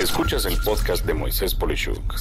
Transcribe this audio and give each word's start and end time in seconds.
Escuchas 0.00 0.46
el 0.46 0.56
podcast 0.56 1.04
de 1.04 1.12
Moisés 1.12 1.54
Polishuk. 1.54 2.14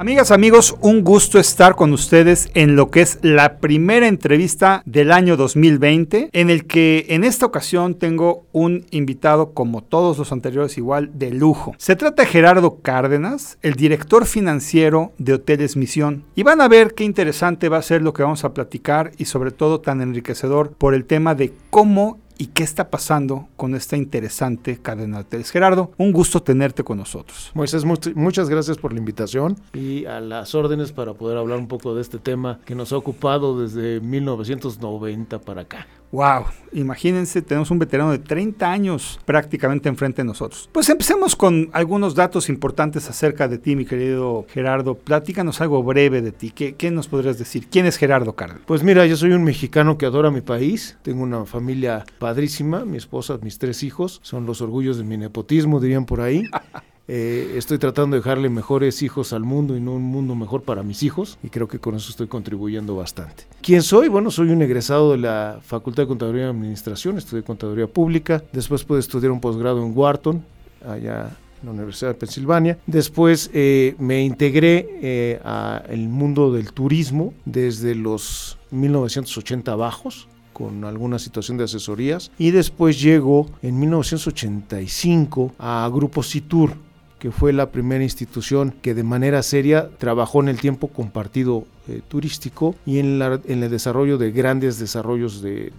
Amigas, 0.00 0.30
amigos, 0.30 0.76
un 0.80 1.02
gusto 1.02 1.40
estar 1.40 1.74
con 1.74 1.92
ustedes 1.92 2.52
en 2.54 2.76
lo 2.76 2.88
que 2.88 3.00
es 3.00 3.18
la 3.22 3.58
primera 3.58 4.06
entrevista 4.06 4.80
del 4.86 5.10
año 5.10 5.36
2020, 5.36 6.30
en 6.32 6.50
el 6.50 6.68
que 6.68 7.06
en 7.08 7.24
esta 7.24 7.46
ocasión 7.46 7.96
tengo 7.96 8.44
un 8.52 8.86
invitado, 8.92 9.54
como 9.54 9.82
todos 9.82 10.16
los 10.16 10.30
anteriores, 10.30 10.78
igual 10.78 11.18
de 11.18 11.32
lujo. 11.32 11.74
Se 11.78 11.96
trata 11.96 12.22
de 12.22 12.28
Gerardo 12.28 12.78
Cárdenas, 12.80 13.58
el 13.60 13.74
director 13.74 14.24
financiero 14.24 15.10
de 15.18 15.32
Hoteles 15.32 15.76
Misión. 15.76 16.22
Y 16.36 16.44
van 16.44 16.60
a 16.60 16.68
ver 16.68 16.94
qué 16.94 17.02
interesante 17.02 17.68
va 17.68 17.78
a 17.78 17.82
ser 17.82 18.00
lo 18.00 18.12
que 18.12 18.22
vamos 18.22 18.44
a 18.44 18.54
platicar 18.54 19.10
y 19.18 19.24
sobre 19.24 19.50
todo 19.50 19.80
tan 19.80 20.00
enriquecedor 20.00 20.74
por 20.74 20.94
el 20.94 21.06
tema 21.06 21.34
de 21.34 21.52
cómo 21.70 22.20
y 22.38 22.46
qué 22.46 22.62
está 22.62 22.88
pasando 22.88 23.48
con 23.56 23.74
esta 23.74 23.96
interesante 23.96 24.78
cadena 24.80 25.18
de 25.18 25.22
hoteles. 25.24 25.50
Gerardo, 25.50 25.90
un 25.98 26.12
gusto 26.12 26.40
tenerte 26.40 26.84
con 26.84 26.96
nosotros. 26.96 27.50
Moisés, 27.54 27.84
muchas 28.14 28.48
gracias 28.48 28.78
por 28.78 28.92
la 28.92 29.00
invitación 29.00 29.56
y 29.74 30.06
a 30.06 30.20
las 30.20 30.54
órdenes 30.54 30.92
para 30.92 31.14
poder 31.14 31.36
hablar 31.36 31.58
un 31.58 31.68
poco 31.68 31.94
de 31.94 32.00
este 32.00 32.18
tema 32.18 32.60
que 32.64 32.74
nos 32.74 32.92
ha 32.92 32.96
ocupado 32.96 33.60
desde 33.60 34.00
1990 34.00 35.40
para 35.40 35.62
acá. 35.62 35.86
Wow, 36.10 36.46
imagínense, 36.72 37.42
tenemos 37.42 37.70
un 37.70 37.78
veterano 37.78 38.12
de 38.12 38.18
30 38.18 38.70
años 38.70 39.20
prácticamente 39.26 39.90
enfrente 39.90 40.22
de 40.22 40.26
nosotros. 40.26 40.70
Pues 40.72 40.88
empecemos 40.88 41.36
con 41.36 41.68
algunos 41.72 42.14
datos 42.14 42.48
importantes 42.48 43.10
acerca 43.10 43.46
de 43.46 43.58
ti, 43.58 43.76
mi 43.76 43.84
querido 43.84 44.46
Gerardo. 44.48 44.94
Platícanos 44.94 45.60
algo 45.60 45.82
breve 45.82 46.22
de 46.22 46.32
ti. 46.32 46.50
¿Qué, 46.50 46.76
qué 46.76 46.90
nos 46.90 47.08
podrías 47.08 47.38
decir? 47.38 47.68
¿Quién 47.68 47.84
es 47.84 47.98
Gerardo 47.98 48.34
Cárdenas? 48.34 48.62
Pues 48.66 48.82
mira, 48.82 49.04
yo 49.04 49.18
soy 49.18 49.32
un 49.32 49.44
mexicano 49.44 49.98
que 49.98 50.06
adora 50.06 50.30
mi 50.30 50.40
país. 50.40 50.96
Tengo 51.02 51.22
una 51.22 51.44
familia 51.44 52.06
padrísima, 52.18 52.86
mi 52.86 52.96
esposa, 52.96 53.38
mis 53.42 53.58
tres 53.58 53.82
hijos. 53.82 54.20
Son 54.22 54.46
los 54.46 54.62
orgullos 54.62 54.96
de 54.96 55.04
mi 55.04 55.18
nepotismo, 55.18 55.78
dirían 55.78 56.06
por 56.06 56.22
ahí. 56.22 56.42
Eh, 57.10 57.54
estoy 57.56 57.78
tratando 57.78 58.16
de 58.16 58.20
dejarle 58.20 58.50
mejores 58.50 59.02
hijos 59.02 59.32
al 59.32 59.42
mundo 59.42 59.74
y 59.74 59.80
no 59.80 59.92
un 59.92 60.02
mundo 60.02 60.34
mejor 60.34 60.62
para 60.62 60.82
mis 60.82 61.02
hijos 61.02 61.38
y 61.42 61.48
creo 61.48 61.66
que 61.66 61.78
con 61.78 61.94
eso 61.94 62.10
estoy 62.10 62.26
contribuyendo 62.26 62.94
bastante. 62.96 63.44
¿Quién 63.62 63.80
soy? 63.80 64.08
Bueno, 64.08 64.30
soy 64.30 64.50
un 64.50 64.60
egresado 64.60 65.12
de 65.12 65.18
la 65.18 65.58
Facultad 65.62 66.02
de 66.02 66.08
Contaduría 66.08 66.44
y 66.44 66.50
Administración, 66.50 67.16
estudié 67.16 67.42
Contaduría 67.42 67.86
Pública, 67.86 68.44
después 68.52 68.84
pude 68.84 69.00
estudiar 69.00 69.32
un 69.32 69.40
posgrado 69.40 69.82
en 69.82 69.96
Wharton, 69.96 70.44
allá 70.86 71.34
en 71.62 71.66
la 71.66 71.72
Universidad 71.72 72.10
de 72.10 72.14
Pensilvania. 72.14 72.78
Después 72.86 73.50
eh, 73.54 73.94
me 73.98 74.22
integré 74.22 74.86
eh, 75.00 75.40
al 75.42 76.08
mundo 76.10 76.52
del 76.52 76.72
turismo 76.74 77.32
desde 77.46 77.94
los 77.94 78.58
1980 78.70 79.74
bajos 79.76 80.28
con 80.52 80.84
alguna 80.84 81.18
situación 81.18 81.56
de 81.56 81.64
asesorías 81.64 82.30
y 82.38 82.50
después 82.50 83.00
llego 83.00 83.46
en 83.62 83.78
1985 83.78 85.54
a 85.58 85.88
Grupo 85.90 86.22
Citur 86.22 86.87
que 87.18 87.30
fue 87.30 87.52
la 87.52 87.70
primera 87.70 88.04
institución 88.04 88.72
que 88.82 88.94
de 88.94 89.02
manera 89.02 89.42
seria 89.42 89.90
trabajó 89.98 90.40
en 90.40 90.48
el 90.48 90.60
tiempo 90.60 90.88
compartido 90.88 91.64
eh, 91.88 92.00
turístico 92.06 92.74
y 92.86 92.98
en, 92.98 93.20
el 93.22 93.70
desarrollo 93.70 94.18
de 94.18 94.30
grandes 94.30 94.78
desarrollos 94.78 95.42
de, 95.42 95.72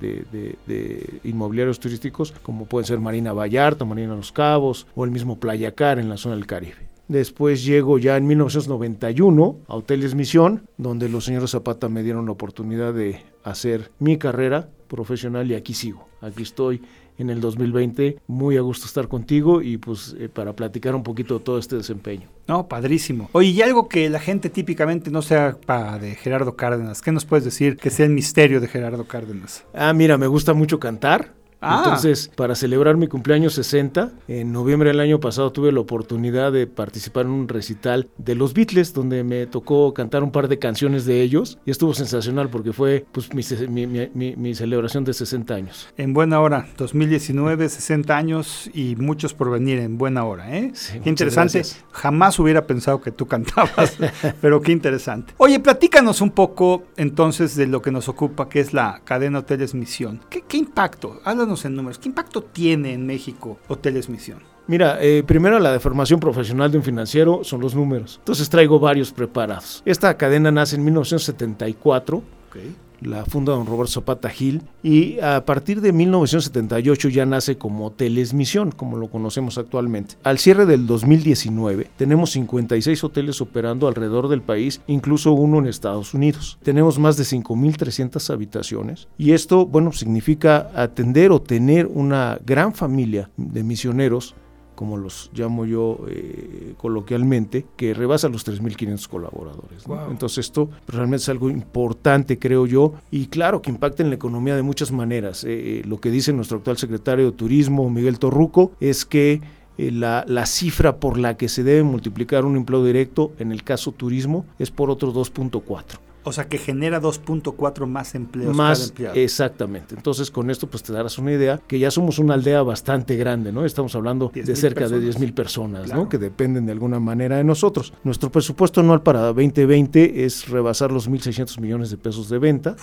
inmobiliarios 1.23 1.79
turísticos, 1.79 2.33
como 2.43 2.65
pueden 2.65 2.85
ser 2.85 2.99
Marina 2.99 3.33
Vallarta, 3.33 3.85
Marina 3.85 4.15
Los 4.15 4.31
Cabos 4.31 4.87
o 4.95 5.05
el 5.05 5.11
mismo 5.11 5.39
Playa 5.39 5.73
Car 5.73 5.99
en 5.99 6.09
la 6.09 6.17
zona 6.17 6.35
del 6.35 6.45
Caribe. 6.45 6.89
Después 7.07 7.65
llego 7.65 7.97
ya 7.97 8.17
en 8.17 8.27
1991 8.27 9.57
a 9.67 9.75
Hoteles 9.75 10.13
Misión, 10.13 10.67
donde 10.77 11.09
los 11.09 11.25
señores 11.25 11.51
Zapata 11.51 11.89
me 11.89 12.03
dieron 12.03 12.27
la 12.27 12.33
oportunidad 12.33 12.93
de 12.93 13.23
hacer 13.43 13.91
mi 13.97 14.17
carrera 14.17 14.69
profesional 14.87 15.49
y 15.49 15.55
aquí 15.55 15.73
sigo. 15.73 16.07
Aquí 16.21 16.43
estoy 16.43 16.81
en 17.19 17.29
el 17.29 17.41
2020. 17.41 18.17
Muy 18.25 18.57
a 18.57 18.61
gusto 18.61 18.87
estar 18.87 19.07
contigo 19.07 19.61
y 19.61 19.77
pues 19.77 20.15
eh, 20.17 20.29
para 20.29 20.53
platicar 20.53 20.95
un 20.95 21.03
poquito 21.03 21.37
de 21.37 21.43
todo 21.43 21.59
este 21.59 21.75
desempeño. 21.75 22.27
No, 22.47 22.67
padrísimo. 22.67 23.29
Oye, 23.33 23.49
y 23.49 23.61
algo 23.61 23.87
que 23.87 24.09
la 24.09 24.19
gente 24.19 24.49
típicamente 24.49 25.11
no 25.11 25.21
sepa 25.21 25.99
de 25.99 26.15
Gerardo 26.15 26.55
Cárdenas, 26.55 27.01
¿qué 27.01 27.11
nos 27.11 27.25
puedes 27.25 27.45
decir 27.45 27.77
que 27.77 27.91
sea 27.91 28.07
el 28.07 28.13
misterio 28.13 28.59
de 28.59 28.67
Gerardo 28.67 29.05
Cárdenas? 29.05 29.65
Ah, 29.73 29.93
mira, 29.93 30.17
me 30.17 30.27
gusta 30.27 30.53
mucho 30.53 30.79
cantar. 30.79 31.38
Ah. 31.61 31.81
Entonces, 31.83 32.31
para 32.35 32.55
celebrar 32.55 32.95
mi 32.95 33.07
cumpleaños 33.07 33.53
60, 33.53 34.11
en 34.27 34.51
noviembre 34.51 34.89
del 34.89 34.99
año 34.99 35.19
pasado 35.19 35.51
tuve 35.51 35.71
la 35.71 35.81
oportunidad 35.81 36.51
de 36.51 36.67
participar 36.67 37.25
en 37.25 37.31
un 37.31 37.47
recital 37.47 38.09
de 38.17 38.35
los 38.35 38.53
Beatles, 38.53 38.93
donde 38.93 39.23
me 39.23 39.45
tocó 39.45 39.93
cantar 39.93 40.23
un 40.23 40.31
par 40.31 40.47
de 40.47 40.57
canciones 40.57 41.05
de 41.05 41.21
ellos 41.21 41.57
y 41.65 41.71
estuvo 41.71 41.93
sensacional 41.93 42.49
porque 42.49 42.71
fue 42.71 43.05
pues, 43.11 43.29
mi, 43.33 43.85
mi, 43.85 44.55
celebración 44.55 45.03
de 45.03 45.13
60 45.13 45.53
años. 45.53 45.89
En 45.97 46.13
buena 46.13 46.39
hora, 46.39 46.67
2019, 46.77 47.67
60 47.67 48.15
años 48.15 48.69
y 48.73 48.95
muchos 48.95 49.33
por 49.33 49.51
venir 49.51 49.79
en 49.79 49.97
buena 49.97 50.23
hora. 50.23 50.55
¿eh? 50.55 50.71
qué 51.03 51.09
interesante. 51.09 51.61
Jamás 51.91 52.39
hubiera 52.39 52.65
pensado 52.65 53.01
que 53.01 53.11
tú 53.11 53.27
cantabas, 53.27 53.97
pero 54.41 54.61
qué 54.61 54.71
interesante. 54.71 55.33
Oye, 55.37 55.59
platícanos 55.59 56.21
un 56.21 56.31
poco 56.31 56.83
entonces 56.95 57.55
de 57.55 57.67
lo 57.67 57.81
que 57.81 57.91
nos 57.91 58.07
ocupa, 58.07 58.47
que 58.47 58.59
es 58.59 58.73
la 58.73 59.01
cadena 59.03 59.39
Hoteles 59.39 59.73
Misión. 59.73 60.21
¿Qué, 60.29 60.43
qué 60.47 60.57
impacto? 60.57 61.19
Háblanos 61.23 61.48
en 61.65 61.75
números. 61.75 61.99
¿Qué 61.99 62.09
impacto 62.09 62.41
tiene 62.41 62.93
en 62.93 63.05
México 63.05 63.59
Hoteles 63.67 64.09
Misión? 64.09 64.39
Mira, 64.67 64.97
eh, 65.01 65.23
primero 65.25 65.57
la 65.59 65.71
deformación 65.71 66.19
profesional 66.19 66.71
de 66.71 66.77
un 66.77 66.83
financiero 66.83 67.43
son 67.43 67.61
los 67.61 67.73
números. 67.75 68.17
Entonces 68.19 68.49
traigo 68.49 68.79
varios 68.79 69.11
preparados. 69.11 69.81
Esta 69.85 70.15
cadena 70.15 70.51
nace 70.51 70.75
en 70.75 70.85
1974. 70.85 72.23
Okay 72.49 72.75
la 73.01 73.25
funda 73.25 73.53
don 73.53 73.65
Roberto 73.65 73.93
Zapata 73.93 74.29
Gil 74.29 74.61
y 74.83 75.19
a 75.19 75.45
partir 75.45 75.81
de 75.81 75.93
1978 75.93 77.09
ya 77.09 77.25
nace 77.25 77.57
como 77.57 77.87
Hoteles 77.87 78.33
Misión, 78.33 78.71
como 78.71 78.97
lo 78.97 79.09
conocemos 79.09 79.57
actualmente. 79.57 80.15
Al 80.23 80.39
cierre 80.39 80.65
del 80.65 80.87
2019 80.87 81.89
tenemos 81.97 82.31
56 82.31 83.03
hoteles 83.03 83.41
operando 83.41 83.87
alrededor 83.87 84.27
del 84.27 84.41
país, 84.41 84.81
incluso 84.87 85.33
uno 85.33 85.59
en 85.59 85.67
Estados 85.67 86.13
Unidos. 86.13 86.57
Tenemos 86.63 86.99
más 86.99 87.17
de 87.17 87.23
5.300 87.23 88.33
habitaciones 88.33 89.07
y 89.17 89.31
esto, 89.31 89.65
bueno, 89.65 89.91
significa 89.91 90.69
atender 90.75 91.31
o 91.31 91.41
tener 91.41 91.87
una 91.87 92.39
gran 92.45 92.73
familia 92.73 93.29
de 93.37 93.63
misioneros 93.63 94.35
como 94.79 94.95
los 94.95 95.29
llamo 95.33 95.65
yo 95.65 96.05
eh, 96.07 96.73
coloquialmente, 96.77 97.65
que 97.75 97.93
rebasa 97.93 98.29
los 98.29 98.47
3.500 98.47 99.09
colaboradores. 99.09 99.83
Entonces 100.09 100.45
esto 100.45 100.69
realmente 100.87 101.23
es 101.23 101.27
algo 101.27 101.49
importante, 101.49 102.39
creo 102.39 102.65
yo, 102.65 102.93
y 103.11 103.27
claro 103.27 103.61
que 103.61 103.71
impacta 103.71 104.03
en 104.03 104.09
la 104.09 104.15
economía 104.15 104.55
de 104.55 104.61
muchas 104.61 104.93
maneras. 104.93 105.43
Eh, 105.43 105.49
eh, 105.49 105.81
lo 105.85 105.99
que 105.99 106.11
dice 106.11 106.31
nuestro 106.31 106.59
actual 106.59 106.77
secretario 106.77 107.25
de 107.25 107.31
Turismo, 107.33 107.89
Miguel 107.89 108.19
Torruco, 108.19 108.71
es 108.79 109.03
que 109.03 109.41
la, 109.77 110.23
la, 110.25 110.45
cifra 110.45 110.95
por 110.95 111.17
la 111.17 111.35
que 111.35 111.49
se 111.49 111.65
debe 111.65 111.83
multiplicar 111.83 112.45
un 112.45 112.55
empleo 112.55 112.81
directo 112.85 113.33
en 113.37 113.51
el 113.51 113.65
caso 113.65 113.91
turismo 113.91 114.45
es 114.59 114.71
por 114.71 114.89
otro 114.89 115.13
2.4. 115.13 116.08
O 116.23 116.33
sea, 116.33 116.47
que 116.47 116.57
genera 116.57 117.01
2.4 117.01 117.85
más 117.85 118.13
empleos 118.15 118.55
más, 118.55 118.93
Exactamente. 119.13 119.95
Entonces, 119.95 120.29
con 120.31 120.49
esto, 120.49 120.67
pues 120.67 120.83
te 120.83 120.91
darás 120.91 121.17
una 121.17 121.31
idea 121.31 121.59
que 121.65 121.79
ya 121.79 121.91
somos 121.91 122.19
una 122.19 122.33
aldea 122.33 122.61
bastante 122.61 123.15
grande, 123.15 123.51
¿no? 123.51 123.65
Estamos 123.65 123.95
hablando 123.95 124.31
de 124.33 124.55
cerca 124.55 124.87
de 124.87 124.99
10 124.99 125.19
mil 125.19 125.33
personas, 125.33 125.93
¿no? 125.93 126.09
Que 126.09 126.17
dependen 126.17 126.65
de 126.65 126.71
alguna 126.71 126.99
manera 126.99 127.37
de 127.37 127.43
nosotros. 127.43 127.93
Nuestro 128.03 128.31
presupuesto 128.31 128.81
anual 128.81 129.01
para 129.01 129.21
2020 129.21 130.25
es 130.25 130.47
rebasar 130.49 130.91
los 130.91 131.09
1.600 131.09 131.59
millones 131.59 131.89
de 131.89 131.97
pesos 131.97 132.29
de 132.29 132.37
venta. 132.37 132.75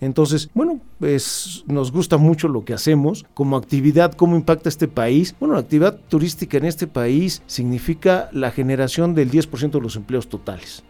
Entonces, 0.00 0.50
bueno, 0.52 0.80
pues 0.98 1.62
nos 1.68 1.92
gusta 1.92 2.16
mucho 2.16 2.48
lo 2.48 2.64
que 2.64 2.74
hacemos 2.74 3.24
como 3.34 3.56
actividad, 3.56 4.12
cómo 4.14 4.34
impacta 4.34 4.68
este 4.68 4.88
país. 4.88 5.36
Bueno, 5.38 5.54
la 5.54 5.60
actividad 5.60 5.96
turística 6.08 6.56
en 6.56 6.64
este 6.64 6.88
país 6.88 7.40
significa 7.46 8.28
la 8.32 8.50
generación 8.50 9.14
del 9.14 9.30
10% 9.30 9.70
de 9.70 9.80
los 9.80 9.94
empleos 9.94 10.28
totales. 10.28 10.82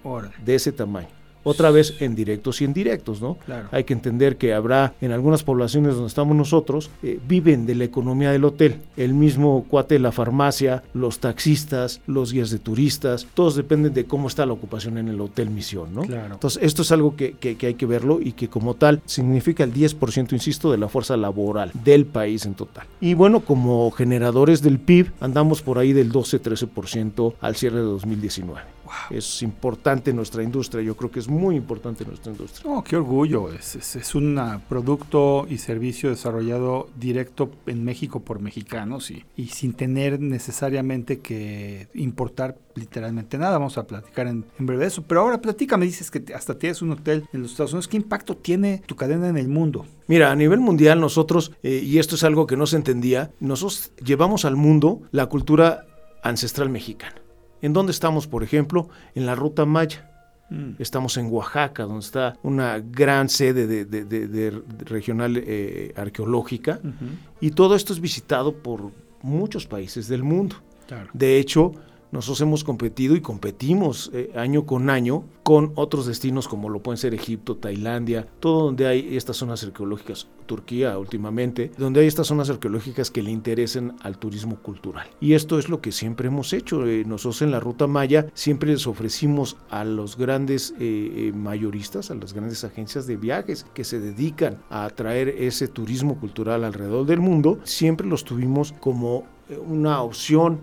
De 0.42 0.54
ese 0.54 0.72
tamaño 0.72 1.21
otra 1.44 1.70
vez 1.70 1.94
en 2.00 2.14
directos 2.14 2.60
y 2.60 2.64
indirectos, 2.64 3.20
¿no? 3.20 3.36
Claro. 3.44 3.68
Hay 3.72 3.84
que 3.84 3.92
entender 3.92 4.36
que 4.36 4.54
habrá 4.54 4.94
en 5.00 5.12
algunas 5.12 5.42
poblaciones 5.42 5.94
donde 5.94 6.08
estamos 6.08 6.36
nosotros, 6.36 6.90
eh, 7.02 7.18
viven 7.26 7.66
de 7.66 7.74
la 7.74 7.84
economía 7.84 8.30
del 8.32 8.44
hotel. 8.44 8.80
El 8.96 9.14
mismo 9.14 9.64
cuate 9.68 9.94
de 9.94 10.00
la 10.00 10.12
farmacia, 10.12 10.82
los 10.94 11.18
taxistas, 11.18 12.00
los 12.06 12.32
guías 12.32 12.50
de 12.50 12.58
turistas, 12.58 13.26
todos 13.34 13.56
dependen 13.56 13.94
de 13.94 14.04
cómo 14.04 14.28
está 14.28 14.46
la 14.46 14.52
ocupación 14.52 14.98
en 14.98 15.08
el 15.08 15.20
hotel 15.20 15.50
misión, 15.50 15.94
¿no? 15.94 16.02
Claro. 16.02 16.34
Entonces, 16.34 16.62
esto 16.62 16.82
es 16.82 16.92
algo 16.92 17.16
que, 17.16 17.34
que, 17.34 17.56
hay 17.66 17.74
que 17.74 17.86
verlo 17.86 18.20
y 18.20 18.32
que 18.32 18.48
como 18.48 18.74
tal 18.74 19.02
significa 19.06 19.64
el 19.64 19.72
10%, 19.72 20.32
insisto, 20.32 20.70
de 20.70 20.78
la 20.78 20.88
fuerza 20.88 21.16
laboral 21.16 21.70
del 21.84 22.06
país 22.06 22.46
en 22.46 22.54
total. 22.54 22.86
Y 23.00 23.14
bueno, 23.14 23.40
como 23.40 23.90
generadores 23.90 24.62
del 24.62 24.78
PIB, 24.78 25.12
andamos 25.20 25.62
por 25.62 25.78
ahí 25.78 25.92
del 25.92 26.12
12-13% 26.12 27.34
al 27.40 27.56
cierre 27.56 27.78
de 27.78 27.84
2019. 27.84 28.60
Es 29.10 29.42
importante 29.42 30.12
nuestra 30.12 30.42
industria, 30.42 30.82
yo 30.82 30.96
creo 30.96 31.10
que 31.10 31.20
es 31.20 31.28
muy 31.28 31.56
importante 31.56 32.04
nuestra 32.04 32.32
industria. 32.32 32.70
Oh, 32.70 32.82
qué 32.82 32.96
orgullo, 32.96 33.52
es, 33.52 33.76
es, 33.76 33.96
es 33.96 34.14
un 34.14 34.40
producto 34.68 35.46
y 35.48 35.58
servicio 35.58 36.10
desarrollado 36.10 36.88
directo 36.96 37.50
en 37.66 37.84
México 37.84 38.20
por 38.20 38.40
mexicanos 38.40 39.10
y, 39.10 39.24
y 39.36 39.46
sin 39.46 39.74
tener 39.74 40.20
necesariamente 40.20 41.20
que 41.20 41.88
importar 41.94 42.58
literalmente 42.74 43.38
nada. 43.38 43.58
Vamos 43.58 43.78
a 43.78 43.86
platicar 43.86 44.26
en, 44.26 44.44
en 44.58 44.66
breve 44.66 44.82
de 44.82 44.88
eso. 44.88 45.02
Pero 45.02 45.22
ahora 45.22 45.40
platícame, 45.40 45.84
dices 45.84 46.10
que 46.10 46.32
hasta 46.34 46.58
tienes 46.58 46.82
un 46.82 46.92
hotel 46.92 47.24
en 47.32 47.42
los 47.42 47.52
Estados 47.52 47.72
Unidos. 47.72 47.88
¿Qué 47.88 47.96
impacto 47.96 48.36
tiene 48.36 48.82
tu 48.86 48.96
cadena 48.96 49.28
en 49.28 49.36
el 49.36 49.48
mundo? 49.48 49.86
Mira, 50.06 50.30
a 50.30 50.36
nivel 50.36 50.60
mundial 50.60 51.00
nosotros, 51.00 51.52
eh, 51.62 51.82
y 51.84 51.98
esto 51.98 52.16
es 52.16 52.24
algo 52.24 52.46
que 52.46 52.56
no 52.56 52.66
se 52.66 52.76
entendía, 52.76 53.30
nosotros 53.40 53.92
llevamos 54.04 54.44
al 54.44 54.56
mundo 54.56 55.02
la 55.10 55.26
cultura 55.26 55.86
ancestral 56.22 56.70
mexicana. 56.70 57.21
¿En 57.62 57.72
dónde 57.72 57.92
estamos, 57.92 58.26
por 58.26 58.42
ejemplo? 58.42 58.88
En 59.14 59.24
la 59.24 59.34
ruta 59.34 59.64
Maya. 59.64 60.10
Mm. 60.50 60.72
Estamos 60.78 61.16
en 61.16 61.32
Oaxaca, 61.32 61.84
donde 61.84 62.04
está 62.04 62.36
una 62.42 62.78
gran 62.78 63.28
sede 63.30 63.66
de, 63.66 63.86
de, 63.86 64.04
de, 64.04 64.28
de 64.28 64.62
regional 64.84 65.36
eh, 65.38 65.94
arqueológica, 65.96 66.80
uh 66.82 66.88
-huh. 66.88 66.92
y 67.40 67.50
todo 67.52 67.74
esto 67.74 67.94
es 67.94 68.00
visitado 68.00 68.52
por 68.52 68.90
muchos 69.22 69.66
países 69.66 70.08
del 70.08 70.22
mundo. 70.22 70.56
Claro. 70.86 71.08
De 71.14 71.38
hecho, 71.38 71.72
nosotros 72.12 72.42
hemos 72.42 72.62
competido 72.62 73.16
y 73.16 73.22
competimos 73.22 74.10
eh, 74.12 74.30
año 74.36 74.66
con 74.66 74.90
año 74.90 75.24
con 75.42 75.72
otros 75.76 76.06
destinos 76.06 76.46
como 76.46 76.68
lo 76.68 76.82
pueden 76.82 76.98
ser 76.98 77.14
Egipto, 77.14 77.56
Tailandia, 77.56 78.28
todo 78.38 78.66
donde 78.66 78.86
hay 78.86 79.16
estas 79.16 79.38
zonas 79.38 79.64
arqueológicas, 79.64 80.28
Turquía 80.44 80.98
últimamente, 80.98 81.72
donde 81.78 82.00
hay 82.00 82.06
estas 82.06 82.26
zonas 82.26 82.50
arqueológicas 82.50 83.10
que 83.10 83.22
le 83.22 83.30
interesen 83.30 83.94
al 84.02 84.18
turismo 84.18 84.56
cultural. 84.56 85.08
Y 85.20 85.32
esto 85.32 85.58
es 85.58 85.70
lo 85.70 85.80
que 85.80 85.90
siempre 85.90 86.28
hemos 86.28 86.52
hecho. 86.52 86.86
Eh, 86.86 87.04
nosotros 87.06 87.40
en 87.42 87.50
la 87.50 87.60
Ruta 87.60 87.86
Maya 87.86 88.26
siempre 88.34 88.70
les 88.70 88.86
ofrecimos 88.86 89.56
a 89.70 89.84
los 89.84 90.18
grandes 90.18 90.74
eh, 90.78 91.32
mayoristas, 91.34 92.10
a 92.10 92.14
las 92.14 92.34
grandes 92.34 92.62
agencias 92.62 93.06
de 93.06 93.16
viajes 93.16 93.64
que 93.72 93.84
se 93.84 94.00
dedican 94.00 94.58
a 94.68 94.88
traer 94.90 95.28
ese 95.30 95.66
turismo 95.66 96.20
cultural 96.20 96.62
alrededor 96.64 97.06
del 97.06 97.20
mundo, 97.20 97.58
siempre 97.64 98.06
los 98.06 98.24
tuvimos 98.24 98.72
como 98.80 99.24
una 99.66 100.00
opción 100.02 100.60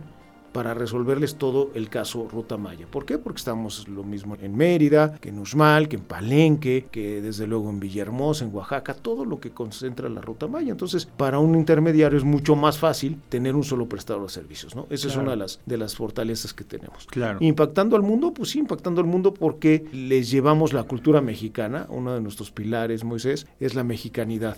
para 0.52 0.74
resolverles 0.74 1.36
todo 1.36 1.72
el 1.74 1.90
caso 1.90 2.28
Ruta 2.32 2.58
Maya. 2.58 2.88
¿Por 2.90 3.06
qué? 3.06 3.18
Porque 3.18 3.38
estamos 3.38 3.88
lo 3.88 4.04
mismo 4.04 4.36
en 4.42 4.56
Mérida, 4.56 5.18
que 5.20 5.30
en 5.30 5.40
Uxmal, 5.40 5.88
que 5.88 5.98
en 5.98 6.04
Palenque, 6.04 6.88
que 6.92 7.22
desde 7.22 7.48
luego 7.48 7.70
en 7.70 7.80
Villahermosa, 7.80 8.46
en 8.46 8.54
Oaxaca, 8.54 8.94
todo 8.94 9.26
lo 9.26 9.40
que 9.40 9.52
concentra 9.52 10.10
la 10.10 10.22
Ruta 10.22 10.48
Maya. 10.48 10.72
Entonces, 10.72 11.06
para 11.06 11.40
un 11.40 11.56
intermediario 11.56 12.18
es 12.18 12.24
mucho 12.24 12.56
más 12.56 12.78
fácil 12.78 13.18
tener 13.30 13.56
un 13.56 13.64
solo 13.64 13.88
prestador 13.88 14.24
de 14.24 14.30
servicios, 14.30 14.76
¿no? 14.76 14.88
Esa 14.90 15.08
claro. 15.08 15.10
es 15.10 15.24
una 15.24 15.32
de 15.32 15.38
las, 15.38 15.60
de 15.66 15.78
las 15.78 15.96
fortalezas 15.96 16.54
que 16.54 16.64
tenemos. 16.64 17.06
Claro. 17.08 17.40
Impactando 17.42 17.96
al 17.96 18.02
mundo, 18.02 18.34
pues 18.34 18.50
sí, 18.50 18.60
impactando 18.60 19.02
al 19.02 19.08
mundo 19.08 19.34
porque 19.34 19.86
les 19.94 20.30
llevamos 20.32 20.74
la 20.74 20.84
cultura 20.84 21.22
mexicana, 21.22 21.86
uno 21.90 22.14
de 22.14 22.22
nuestros 22.22 22.52
pilares, 22.52 23.04
Moisés, 23.04 23.48
es 23.60 23.76
la 23.76 23.84
mexicanidad. 23.84 24.58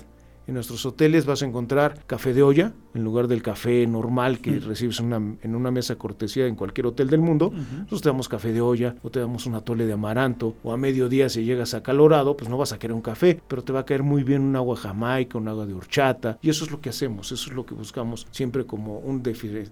En 0.51 0.55
nuestros 0.55 0.85
hoteles 0.85 1.25
vas 1.25 1.41
a 1.43 1.45
encontrar 1.45 2.03
café 2.07 2.33
de 2.33 2.43
olla, 2.43 2.73
en 2.93 3.05
lugar 3.05 3.29
del 3.29 3.41
café 3.41 3.87
normal 3.87 4.39
que 4.39 4.51
mm. 4.51 4.65
recibes 4.65 4.99
una, 4.99 5.15
en 5.15 5.55
una 5.55 5.71
mesa 5.71 5.95
cortesía 5.95 6.45
en 6.45 6.55
cualquier 6.55 6.87
hotel 6.87 7.09
del 7.09 7.21
mundo. 7.21 7.47
Uh 7.47 7.51
-huh. 7.53 7.77
Nosotros 7.77 8.01
te 8.01 8.09
damos 8.09 8.27
café 8.27 8.51
de 8.51 8.59
olla, 8.59 8.95
o 9.01 9.09
te 9.09 9.21
damos 9.21 9.45
un 9.45 9.55
atole 9.55 9.85
de 9.85 9.93
amaranto, 9.93 10.55
o 10.61 10.73
a 10.73 10.77
mediodía 10.77 11.29
si 11.29 11.45
llegas 11.45 11.73
a 11.73 11.83
Calorado, 11.83 12.35
pues 12.35 12.49
no 12.49 12.57
vas 12.57 12.73
a 12.73 12.79
querer 12.79 12.93
un 12.93 13.01
café, 13.01 13.39
pero 13.47 13.63
te 13.63 13.71
va 13.71 13.79
a 13.79 13.85
caer 13.85 14.03
muy 14.03 14.23
bien 14.23 14.41
un 14.41 14.53
agua 14.57 14.75
jamaica, 14.75 15.37
un 15.37 15.47
agua 15.47 15.65
de 15.65 15.73
horchata, 15.73 16.37
y 16.41 16.49
eso 16.49 16.65
es 16.65 16.71
lo 16.71 16.81
que 16.81 16.89
hacemos, 16.89 17.31
eso 17.31 17.49
es 17.49 17.55
lo 17.55 17.65
que 17.65 17.73
buscamos 17.73 18.27
siempre 18.31 18.65
como 18.65 18.99
un 18.99 19.23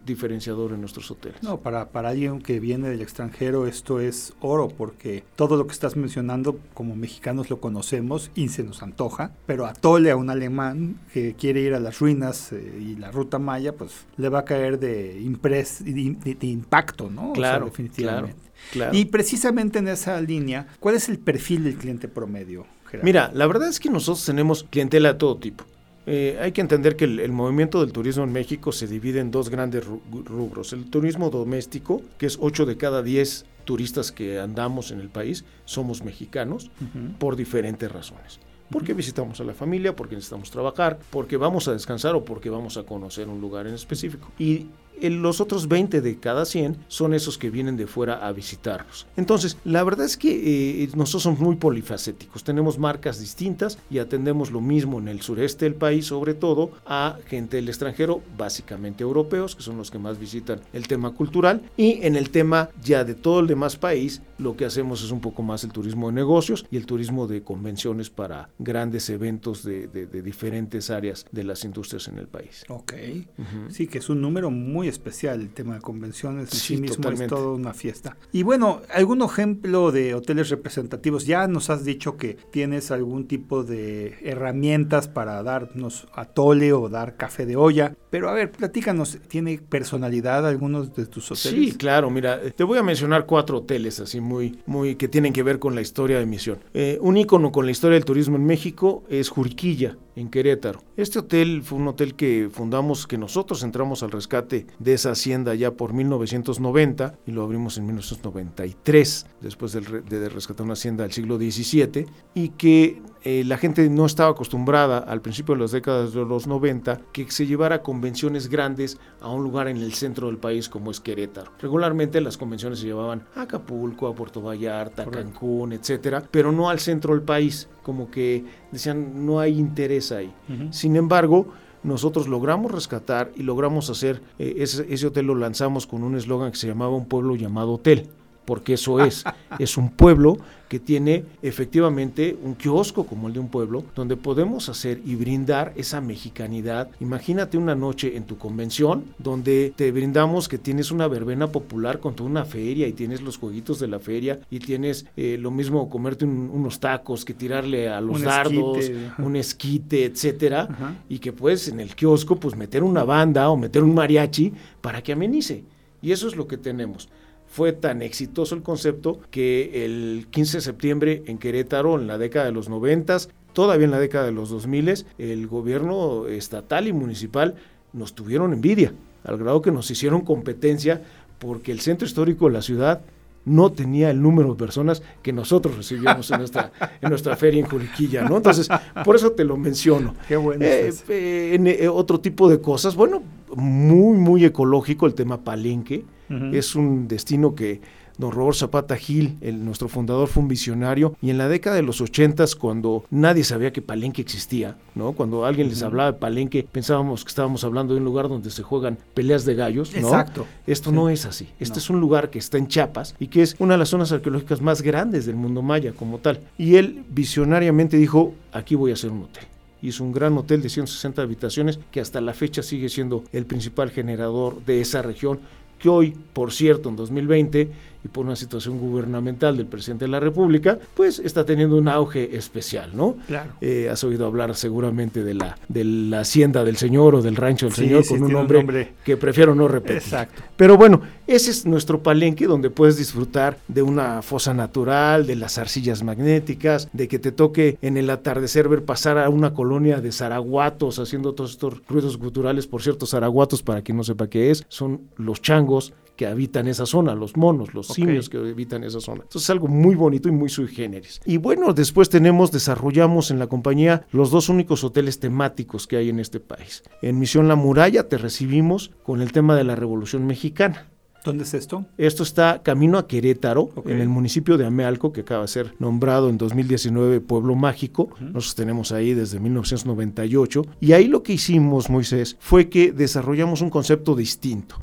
diferenciador 0.06 0.72
en 0.72 0.80
nuestros 0.80 1.12
hoteles. 1.12 1.44
No, 1.44 1.58
para, 1.58 1.90
para 1.90 2.08
alguien 2.08 2.40
que 2.40 2.62
viene 2.62 2.88
del 2.88 3.02
extranjero 3.02 3.68
esto 3.68 4.00
es 4.00 4.34
oro, 4.40 4.70
porque 4.70 5.26
todo 5.36 5.58
lo 5.58 5.68
que 5.68 5.74
estás 5.74 5.98
mencionando 5.98 6.58
como 6.74 6.96
mexicanos 6.96 7.50
lo 7.50 7.60
conocemos 7.60 8.32
y 8.34 8.48
se 8.48 8.64
nos 8.64 8.82
antoja, 8.82 9.34
pero 9.46 9.66
atole 9.66 10.12
a 10.12 10.16
un 10.16 10.30
alemán 10.30 10.69
que 11.14 11.34
quiere 11.34 11.62
ir 11.62 11.74
a 11.74 11.80
las 11.80 12.00
ruinas 12.00 12.52
eh, 12.52 12.80
y 12.80 12.96
la 12.96 13.12
ruta 13.12 13.40
maya, 13.40 13.74
pues 13.74 14.06
le 14.18 14.30
va 14.30 14.40
a 14.40 14.46
caer 14.46 14.80
de, 14.80 15.20
impres, 15.22 15.84
de, 15.84 15.92
de, 15.94 16.36
de 16.36 16.48
impacto, 16.48 17.10
¿no? 17.10 17.34
Claro, 17.34 17.66
o 17.66 17.68
sea, 17.68 17.72
definitivamente. 17.72 18.36
Claro, 18.72 18.92
claro. 18.92 18.98
Y 18.98 19.06
precisamente 19.06 19.80
en 19.80 19.88
esa 19.88 20.20
línea, 20.22 20.68
¿cuál 20.80 20.96
es 20.96 21.10
el 21.10 21.20
perfil 21.20 21.64
del 21.64 21.76
cliente 21.76 22.08
promedio? 22.08 22.66
Gerardo? 22.86 23.06
Mira, 23.06 23.32
la 23.34 23.48
verdad 23.48 23.70
es 23.70 23.80
que 23.80 23.90
nosotros 23.90 24.26
tenemos 24.26 24.64
clientela 24.64 25.14
de 25.14 25.20
todo 25.20 25.38
tipo. 25.38 25.66
Eh, 26.06 26.40
hay 26.42 26.52
que 26.52 26.62
entender 26.62 26.96
que 26.96 27.06
el, 27.06 27.20
el, 27.20 27.32
movimiento 27.32 27.82
del 27.82 27.92
turismo 27.92 28.24
en 28.24 28.32
México 28.32 28.72
se 28.72 28.88
divide 28.88 29.20
en 29.20 29.30
dos 29.30 29.50
grandes 29.50 29.86
rubros. 29.86 30.74
El 30.74 30.90
turismo 30.90 31.30
doméstico, 31.30 32.02
que 32.18 32.26
es 32.26 32.38
8 32.42 32.66
de 32.66 32.78
cada 32.78 33.04
10 33.04 33.46
turistas 33.64 34.12
que 34.12 34.40
andamos 34.40 34.90
en 34.92 35.02
el 35.02 35.10
país, 35.10 35.46
somos 35.66 36.04
mexicanos 36.04 36.72
uh 36.82 36.98
-huh. 36.98 37.18
por 37.18 37.36
diferentes 37.36 37.92
razones 37.92 38.40
porque 38.70 38.94
visitamos 38.94 39.40
a 39.40 39.44
la 39.44 39.54
familia, 39.54 39.96
porque 39.96 40.16
necesitamos 40.16 40.52
trabajar, 40.52 41.00
porque 41.10 41.38
vamos 41.38 41.68
a 41.68 41.74
descansar 41.74 42.16
o 42.16 42.24
porque 42.24 42.50
vamos 42.50 42.78
a 42.78 42.84
conocer 42.84 43.28
un 43.28 43.42
lugar 43.42 43.68
en 43.68 43.74
específico. 43.74 44.32
Y 44.38 44.68
los 45.02 45.42
otros 45.42 45.68
20 45.68 46.02
de 46.02 46.20
cada 46.20 46.46
100 46.46 46.78
son 46.88 47.14
esos 47.14 47.38
que 47.38 47.50
vienen 47.50 47.78
de 47.78 47.88
fuera 47.88 48.26
a 48.28 48.32
visitarnos. 48.32 49.08
Entonces, 49.16 49.58
la 49.64 49.84
verdad 49.84 50.06
es 50.06 50.18
que 50.18 50.84
eh, 50.84 50.90
nosotros 50.96 51.24
somos 51.24 51.40
muy 51.40 51.56
polifacéticos, 51.56 52.44
tenemos 52.44 52.78
marcas 52.78 53.20
distintas 53.20 53.78
y 53.90 54.00
atendemos 54.00 54.52
lo 54.52 54.62
mismo 54.62 55.00
en 55.00 55.08
el 55.08 55.22
sureste 55.22 55.66
del 55.66 55.76
país, 55.76 56.08
sobre 56.08 56.34
todo 56.34 56.72
a 56.86 57.18
gente 57.28 57.58
del 57.58 57.70
extranjero, 57.70 58.22
básicamente 58.38 59.04
europeos, 59.04 59.56
que 59.56 59.64
son 59.64 59.78
los 59.78 59.92
que 59.92 60.00
más 60.00 60.20
visitan 60.20 60.60
el 60.74 60.88
tema 60.88 61.12
cultural, 61.12 61.62
y 61.78 62.00
en 62.04 62.16
el 62.16 62.30
tema 62.30 62.70
ya 62.84 63.04
de 63.04 63.16
todo 63.16 63.40
el 63.40 63.48
demás 63.48 63.76
país, 63.78 64.22
lo 64.38 64.56
que 64.56 64.66
hacemos 64.66 65.04
es 65.04 65.12
un 65.12 65.22
poco 65.22 65.44
más 65.44 65.64
el 65.64 65.72
turismo 65.72 66.08
de 66.08 66.14
negocios 66.14 66.66
y 66.72 66.78
el 66.78 66.86
turismo 66.86 67.28
de 67.28 67.44
convenciones 67.44 68.10
para 68.10 68.50
grandes 68.60 69.10
eventos 69.10 69.64
de, 69.64 69.88
de, 69.88 70.06
de 70.08 70.22
diferentes 70.22 70.90
áreas 70.90 71.26
de 71.32 71.44
las 71.44 71.64
industrias 71.64 72.08
en 72.08 72.18
el 72.18 72.28
país. 72.28 72.64
Ok, 72.70 72.94
uh 73.38 73.42
-huh. 73.42 73.70
sí, 73.70 73.88
que 73.88 74.00
es 74.00 74.10
un 74.10 74.22
número 74.22 74.50
muy 74.50 74.88
especial 74.90 75.42
el 75.42 75.50
tema 75.50 75.76
de 75.76 75.82
convenciones, 75.82 76.52
en 76.52 76.58
sí, 76.58 76.76
sí 76.76 76.82
mismo 76.82 76.98
totalmente. 76.98 77.26
es 77.26 77.30
toda 77.30 77.54
una 77.54 77.74
fiesta. 77.74 78.18
Y 78.32 78.44
bueno, 78.44 78.82
algún 78.94 79.22
ejemplo 79.22 79.92
de 79.92 80.16
hoteles 80.16 80.50
representativos, 80.50 81.26
ya 81.26 81.48
nos 81.48 81.70
has 81.70 81.84
dicho 81.84 82.18
que 82.18 82.38
tienes 82.52 82.92
algún 82.92 83.28
tipo 83.28 83.64
de 83.64 84.18
herramientas 84.22 85.08
para 85.08 85.42
darnos 85.44 86.08
atole 86.14 86.74
o 86.74 86.90
dar 86.90 87.18
café 87.18 87.46
de 87.46 87.56
olla, 87.56 87.96
pero 88.10 88.30
a 88.30 88.34
ver, 88.34 88.52
platícanos, 88.52 89.20
¿tiene 89.28 89.60
personalidad 89.60 90.48
algunos 90.48 90.96
de 90.96 91.06
tus 91.06 91.32
hoteles? 91.32 91.72
Sí, 91.72 91.78
claro, 91.78 92.10
mira, 92.10 92.40
te 92.52 92.64
voy 92.64 92.78
a 92.78 92.84
mencionar 92.84 93.26
cuatro 93.26 93.60
hoteles 93.60 94.00
así 94.00 94.20
muy, 94.20 94.60
muy 94.66 94.96
que 94.96 95.08
tienen 95.08 95.34
que 95.34 95.44
ver 95.44 95.60
con 95.60 95.76
la 95.76 95.82
historia 95.82 96.20
de 96.20 96.26
misión. 96.26 96.60
Eh, 96.74 96.98
un 97.02 97.18
ícono 97.18 97.52
con 97.52 97.66
la 97.66 97.72
historia 97.72 97.96
del 97.96 98.06
turismo 98.06 98.36
en 98.36 98.46
México 98.46 99.04
es 99.10 99.30
Juriquilla, 99.30 99.98
en 100.16 100.30
Querétaro. 100.30 100.84
Este 100.98 101.20
hotel 101.20 101.62
fue 101.64 101.78
un 101.78 101.88
hotel 101.88 102.16
que 102.16 102.50
fundamos, 102.52 103.08
que 103.08 103.18
nosotros 103.18 103.64
entramos 103.64 104.04
al 104.04 104.12
rescate 104.12 104.68
de 104.80 104.94
esa 104.94 105.12
hacienda 105.12 105.54
ya 105.56 105.72
por 105.72 105.94
1990 105.94 107.20
y 107.28 107.32
lo 107.32 107.44
abrimos 107.44 107.78
en 107.78 107.86
1993, 107.86 109.26
después 109.42 109.74
de, 109.74 110.30
rescatar 110.30 110.64
una 110.64 110.74
hacienda 110.74 111.04
del 111.04 111.12
siglo 111.12 111.38
XVII, 111.38 112.06
y 112.34 112.50
que 112.50 113.02
eh, 113.24 113.44
la 113.46 113.58
gente 113.58 113.90
no 113.90 114.06
estaba 114.06 114.32
acostumbrada 114.32 115.00
al 115.00 115.22
principio 115.22 115.54
de 115.54 115.62
las 115.62 115.72
décadas 115.72 116.14
de 116.14 116.24
los 116.24 116.48
90 116.48 117.02
que 117.12 117.30
se 117.30 117.46
llevara 117.46 117.82
convenciones 117.82 118.48
grandes 118.48 118.98
a 119.20 119.30
un 119.30 119.44
lugar 119.44 119.68
en 119.68 119.78
el 119.78 119.94
centro 119.94 120.28
del 120.28 120.38
país 120.38 120.70
como 120.70 120.92
es 120.92 121.02
Querétaro. 121.02 121.52
Regularmente 121.60 122.22
las 122.22 122.38
convenciones 122.38 122.80
se 122.80 122.86
llevaban 122.86 123.26
a 123.36 123.42
Acapulco, 123.42 124.08
a 124.08 124.16
Puerto 124.16 124.42
Vallarta, 124.42 125.04
a 125.04 125.06
Cancún, 125.08 125.74
etcétera, 125.74 126.24
pero 126.32 126.54
no 126.54 126.70
al 126.70 126.80
centro 126.80 127.14
del 127.14 127.24
país, 127.24 127.68
como 127.84 128.10
que 128.10 128.46
decían 128.72 129.26
no 129.26 129.40
hay 129.40 129.60
interés 129.60 130.14
ahí. 130.14 130.34
Uh 130.48 130.54
-huh. 130.54 130.72
Sin 130.72 130.96
embargo, 130.96 131.48
nosotros 131.84 132.28
logramos 132.28 132.72
rescatar 132.72 133.32
y 133.36 133.44
logramos 133.44 133.90
hacer, 133.90 134.22
eh, 134.38 134.56
ese, 134.58 134.86
ese, 134.94 135.08
hotel 135.08 135.28
lo 135.28 135.36
lanzamos 135.36 135.88
con 135.88 136.04
un 136.04 136.16
eslogan 136.16 136.52
que 136.52 136.58
se 136.58 136.68
llamaba 136.68 136.96
Un 136.96 137.06
pueblo 137.06 137.36
llamado 137.36 137.74
hotel, 137.74 138.10
porque 138.50 138.74
eso 138.74 139.00
es, 139.00 139.24
es 139.60 139.78
un 139.78 139.92
pueblo 139.92 140.40
que 140.70 140.80
tiene 140.80 141.24
efectivamente 141.44 142.36
un 142.44 142.56
kiosco 142.56 143.06
como 143.06 143.28
el 143.28 143.36
de 143.36 143.40
un 143.40 143.50
pueblo, 143.50 143.84
donde 143.96 144.18
podemos 144.18 144.70
hacer 144.70 145.02
y 145.06 145.14
brindar 145.14 145.72
esa 145.76 146.02
mexicanidad. 146.02 146.90
Imagínate 147.00 147.60
una 147.60 147.76
noche 147.76 148.18
en 148.18 148.24
tu 148.24 148.40
convención, 148.40 149.04
donde 149.20 149.72
te 149.76 149.92
brindamos 149.92 150.48
que 150.48 150.58
tienes 150.58 150.90
una 150.90 151.08
verbena 151.08 151.52
popular 151.52 152.00
con 152.00 152.16
toda 152.16 152.28
una 152.28 152.44
feria 152.44 152.88
y 152.88 152.94
tienes 152.94 153.22
los 153.22 153.38
jueguitos 153.38 153.80
de 153.80 153.88
la 153.88 154.00
feria 154.00 154.40
y 154.50 154.58
tienes 154.58 155.06
eh, 155.16 155.38
lo 155.40 155.52
mismo 155.52 155.88
comerte 155.88 156.26
un, 156.26 156.50
unos 156.52 156.80
tacos 156.80 157.26
que 157.26 157.36
tirarle 157.36 157.88
a 157.88 158.02
los 158.02 158.18
un 158.18 158.24
dardos, 158.24 158.80
esquite. 158.80 159.12
un 159.20 159.36
esquite, 159.36 160.06
etcétera, 160.06 160.68
Ajá. 160.72 160.96
y 161.08 161.20
que 161.20 161.34
puedes 161.34 161.68
en 161.68 161.80
el 161.80 161.96
kiosco 161.96 162.38
pues 162.38 162.56
meter 162.56 162.82
una 162.82 163.04
banda 163.04 163.48
o 163.52 163.58
meter 163.58 163.84
un 163.84 163.94
mariachi 163.94 164.52
para 164.82 165.04
que 165.04 165.12
amenice. 165.12 165.64
Y 166.02 166.14
eso 166.14 166.28
es 166.28 166.36
lo 166.36 166.48
que 166.48 166.58
tenemos 166.58 167.10
fue 167.50 167.74
tan 167.74 168.02
exitoso 168.02 168.56
el 168.56 168.62
concepto 168.62 169.20
que 169.32 169.86
el 169.86 170.28
15 170.30 170.58
de 170.58 170.62
septiembre 170.62 171.24
en 171.26 171.40
Querétaro, 171.40 172.00
en 172.00 172.08
la 172.08 172.18
década 172.18 172.46
de 172.46 172.52
los 172.52 172.70
90, 172.70 173.18
todavía 173.54 173.86
en 173.86 173.92
la 173.92 174.00
década 174.00 174.26
de 174.26 174.32
los 174.32 174.50
2000, 174.50 175.06
el 175.18 175.48
gobierno 175.48 176.28
estatal 176.28 176.88
y 176.88 176.94
municipal 176.94 177.56
nos 177.92 178.14
tuvieron 178.14 178.54
envidia, 178.54 178.94
al 179.24 179.38
grado 179.38 179.62
que 179.62 179.72
nos 179.72 179.90
hicieron 179.90 180.22
competencia 180.22 181.02
porque 181.40 181.72
el 181.72 181.80
centro 181.80 182.06
histórico 182.06 182.46
de 182.48 182.54
la 182.54 182.62
ciudad 182.62 183.02
no 183.46 183.72
tenía 183.72 184.12
el 184.12 184.22
número 184.22 184.50
de 184.50 184.56
personas 184.56 185.02
que 185.24 185.34
nosotros 185.34 185.76
recibíamos 185.76 186.30
en 186.30 186.40
nuestra, 186.40 186.72
en 187.02 187.10
nuestra 187.10 187.36
feria 187.36 187.62
en 187.62 187.66
Juriquilla, 187.66 188.22
¿no? 188.30 188.38
Entonces, 188.38 188.70
por 189.04 189.16
eso 189.16 189.32
te 189.32 189.44
lo 189.44 189.58
menciono. 189.58 190.14
Qué 190.28 190.36
bueno. 190.36 190.64
Eh, 190.64 190.94
eh, 191.08 191.78
eh, 191.80 191.88
otro 191.88 192.20
tipo 192.20 192.48
de 192.48 192.62
cosas, 192.62 192.96
bueno, 192.96 193.24
muy, 193.56 194.18
muy 194.18 194.46
ecológico 194.46 195.08
el 195.08 195.16
tema 195.16 195.44
Palenque. 195.44 196.04
Es 196.52 196.76
un 196.76 197.08
destino 197.08 197.56
que 197.56 197.82
Don 198.20 198.34
Robert 198.34 198.58
Zapata 198.58 198.98
Gil, 198.98 199.38
el, 199.40 199.64
nuestro 199.64 199.88
fundador, 199.88 200.28
fue 200.28 200.44
un 200.44 200.50
visionario 200.50 201.16
y 201.22 201.30
en 201.30 201.38
la 201.38 201.48
década 201.48 201.78
de 201.78 201.84
los 201.84 202.02
ochentas, 202.02 202.54
cuando 202.54 203.06
nadie 203.10 203.46
sabía 203.46 203.72
que 203.72 203.82
Palenque 203.82 204.22
existía, 204.22 204.76
¿no? 204.94 205.14
Cuando 205.14 205.46
alguien 205.46 205.70
les 205.70 205.84
hablaba 205.84 206.12
de 206.12 206.18
Palenque, 206.18 206.68
pensábamos 206.70 207.24
que 207.24 207.30
estábamos 207.30 207.64
hablando 207.64 207.94
de 207.94 208.00
un 208.00 208.06
lugar 208.06 208.28
donde 208.28 208.52
se 208.52 208.62
juegan 208.62 208.98
peleas 209.14 209.46
de 209.46 209.56
gallos, 209.56 209.94
¿no? 209.94 210.00
Exacto. 210.00 210.46
Esto 210.68 210.92
no 210.92 211.10
es 211.10 211.26
así. 211.26 211.48
Este 211.62 211.80
es 211.80 211.90
un 211.90 212.02
lugar 212.02 212.30
que 212.30 212.40
está 212.40 212.58
en 212.58 212.68
Chiapas 212.68 213.16
y 213.20 213.28
que 213.28 213.42
es 213.42 213.56
una 213.58 213.76
de 213.76 213.78
las 213.78 213.90
zonas 213.90 214.12
arqueológicas 214.12 214.62
más 214.62 214.82
grandes 214.82 215.26
del 215.26 215.38
mundo 215.38 215.62
maya 215.62 215.94
como 215.94 216.18
tal. 216.18 216.42
Y 216.58 216.76
él 216.76 217.06
visionariamente 217.10 217.96
dijo, 217.96 218.34
aquí 218.52 218.76
voy 218.76 218.92
a 218.92 218.96
hacer 218.96 219.12
un 219.12 219.24
hotel 219.24 219.46
hizo 219.82 220.04
un 220.04 220.12
gran 220.12 220.38
hotel 220.38 220.62
de 220.62 220.70
160 220.70 221.22
habitaciones 221.22 221.80
que 221.92 222.02
hasta 222.02 222.22
la 222.22 222.34
fecha 222.34 222.62
sigue 222.62 222.90
siendo 222.90 223.24
el 223.32 223.46
principal 223.46 223.92
generador 223.92 224.64
de 224.66 224.82
esa 224.82 225.02
región, 225.02 225.40
que 225.80 225.90
hoy, 225.90 226.14
por 226.34 226.52
cierto, 226.52 226.90
en 226.90 226.96
2020, 226.96 227.70
y 228.04 228.08
por 228.08 228.26
una 228.26 228.36
situación 228.36 228.80
gubernamental 228.80 229.58
del 229.58 229.66
presidente 229.66 230.06
de 230.06 230.12
la 230.12 230.20
República, 230.20 230.80
pues 230.94 231.20
está 231.20 231.46
teniendo 231.46 231.78
un 231.78 231.88
auge 231.88 232.36
especial, 232.36 232.92
¿no? 232.94 233.18
Claro. 233.28 233.52
Eh, 233.62 233.90
has 233.92 234.04
oído 234.04 234.26
hablar 234.26 234.56
seguramente 234.56 235.24
de 235.24 235.34
la, 235.34 235.58
de 235.68 235.84
la 235.84 236.22
hacienda 236.22 236.64
del 236.64 236.78
señor 236.78 237.16
o 237.16 237.22
del 237.22 237.36
rancho 237.36 237.66
del 237.68 237.76
señor 237.76 238.08
con 238.08 238.24
un 238.24 238.32
nombre, 238.32 238.94
que 239.04 239.18
prefiero 239.18 239.56
no 239.56 239.68
repetir. 239.68 239.98
Exacto. 239.98 240.42
Pero 240.56 240.78
bueno, 240.78 241.02
ese 241.28 241.52
es 241.52 241.66
nuestro 241.66 242.02
palenque 242.02 242.46
donde 242.46 242.70
puedes 242.70 242.98
disfrutar 242.98 243.58
de 243.68 243.82
una 243.82 244.22
fosa 244.22 244.54
natural, 244.54 245.28
de 245.28 245.36
las 245.36 245.58
arcillas 245.58 246.04
magnéticas, 246.04 246.90
de 246.94 247.08
que 247.08 247.20
te 247.20 247.32
toque 247.32 247.78
en 247.82 247.98
el 247.98 248.10
atardecer 248.10 248.70
ver 248.70 248.84
pasar 248.84 249.18
a 249.18 249.30
una 249.30 249.54
colonia 249.54 250.02
de 250.02 250.12
zaraguatos 250.12 251.00
haciendo 251.00 251.34
todos 251.34 251.52
estos 251.52 251.82
ruidos 251.88 252.18
culturales. 252.18 252.68
Por 252.68 252.82
cierto, 252.82 253.06
zaraguatos, 253.06 253.62
para 253.62 253.82
quien 253.82 253.98
no 253.98 254.04
sepa 254.04 254.28
qué 254.28 254.52
es, 254.52 254.66
son 254.70 255.02
los 255.18 255.42
changos 255.42 255.94
que 256.20 256.28
habitan 256.28 256.68
esa 256.68 256.86
zona, 256.86 257.16
los 257.16 257.38
monos, 257.38 257.74
los 257.74 257.88
simios 257.88 258.28
que 258.28 258.36
habitan 258.36 258.84
esa 258.84 259.00
zona. 259.00 259.22
Entonces 259.22 259.44
es 259.44 259.50
algo 259.52 259.70
muy 259.70 259.96
bonito 259.96 260.28
y 260.28 260.34
muy 260.34 260.50
sui 260.50 260.68
generis. 260.68 261.22
Y 261.24 261.38
bueno, 261.38 261.72
después 261.72 262.10
tenemos, 262.10 262.52
desarrollamos 262.52 263.32
en 263.32 263.40
la 263.40 263.48
compañía 263.48 264.06
los 264.12 264.30
dos 264.30 264.50
únicos 264.50 264.84
hoteles 264.84 265.22
temáticos 265.22 265.88
que 265.88 265.96
hay 265.96 266.10
en 266.10 266.20
este 266.20 266.42
país. 266.42 266.84
En 267.02 267.20
Misión 267.20 267.48
La 267.48 267.56
Muralla 267.56 268.10
te 268.10 268.18
recibimos 268.18 268.92
con 269.02 269.22
el 269.22 269.32
tema 269.32 269.56
de 269.56 269.64
la 269.64 269.78
Revolución 269.78 270.28
Mexicana. 270.28 270.90
¿Dónde 271.24 271.44
es 271.44 271.54
esto? 271.54 271.86
Esto 271.98 272.24
está 272.24 272.62
camino 272.64 272.98
a 272.98 273.08
Querétaro, 273.08 273.70
en 273.86 274.00
el 274.00 274.10
municipio 274.10 274.58
de 274.58 274.66
Amealco, 274.66 275.12
que 275.12 275.22
acaba 275.22 275.42
de 275.44 275.48
ser 275.50 275.74
nombrado 275.80 276.30
en 276.30 276.38
2019 276.38 277.22
Pueblo 277.22 277.56
Mágico. 277.56 278.10
Nos 278.20 278.56
tenemos 278.56 278.92
ahí 278.92 279.14
desde 279.14 279.40
1998. 279.40 280.66
Y 280.80 280.94
ahí 280.94 281.08
lo 281.08 281.24
que 281.24 281.34
hicimos, 281.34 281.90
Moisés, 281.90 282.38
fue 282.40 282.70
que 282.70 282.92
desarrollamos 282.92 283.62
un 283.62 283.70
concepto 283.70 284.16
distinto. 284.16 284.76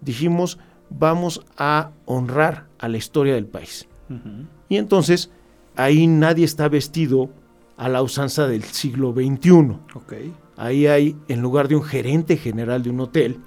Dijimos, 0.00 0.58
vamos 0.90 1.44
a 1.56 1.90
honrar 2.04 2.66
a 2.78 2.88
la 2.88 2.96
historia 2.96 3.34
del 3.34 3.46
país. 3.46 3.88
Y 4.68 4.76
entonces 4.76 5.30
ahí 5.74 6.06
nadie 6.06 6.44
está 6.44 6.68
vestido 6.68 7.30
a 7.76 7.88
la 7.88 8.02
usanza 8.02 8.46
del 8.46 8.62
siglo 8.62 9.12
XXI. 9.12 9.78
Ahí 10.56 10.86
hay, 10.86 11.16
en 11.28 11.42
lugar 11.42 11.68
de 11.68 11.76
un 11.76 11.82
gerente 11.82 12.36
general 12.36 12.82
de 12.82 12.90
un 12.90 13.00
hotel, 13.00 13.40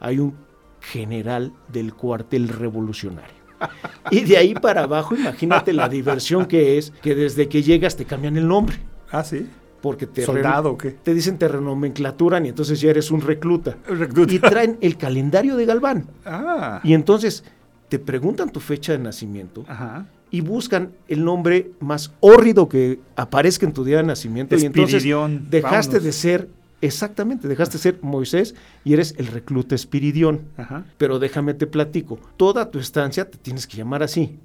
hay 0.00 0.18
un 0.18 0.34
general 0.80 1.52
del 1.68 1.94
cuartel 1.94 2.48
revolucionario. 2.48 3.36
Y 4.10 4.20
de 4.20 4.36
ahí 4.36 4.54
para 4.54 4.84
abajo, 4.84 5.16
imagínate 5.16 5.72
la 5.72 5.88
diversión 5.88 6.46
que 6.46 6.78
es 6.78 6.92
que 7.02 7.14
desde 7.14 7.48
que 7.48 7.62
llegas 7.62 7.96
te 7.96 8.04
cambian 8.04 8.36
el 8.36 8.46
nombre. 8.46 8.76
Ah, 9.10 9.24
sí 9.24 9.48
porque 9.80 10.06
te, 10.06 10.24
¿Soldado, 10.24 10.76
¿qué? 10.76 10.90
te 10.90 11.14
dicen 11.14 11.38
te 11.38 11.48
renomenclaturan 11.48 12.46
y 12.46 12.48
entonces 12.50 12.80
ya 12.80 12.90
eres 12.90 13.10
un 13.10 13.20
recluta. 13.20 13.76
Y 14.28 14.38
traen 14.38 14.78
el 14.80 14.96
calendario 14.96 15.56
de 15.56 15.66
Galván. 15.66 16.06
Ah. 16.24 16.80
Y 16.82 16.94
entonces 16.94 17.44
te 17.88 17.98
preguntan 17.98 18.50
tu 18.50 18.60
fecha 18.60 18.92
de 18.92 18.98
nacimiento 18.98 19.64
y 20.30 20.40
buscan 20.40 20.92
el 21.08 21.24
nombre 21.24 21.70
más 21.80 22.12
hórrido 22.20 22.68
que 22.68 22.98
aparezca 23.14 23.64
en 23.66 23.72
tu 23.72 23.84
día 23.84 23.98
de 23.98 24.02
nacimiento. 24.02 24.56
Y 24.56 24.64
entonces 24.64 25.04
dejaste 25.48 26.00
de 26.00 26.12
ser 26.12 26.48
Exactamente, 26.82 27.48
dejaste 27.48 27.78
de 27.78 27.82
ser 27.82 27.98
Moisés 28.02 28.54
y 28.84 28.92
eres 28.92 29.14
el 29.18 29.28
recluta 29.28 29.74
Espiridión. 29.74 30.42
Pero 30.98 31.18
déjame 31.18 31.54
te 31.54 31.66
platico, 31.66 32.18
toda 32.36 32.70
tu 32.70 32.78
estancia 32.78 33.30
te 33.30 33.38
tienes 33.38 33.66
que 33.66 33.78
llamar 33.78 34.02
así. 34.02 34.38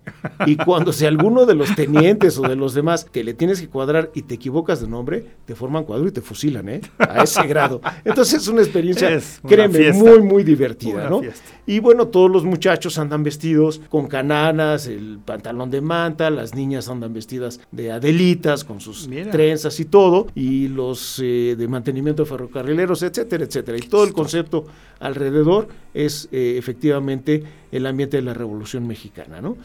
Y 0.45 0.55
cuando 0.55 0.93
sea 0.93 1.09
alguno 1.09 1.45
de 1.45 1.55
los 1.55 1.75
tenientes 1.75 2.37
o 2.37 2.43
de 2.43 2.55
los 2.55 2.73
demás 2.73 3.05
que 3.05 3.23
le 3.23 3.33
tienes 3.33 3.59
que 3.59 3.67
cuadrar 3.67 4.11
y 4.15 4.21
te 4.21 4.35
equivocas 4.35 4.81
de 4.81 4.87
nombre, 4.87 5.25
te 5.45 5.55
forman 5.55 5.83
cuadro 5.83 6.07
y 6.07 6.11
te 6.11 6.21
fusilan, 6.21 6.69
¿eh? 6.69 6.81
A 6.97 7.23
ese 7.23 7.45
grado. 7.47 7.81
Entonces 8.05 8.41
es 8.41 8.47
una 8.47 8.61
experiencia, 8.61 9.19
créeme, 9.47 9.91
muy, 9.91 10.21
muy 10.21 10.43
divertida, 10.43 11.09
¿no? 11.09 11.21
Y 11.65 11.79
bueno, 11.79 12.07
todos 12.07 12.31
los 12.31 12.45
muchachos 12.45 12.97
andan 12.97 13.23
vestidos 13.23 13.81
con 13.89 14.07
cananas, 14.07 14.87
el 14.87 15.19
pantalón 15.23 15.69
de 15.69 15.81
manta, 15.81 16.29
las 16.29 16.55
niñas 16.55 16.87
andan 16.89 17.13
vestidas 17.13 17.59
de 17.71 17.91
adelitas 17.91 18.63
con 18.63 18.79
sus 18.79 19.09
trenzas 19.31 19.79
y 19.79 19.85
todo, 19.85 20.27
y 20.33 20.69
los 20.69 21.19
eh, 21.23 21.55
de 21.57 21.67
mantenimiento 21.67 22.20
ferrocarrileros, 22.25 23.03
etcétera, 23.03 23.43
etcétera. 23.45 23.77
Y 23.77 23.81
todo 23.81 24.03
el 24.03 24.13
concepto 24.13 24.65
alrededor 24.99 25.67
es 25.93 26.29
eh, 26.31 26.55
efectivamente 26.57 27.43
el 27.71 27.85
ambiente 27.85 28.17
de 28.17 28.23
la 28.23 28.33
Revolución 28.33 28.87
Mexicana. 28.87 29.41
¿no? 29.41 29.57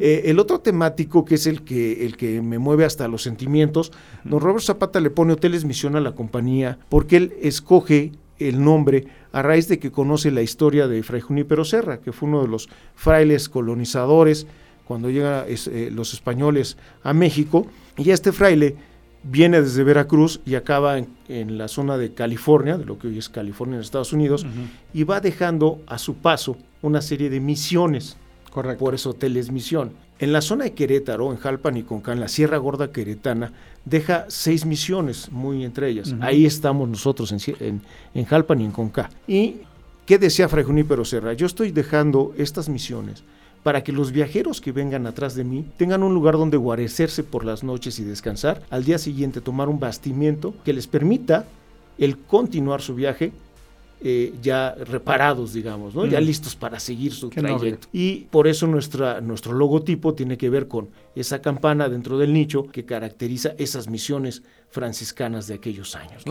Eh, 0.00 0.22
el 0.26 0.38
otro 0.38 0.60
temático, 0.60 1.24
que 1.24 1.36
es 1.36 1.46
el 1.46 1.62
que, 1.62 2.06
el 2.06 2.16
que 2.16 2.40
me 2.42 2.58
mueve 2.58 2.84
hasta 2.84 3.08
los 3.08 3.22
sentimientos, 3.22 3.92
don 4.24 4.40
Robert 4.40 4.64
Zapata 4.64 5.00
le 5.00 5.10
pone 5.10 5.32
Hoteles 5.32 5.64
Misión 5.64 5.96
a 5.96 6.00
la 6.00 6.12
compañía 6.12 6.78
porque 6.88 7.16
él 7.16 7.34
escoge 7.40 8.12
el 8.38 8.62
nombre 8.62 9.06
a 9.32 9.42
raíz 9.42 9.68
de 9.68 9.78
que 9.78 9.90
conoce 9.90 10.30
la 10.30 10.42
historia 10.42 10.88
de 10.88 11.02
Fray 11.02 11.20
Junípero 11.20 11.64
Serra, 11.64 12.00
que 12.00 12.12
fue 12.12 12.28
uno 12.28 12.42
de 12.42 12.48
los 12.48 12.68
frailes 12.94 13.48
colonizadores 13.48 14.46
cuando 14.84 15.10
llegan 15.10 15.44
eh, 15.46 15.90
los 15.92 16.14
españoles 16.14 16.78
a 17.02 17.12
México, 17.12 17.66
y 17.96 18.10
este 18.10 18.32
fraile 18.32 18.76
viene 19.22 19.60
desde 19.60 19.84
Veracruz 19.84 20.40
y 20.44 20.54
acaba 20.54 20.98
en, 20.98 21.58
la 21.58 21.68
zona 21.68 21.98
de 21.98 22.14
California, 22.14 22.78
de 22.78 22.84
lo 22.84 22.98
que 22.98 23.08
hoy 23.08 23.18
es 23.18 23.28
California 23.28 23.76
en 23.76 23.82
Estados 23.82 24.12
Unidos, 24.12 24.46
y 24.92 25.04
va 25.04 25.20
dejando 25.20 25.80
a 25.86 25.98
su 25.98 26.16
paso 26.16 26.56
una 26.82 27.00
serie 27.02 27.30
de 27.30 27.40
misiones. 27.40 28.16
Correcto. 28.50 28.84
Por 28.84 28.94
eso 28.94 29.10
Hoteles 29.10 29.50
Misión. 29.50 29.92
En 30.18 30.32
la 30.32 30.40
zona 30.40 30.64
de 30.64 30.72
Querétaro, 30.72 31.30
en 31.30 31.36
Jalpan 31.36 31.76
y 31.76 31.82
Conca, 31.82 32.12
en 32.12 32.20
la 32.20 32.28
Sierra 32.28 32.56
Gorda 32.56 32.90
Queretana, 32.90 33.52
deja 33.84 34.24
seis 34.28 34.64
misiones, 34.64 35.30
muy 35.30 35.64
entre 35.64 35.88
ellas. 35.90 36.14
Ahí 36.20 36.44
estamos 36.44 36.88
nosotros 36.88 37.30
en, 37.32 37.82
en, 38.14 38.24
Jalpan 38.24 38.60
y 38.60 38.64
en 38.64 38.72
Conca. 38.72 39.10
¿Y 39.28 39.58
qué 40.06 40.18
decía 40.18 40.48
Fray 40.48 40.64
Junípero 40.64 41.04
Serra? 41.04 41.34
Yo 41.34 41.46
estoy 41.46 41.70
dejando 41.70 42.32
estas 42.36 42.68
misiones 42.68 43.22
para 43.62 43.82
que 43.82 43.92
los 43.92 44.12
viajeros 44.12 44.60
que 44.60 44.72
vengan 44.72 45.06
atrás 45.06 45.34
de 45.34 45.44
mí 45.44 45.66
tengan 45.76 46.02
un 46.02 46.14
lugar 46.14 46.34
donde 46.34 46.56
guarecerse 46.56 47.24
por 47.24 47.44
las 47.44 47.62
noches 47.62 47.98
y 47.98 48.04
descansar, 48.04 48.62
al 48.70 48.84
día 48.84 48.98
siguiente 48.98 49.40
tomar 49.40 49.68
un 49.68 49.80
bastimiento 49.80 50.54
que 50.64 50.72
les 50.72 50.86
permita 50.86 51.46
el 51.98 52.18
continuar 52.18 52.80
su 52.80 52.94
viaje 52.94 53.32
eh, 54.00 54.32
ya 54.40 54.74
reparados, 54.74 55.52
digamos, 55.52 55.94
¿no? 55.94 56.06
ya 56.06 56.20
listos 56.20 56.54
para 56.54 56.78
seguir 56.78 57.12
su 57.12 57.30
trayecto. 57.30 57.88
Y 57.92 58.26
por 58.30 58.46
eso 58.46 58.66
nuestra, 58.66 59.20
nuestro 59.20 59.52
logotipo 59.52 60.14
tiene 60.14 60.38
que 60.38 60.48
ver 60.48 60.68
con 60.68 60.88
esa 61.16 61.40
campana 61.40 61.88
dentro 61.88 62.16
del 62.16 62.32
nicho 62.32 62.68
que 62.68 62.84
caracteriza 62.84 63.54
esas 63.58 63.88
misiones 63.88 64.42
franciscanas 64.70 65.48
de 65.48 65.54
aquellos 65.54 65.96
años. 65.96 66.22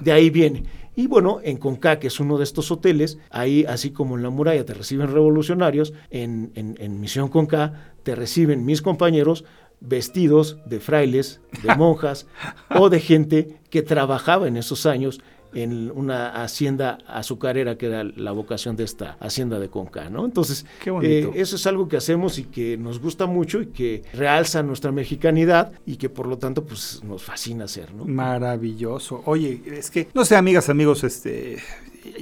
De 0.00 0.12
ahí 0.12 0.28
viene. 0.28 0.64
Y 0.94 1.06
bueno, 1.06 1.40
en 1.42 1.56
Conca, 1.56 1.98
que 1.98 2.08
es 2.08 2.20
uno 2.20 2.36
de 2.36 2.44
estos 2.44 2.70
hoteles, 2.70 3.18
ahí, 3.30 3.64
así 3.66 3.90
como 3.90 4.16
en 4.16 4.22
la 4.22 4.30
muralla 4.30 4.64
te 4.64 4.74
reciben 4.74 5.12
revolucionarios, 5.12 5.94
en, 6.10 6.52
en, 6.54 6.76
en 6.78 7.00
Misión 7.00 7.28
Conca 7.28 7.94
te 8.02 8.14
reciben 8.14 8.64
mis 8.64 8.82
compañeros 8.82 9.44
vestidos 9.80 10.58
de 10.66 10.80
frailes, 10.80 11.40
de 11.62 11.74
monjas 11.76 12.26
o 12.74 12.88
de 12.88 13.00
gente 13.00 13.58
que 13.70 13.82
trabajaba 13.82 14.48
en 14.48 14.56
esos 14.56 14.86
años 14.86 15.20
en 15.56 15.90
una 15.90 16.42
hacienda 16.42 16.98
azucarera 17.06 17.78
que 17.78 17.86
era 17.86 18.04
la 18.04 18.32
vocación 18.32 18.76
de 18.76 18.84
esta 18.84 19.16
hacienda 19.20 19.58
de 19.58 19.70
Conca, 19.70 20.10
¿no? 20.10 20.26
Entonces, 20.26 20.66
eh, 21.02 21.30
eso 21.34 21.56
es 21.56 21.66
algo 21.66 21.88
que 21.88 21.96
hacemos 21.96 22.38
y 22.38 22.44
que 22.44 22.76
nos 22.76 23.00
gusta 23.00 23.24
mucho 23.24 23.62
y 23.62 23.68
que 23.68 24.02
realza 24.12 24.62
nuestra 24.62 24.92
mexicanidad 24.92 25.72
y 25.86 25.96
que 25.96 26.10
por 26.10 26.26
lo 26.26 26.36
tanto 26.36 26.64
pues 26.64 27.02
nos 27.04 27.22
fascina 27.22 27.64
hacer, 27.64 27.94
¿no? 27.94 28.04
Maravilloso. 28.04 29.22
Oye, 29.24 29.62
es 29.66 29.90
que, 29.90 30.08
no 30.12 30.26
sé, 30.26 30.36
amigas, 30.36 30.68
amigos, 30.68 31.04
este, 31.04 31.56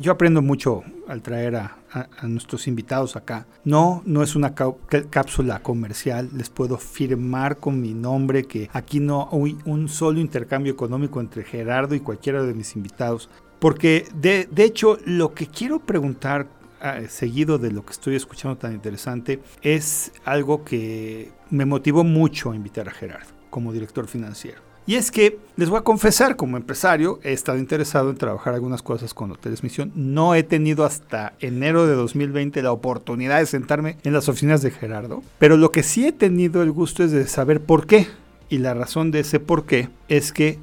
yo 0.00 0.12
aprendo 0.12 0.42
mucho 0.42 0.82
al 1.08 1.22
traer 1.22 1.56
a, 1.56 1.78
nuestros 2.22 2.66
invitados 2.66 3.14
acá. 3.14 3.46
No, 3.64 4.02
no 4.04 4.22
es 4.22 4.34
una 4.34 4.54
cápsula 4.54 5.60
comercial. 5.60 6.28
Les 6.34 6.50
puedo 6.50 6.76
firmar 6.76 7.58
con 7.58 7.80
mi 7.80 7.94
nombre 7.94 8.44
que 8.44 8.68
aquí 8.72 8.98
no 8.98 9.28
hay 9.30 9.56
un 9.64 9.88
solo 9.88 10.18
intercambio 10.18 10.72
económico 10.72 11.20
entre 11.20 11.44
Gerardo 11.44 11.94
y 11.94 12.00
cualquiera 12.00 12.42
de 12.42 12.54
mis 12.54 12.74
invitados. 12.74 13.30
Porque 13.60 14.08
de, 14.14 14.48
de 14.50 14.64
hecho 14.64 14.98
lo 15.04 15.34
que 15.34 15.46
quiero 15.46 15.78
preguntar 15.78 16.48
ah, 16.80 17.00
seguido 17.08 17.58
de 17.58 17.70
lo 17.70 17.84
que 17.84 17.92
estoy 17.92 18.16
escuchando 18.16 18.56
tan 18.56 18.72
interesante, 18.72 19.40
es 19.62 20.10
algo 20.24 20.64
que 20.64 21.30
me 21.50 21.64
motivó 21.64 22.02
mucho 22.02 22.50
a 22.50 22.56
invitar 22.56 22.88
a 22.88 22.92
Gerardo 22.92 23.32
como 23.50 23.72
director 23.72 24.08
financiero. 24.08 24.63
Y 24.86 24.96
es 24.96 25.10
que 25.10 25.38
les 25.56 25.70
voy 25.70 25.78
a 25.78 25.82
confesar, 25.82 26.36
como 26.36 26.58
empresario, 26.58 27.18
he 27.22 27.32
estado 27.32 27.58
interesado 27.58 28.10
en 28.10 28.16
trabajar 28.16 28.52
algunas 28.52 28.82
cosas 28.82 29.14
con 29.14 29.30
Hoteles 29.30 29.62
Misión. 29.62 29.92
No 29.94 30.34
he 30.34 30.42
tenido 30.42 30.84
hasta 30.84 31.32
enero 31.40 31.86
de 31.86 31.94
2020 31.94 32.62
la 32.62 32.72
oportunidad 32.72 33.38
de 33.38 33.46
sentarme 33.46 33.96
en 34.04 34.12
las 34.12 34.28
oficinas 34.28 34.60
de 34.60 34.70
Gerardo, 34.70 35.22
pero 35.38 35.56
lo 35.56 35.70
que 35.70 35.82
sí 35.82 36.06
he 36.06 36.12
tenido 36.12 36.62
el 36.62 36.70
gusto 36.70 37.02
es 37.02 37.12
de 37.12 37.26
saber 37.26 37.62
por 37.62 37.86
qué. 37.86 38.08
Y 38.50 38.58
la 38.58 38.74
razón 38.74 39.10
de 39.10 39.20
ese 39.20 39.40
por 39.40 39.64
qué 39.64 39.88
es 40.08 40.32
que 40.32 40.58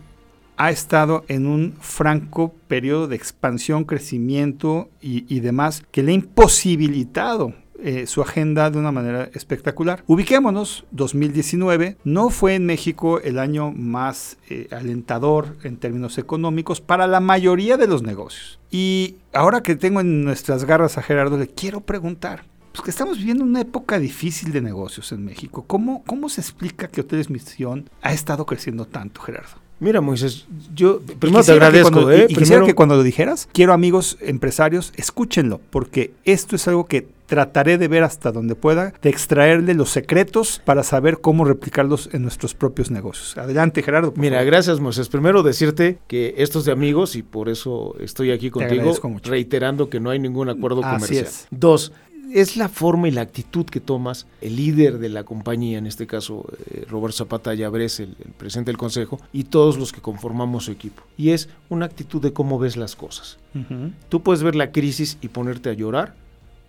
ha 0.56 0.70
estado 0.70 1.26
en 1.28 1.48
un 1.48 1.74
franco 1.80 2.54
periodo 2.68 3.08
de 3.08 3.16
expansión, 3.16 3.86
crecimiento 3.86 4.88
y, 5.02 5.26
y 5.34 5.40
demás 5.40 5.84
que 5.92 6.04
le 6.04 6.12
ha 6.12 6.16
imposibilitado 6.16 7.56
eh, 7.84 8.08
su 8.08 8.22
agenda 8.22 8.70
de 8.70 8.78
una 8.78 8.92
manera 8.92 9.30
espectacular. 9.34 10.04
Ubiquémonos, 10.08 10.86
2019 10.92 11.98
no 12.04 12.30
fue 12.30 12.56
en 12.56 12.66
México 12.66 13.20
el 13.20 13.40
año 13.40 13.72
más 13.72 14.38
eh, 14.50 14.68
alentador 14.72 15.58
en 15.64 15.78
términos 15.78 16.18
económicos 16.18 16.82
para 16.82 17.08
la 17.08 17.20
mayoría 17.20 17.78
de 17.78 17.88
los 17.88 18.04
negocios. 18.04 18.60
Y 18.70 19.16
ahora 19.34 19.62
que 19.62 19.76
tengo 19.76 20.02
en 20.02 20.24
nuestras 20.24 20.66
garras 20.66 20.98
a 20.98 21.02
Gerardo, 21.02 21.38
le 21.38 21.48
quiero 21.48 21.82
preguntar, 21.82 22.46
pues 22.72 22.84
que 22.84 22.92
estamos 22.92 23.18
viviendo 23.18 23.44
una 23.44 23.62
época 23.62 24.00
difícil 24.00 24.52
de 24.52 24.62
negocios 24.62 25.12
en 25.12 25.26
México. 25.26 25.66
¿Cómo, 25.68 26.04
cómo 26.06 26.30
se 26.30 26.42
explica 26.42 26.88
que 26.88 27.02
Hoteles 27.02 27.30
Misión 27.30 27.90
ha 28.02 28.14
estado 28.14 28.46
creciendo 28.46 28.86
tanto, 28.86 29.22
Gerardo? 29.22 29.58
Mira, 29.82 30.00
Moisés, 30.00 30.46
yo 30.76 31.02
primero 31.20 31.44
te 31.44 31.52
agradezco. 31.52 31.90
Que 31.90 31.94
cuando, 31.94 32.12
¿eh? 32.12 32.28
y, 32.30 32.34
y 32.34 32.36
quisiera 32.36 32.64
que 32.64 32.76
cuando 32.76 32.96
lo 32.96 33.04
dijeras, 33.04 33.50
quiero 33.52 33.74
amigos 33.74 34.18
empresarios, 34.22 34.94
escúchenlo, 34.96 35.60
porque 35.72 36.14
esto 36.24 36.56
es 36.56 36.68
algo 36.68 36.86
que 36.86 37.08
trataré 37.32 37.78
de 37.78 37.88
ver 37.88 38.04
hasta 38.04 38.34
donde 38.34 38.56
pueda, 38.56 38.94
de 39.02 39.10
extraerle 39.10 39.74
los 39.74 39.90
secretos 39.90 40.62
para 40.66 40.84
saber 40.84 41.20
cómo 41.20 41.46
replicarlos 41.46 42.10
en 42.12 42.24
nuestros 42.24 42.54
propios 42.54 42.92
negocios. 42.92 43.38
Adelante, 43.38 43.82
Gerardo. 43.82 44.14
Mira, 44.18 44.36
favor. 44.36 44.48
gracias, 44.48 44.80
Moisés. 44.82 45.08
Primero 45.08 45.42
decirte 45.42 45.98
que 46.08 46.36
esto 46.38 46.60
es 46.60 46.66
de 46.66 46.74
amigos 46.74 47.16
y 47.16 47.24
por 47.24 47.48
eso 47.48 47.96
estoy 48.02 48.32
aquí 48.32 48.52
contigo, 48.52 48.94
reiterando 49.24 49.90
que 49.90 50.02
no 50.02 50.10
hay 50.10 50.20
ningún 50.20 50.50
acuerdo 50.50 50.84
Así 50.84 50.94
comercial. 50.94 51.24
Es. 51.26 51.48
Dos, 51.50 51.94
es 52.34 52.58
la 52.58 52.70
forma 52.70 53.08
y 53.08 53.12
la 53.12 53.22
actitud 53.22 53.66
que 53.66 53.80
tomas 53.80 54.28
el 54.42 54.56
líder 54.56 55.00
de 55.00 55.10
la 55.10 55.24
compañía, 55.24 55.78
en 55.78 55.88
este 55.88 56.08
caso 56.08 56.46
eh, 56.70 56.86
Roberto 56.90 57.18
Zapata 57.18 57.54
Llabres, 57.54 58.00
el, 58.00 58.16
el, 58.24 58.32
presidente 58.32 58.72
del 58.72 58.78
consejo, 58.78 59.20
y 59.34 59.46
todos 59.46 59.78
los 59.78 59.92
que 59.92 60.02
conformamos 60.02 60.66
su 60.66 60.72
equipo. 60.72 61.04
Y 61.18 61.32
es 61.32 61.50
una 61.70 61.86
actitud 61.86 62.22
de 62.22 62.34
cómo 62.34 62.60
ves 62.60 62.78
las 62.78 62.96
cosas. 62.96 63.38
Uh 63.54 63.60
-huh. 63.60 63.94
Tú 64.10 64.22
puedes 64.22 64.44
ver 64.44 64.56
la 64.56 64.72
crisis 64.72 65.18
y 65.22 65.28
ponerte 65.28 65.70
a 65.70 65.74
llorar, 65.74 66.16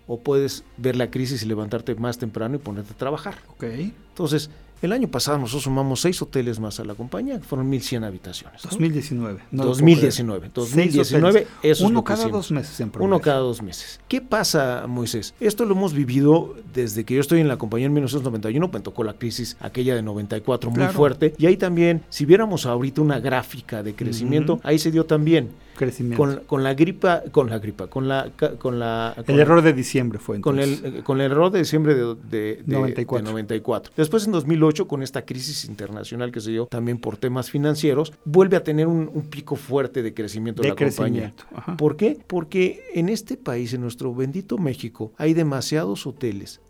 o 0.07 0.21
puedes 0.21 0.65
ver 0.77 0.97
la 0.97 1.11
crisis 1.11 1.43
y 1.43 1.47
levantarte 1.47 1.95
más 1.95 2.19
temprano 2.19 2.57
y 2.57 2.59
ponerte 2.59 2.93
a 2.93 2.97
trabajar. 2.97 3.37
Okay. 3.55 3.95
Entonces, 4.11 4.51
el 4.83 4.93
año 4.93 5.09
pasado 5.09 5.39
nosotros 5.39 5.63
sumamos 5.65 6.01
seis 6.01 6.21
hoteles 6.21 6.59
más 6.61 6.79
a 6.81 6.85
la 6.85 6.95
compañía, 6.95 7.39
que 7.39 7.45
fueron 7.45 7.71
1.100 7.71 8.05
habitaciones. 8.05 8.65
¿no? 8.65 8.71
2019. 8.71 9.41
No 9.51 9.65
2019. 9.65 10.51
2019 10.55 11.47
eso 11.63 11.87
Uno 11.87 12.01
es 12.01 12.05
cada 12.05 12.29
dos 12.29 12.51
meses 12.51 12.81
en 12.81 12.91
promedio. 12.91 13.07
Uno 13.15 13.21
cada 13.21 13.39
dos 13.39 13.63
meses. 13.63 14.01
¿Qué 14.09 14.21
pasa, 14.21 14.85
Moisés? 14.89 15.35
Esto 15.41 15.65
lo 15.65 15.75
hemos 15.75 15.93
vivido 15.95 16.55
desde 16.75 17.05
que 17.05 17.15
yo 17.15 17.21
estoy 17.21 17.41
en 17.41 17.49
la 17.49 17.57
compañía 17.59 17.87
en 17.87 17.93
1991, 17.93 18.71
me 18.73 18.81
tocó 18.81 19.05
la 19.05 19.15
crisis 19.15 19.57
aquella 19.61 19.95
de 19.95 20.03
94 20.03 20.71
muy 20.71 20.79
Claro. 20.79 20.93
fuerte. 20.93 21.35
Y 21.39 21.47
ahí 21.47 21.57
también, 21.57 22.03
si 22.11 22.25
viéramos 22.27 22.67
ahorita 22.67 23.01
una 23.03 23.21
gráfica 23.21 23.83
de 23.83 23.95
crecimiento, 23.95 24.55
Ujú. 24.55 24.63
ahí 24.65 24.79
se 24.79 24.91
dio 24.91 25.05
también. 25.07 25.51
Crecimiento. 25.77 26.19
Con, 26.23 26.41
con 26.47 26.63
la 26.63 26.75
gripa, 26.75 27.23
con 27.33 27.49
la 27.49 27.59
gripa, 27.59 27.87
con 27.87 28.07
la... 28.07 28.31
Con 28.59 28.79
la 28.79 29.15
el 29.17 29.25
con- 29.25 29.41
error 29.41 29.63
de 29.63 29.73
diciembre 29.73 30.19
fue 30.19 30.39
con 30.41 30.59
entonces. 30.61 30.85
el, 30.85 30.97
eh, 30.99 31.03
con 31.03 31.21
el 31.21 31.31
error 31.33 31.51
de 31.51 31.61
diciembre 31.61 31.95
de, 31.95 32.15
de- 32.31 32.63
de- 32.67 32.75
94. 32.75 33.25
de 33.27 33.31
94. 33.33 33.93
Después 33.97 34.27
en 34.27 34.33
2008, 34.33 34.72
con 34.89 35.03
esta 35.03 35.25
crisis 35.25 35.65
internacional 35.67 36.33
que 36.33 36.41
se 36.41 36.51
dio 36.51 36.67
también 36.67 36.99
por 36.99 37.17
temas 37.17 37.51
financieros, 37.51 38.13
vuelve 38.25 38.57
a 38.57 38.63
tener 38.65 38.87
un, 38.87 39.11
un 39.13 39.23
pico 39.23 39.57
fuerte 39.57 40.03
de 40.03 40.13
crecimiento 40.15 40.63
de, 40.63 40.69
de 40.69 40.75
la 40.75 40.87
compañía. 40.87 41.33
Ajá. 41.55 41.77
¿Por 41.77 41.97
qué? 41.97 42.19
Porque 42.27 42.85
en 42.95 43.09
este 43.09 43.37
país, 43.37 43.73
en 43.75 43.81
nuestro 43.83 44.15
bendito 44.15 44.59
México, 44.59 45.13
hay 45.19 45.35
demasiados 45.35 46.07
hoteles 46.07 46.61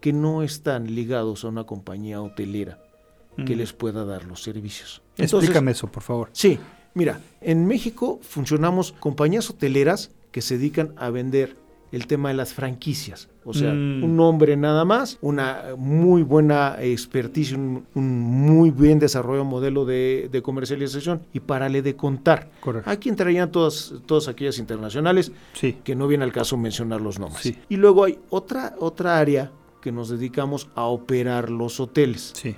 que 0.00 0.12
no 0.12 0.42
están 0.42 0.94
ligados 0.94 1.44
a 1.44 1.48
una 1.48 1.64
compañía 1.64 2.20
hotelera 2.20 2.78
que 3.46 3.54
Mm. 3.54 3.58
les 3.58 3.72
pueda 3.72 4.04
dar 4.04 4.24
los 4.24 4.42
servicios. 4.42 5.00
Explícame 5.16 5.70
eso, 5.70 5.86
por 5.86 6.02
favor. 6.02 6.28
Sí, 6.32 6.58
mira, 6.92 7.20
en 7.40 7.66
México 7.66 8.18
funcionamos 8.22 8.92
compañías 8.92 9.48
hoteleras 9.48 10.10
que 10.32 10.42
se 10.42 10.58
dedican 10.58 10.92
a 10.98 11.08
vender 11.10 11.56
el 11.92 12.06
tema 12.06 12.30
de 12.30 12.34
las 12.34 12.52
franquicias. 12.54 13.28
O 13.44 13.52
sea, 13.54 13.72
Mm. 13.72 14.02
un 14.04 14.16
nombre 14.16 14.56
nada 14.56 14.84
más, 14.84 15.18
una 15.20 15.62
muy 15.76 16.22
buena 16.22 16.76
expertise, 16.80 17.52
un, 17.52 17.84
un 17.94 18.20
muy 18.20 18.70
bien 18.70 18.98
desarrollado 18.98 19.44
modelo 19.44 19.84
de, 19.84 20.28
de 20.32 20.42
comercialización 20.42 21.22
y 21.32 21.40
párale 21.40 21.82
de 21.82 21.94
contar. 21.94 22.50
Correcto. 22.60 22.88
Aquí 22.90 23.08
entrarían 23.08 23.50
todas, 23.52 23.94
todas 24.06 24.28
aquellas 24.28 24.58
internacionales 24.58 25.32
Sí. 25.52 25.76
que 25.84 25.94
no 25.94 26.08
viene 26.08 26.24
al 26.24 26.32
caso 26.32 26.56
mencionar 26.56 27.00
los 27.00 27.18
nombres. 27.18 27.42
Sí. 27.42 27.56
Y 27.68 27.76
luego 27.76 28.04
hay 28.04 28.18
otra, 28.30 28.74
otra 28.78 29.18
área 29.18 29.50
que 29.80 29.92
nos 29.92 30.08
dedicamos 30.08 30.68
a 30.74 30.84
operar 30.84 31.50
los 31.50 31.78
hoteles 31.80 32.32
Sí. 32.34 32.54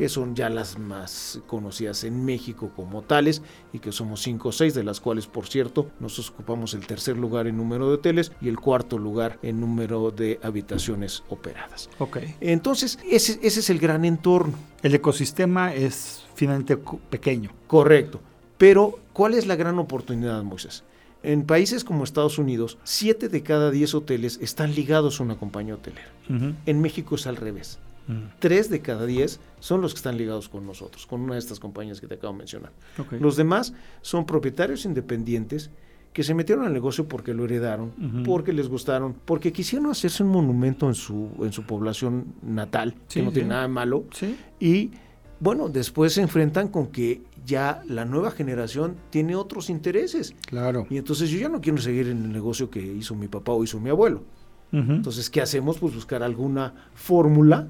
Que 0.00 0.08
son 0.08 0.34
ya 0.34 0.48
las 0.48 0.78
más 0.78 1.40
conocidas 1.46 2.04
en 2.04 2.24
México 2.24 2.72
como 2.74 3.02
tales, 3.02 3.42
y 3.72 3.80
que 3.80 3.92
somos 3.92 4.22
cinco 4.22 4.48
o 4.48 4.52
seis, 4.52 4.72
de 4.72 4.82
las 4.82 4.98
cuales, 4.98 5.26
por 5.26 5.46
cierto, 5.46 5.90
nos 6.00 6.18
ocupamos 6.30 6.72
el 6.72 6.86
tercer 6.86 7.18
lugar 7.18 7.46
en 7.46 7.58
número 7.58 7.86
de 7.86 7.96
hoteles 7.96 8.32
y 8.40 8.48
el 8.48 8.58
cuarto 8.58 8.96
lugar 8.96 9.38
en 9.42 9.60
número 9.60 10.10
de 10.10 10.40
habitaciones 10.42 11.22
operadas. 11.28 11.90
Ok. 11.98 12.16
Entonces, 12.40 12.98
ese, 13.10 13.38
ese 13.42 13.60
es 13.60 13.68
el 13.68 13.78
gran 13.78 14.06
entorno, 14.06 14.54
El 14.82 14.94
ecosistema 14.94 15.74
es 15.74 16.24
finalmente 16.34 16.78
pequeño. 17.10 17.50
correcto. 17.66 18.20
Pero, 18.56 18.98
¿cuál 19.12 19.34
es 19.34 19.46
la 19.46 19.56
gran 19.56 19.78
oportunidad, 19.78 20.42
Moisés? 20.42 20.82
En 21.22 21.44
países 21.44 21.84
como 21.84 22.04
Estados 22.04 22.38
Unidos, 22.38 22.78
siete 22.84 23.28
de 23.28 23.42
cada 23.42 23.70
diez 23.70 23.94
hoteles 23.94 24.38
están 24.40 24.74
ligados 24.74 25.20
a 25.20 25.24
una 25.24 25.36
compañía 25.36 25.74
hotelera. 25.74 26.08
En 26.64 26.80
México 26.80 27.16
es 27.16 27.26
al 27.26 27.36
revés. 27.36 27.78
Mm. 28.10 28.30
Tres 28.38 28.70
de 28.70 28.80
cada 28.80 29.06
diez 29.06 29.40
son 29.60 29.80
los 29.80 29.92
que 29.94 29.98
están 29.98 30.16
ligados 30.16 30.48
con 30.48 30.66
nosotros, 30.66 31.06
con 31.06 31.20
una 31.20 31.34
de 31.34 31.38
estas 31.40 31.60
compañías 31.60 32.00
que 32.00 32.06
te 32.06 32.14
acabo 32.14 32.32
de 32.32 32.38
mencionar. 32.38 32.72
Los 33.20 33.36
demás 33.36 33.72
son 34.02 34.26
propietarios 34.26 34.84
independientes 34.84 35.70
que 36.12 36.24
se 36.24 36.34
metieron 36.34 36.64
al 36.64 36.72
negocio 36.72 37.06
porque 37.06 37.32
lo 37.34 37.44
heredaron, 37.44 37.92
porque 38.24 38.52
les 38.52 38.68
gustaron, 38.68 39.14
porque 39.24 39.52
quisieron 39.52 39.90
hacerse 39.90 40.24
un 40.24 40.30
monumento 40.30 40.88
en 40.88 40.94
su, 40.94 41.28
en 41.40 41.52
su 41.52 41.62
población 41.64 42.34
natal, 42.42 42.94
Sí, 43.06 43.20
que 43.20 43.22
no 43.22 43.30
sí. 43.30 43.34
tiene 43.34 43.50
nada 43.50 43.62
de 43.62 43.68
malo. 43.68 44.04
Sí. 44.12 44.36
Y 44.58 44.90
bueno, 45.38 45.68
después 45.68 46.12
se 46.14 46.22
enfrentan 46.22 46.68
con 46.68 46.88
que 46.88 47.22
ya 47.46 47.82
la 47.86 48.04
nueva 48.04 48.30
generación 48.32 48.96
tiene 49.10 49.36
otros 49.36 49.70
intereses. 49.70 50.34
Claro. 50.46 50.86
Y 50.90 50.96
entonces 50.98 51.30
yo 51.30 51.38
ya 51.38 51.48
no 51.48 51.60
quiero 51.60 51.78
seguir 51.78 52.08
en 52.08 52.24
el 52.24 52.32
negocio 52.32 52.68
que 52.70 52.80
hizo 52.82 53.14
mi 53.14 53.28
papá 53.28 53.52
o 53.52 53.62
hizo 53.62 53.78
mi 53.78 53.88
abuelo. 53.90 54.22
Entonces, 54.72 55.28
¿qué 55.30 55.40
hacemos? 55.40 55.78
Pues 55.78 55.94
buscar 55.94 56.22
alguna 56.22 56.74
fórmula, 56.94 57.66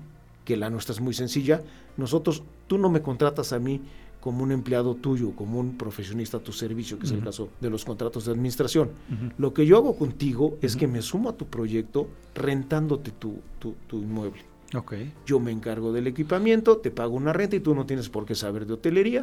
que 0.50 0.56
la 0.56 0.68
nuestra 0.68 0.92
es 0.92 1.00
muy 1.00 1.14
sencilla. 1.14 1.62
Nosotros, 1.96 2.42
tú 2.66 2.76
no 2.76 2.90
me 2.90 3.02
contratas 3.02 3.52
a 3.52 3.60
mí 3.60 3.80
como 4.20 4.42
un 4.42 4.50
empleado 4.50 4.96
tuyo, 4.96 5.30
como 5.36 5.60
un 5.60 5.78
profesionista 5.78 6.38
a 6.38 6.40
tu 6.40 6.52
servicio, 6.52 6.98
que 6.98 7.06
es 7.06 7.12
el 7.12 7.22
caso 7.22 7.50
de 7.60 7.70
los 7.70 7.84
contratos 7.84 8.24
de 8.24 8.32
administración. 8.32 8.90
Lo 9.38 9.54
que 9.54 9.64
yo 9.64 9.76
hago 9.76 9.96
contigo 9.96 10.58
es 10.60 10.74
que 10.74 10.88
me 10.88 11.02
sumo 11.02 11.28
a 11.28 11.36
tu 11.36 11.46
proyecto 11.46 12.08
rentándote 12.34 13.12
tu, 13.12 13.38
tu, 13.60 13.76
tu 13.86 13.98
inmueble. 13.98 14.42
Ok. 14.74 14.94
Yo 15.24 15.38
me 15.38 15.52
encargo 15.52 15.92
del 15.92 16.08
equipamiento, 16.08 16.78
te 16.78 16.90
pago 16.90 17.14
una 17.14 17.32
renta 17.32 17.54
y 17.54 17.60
tú 17.60 17.72
no 17.72 17.86
tienes 17.86 18.08
por 18.08 18.26
qué 18.26 18.34
saber 18.34 18.66
de 18.66 18.72
hotelería. 18.72 19.22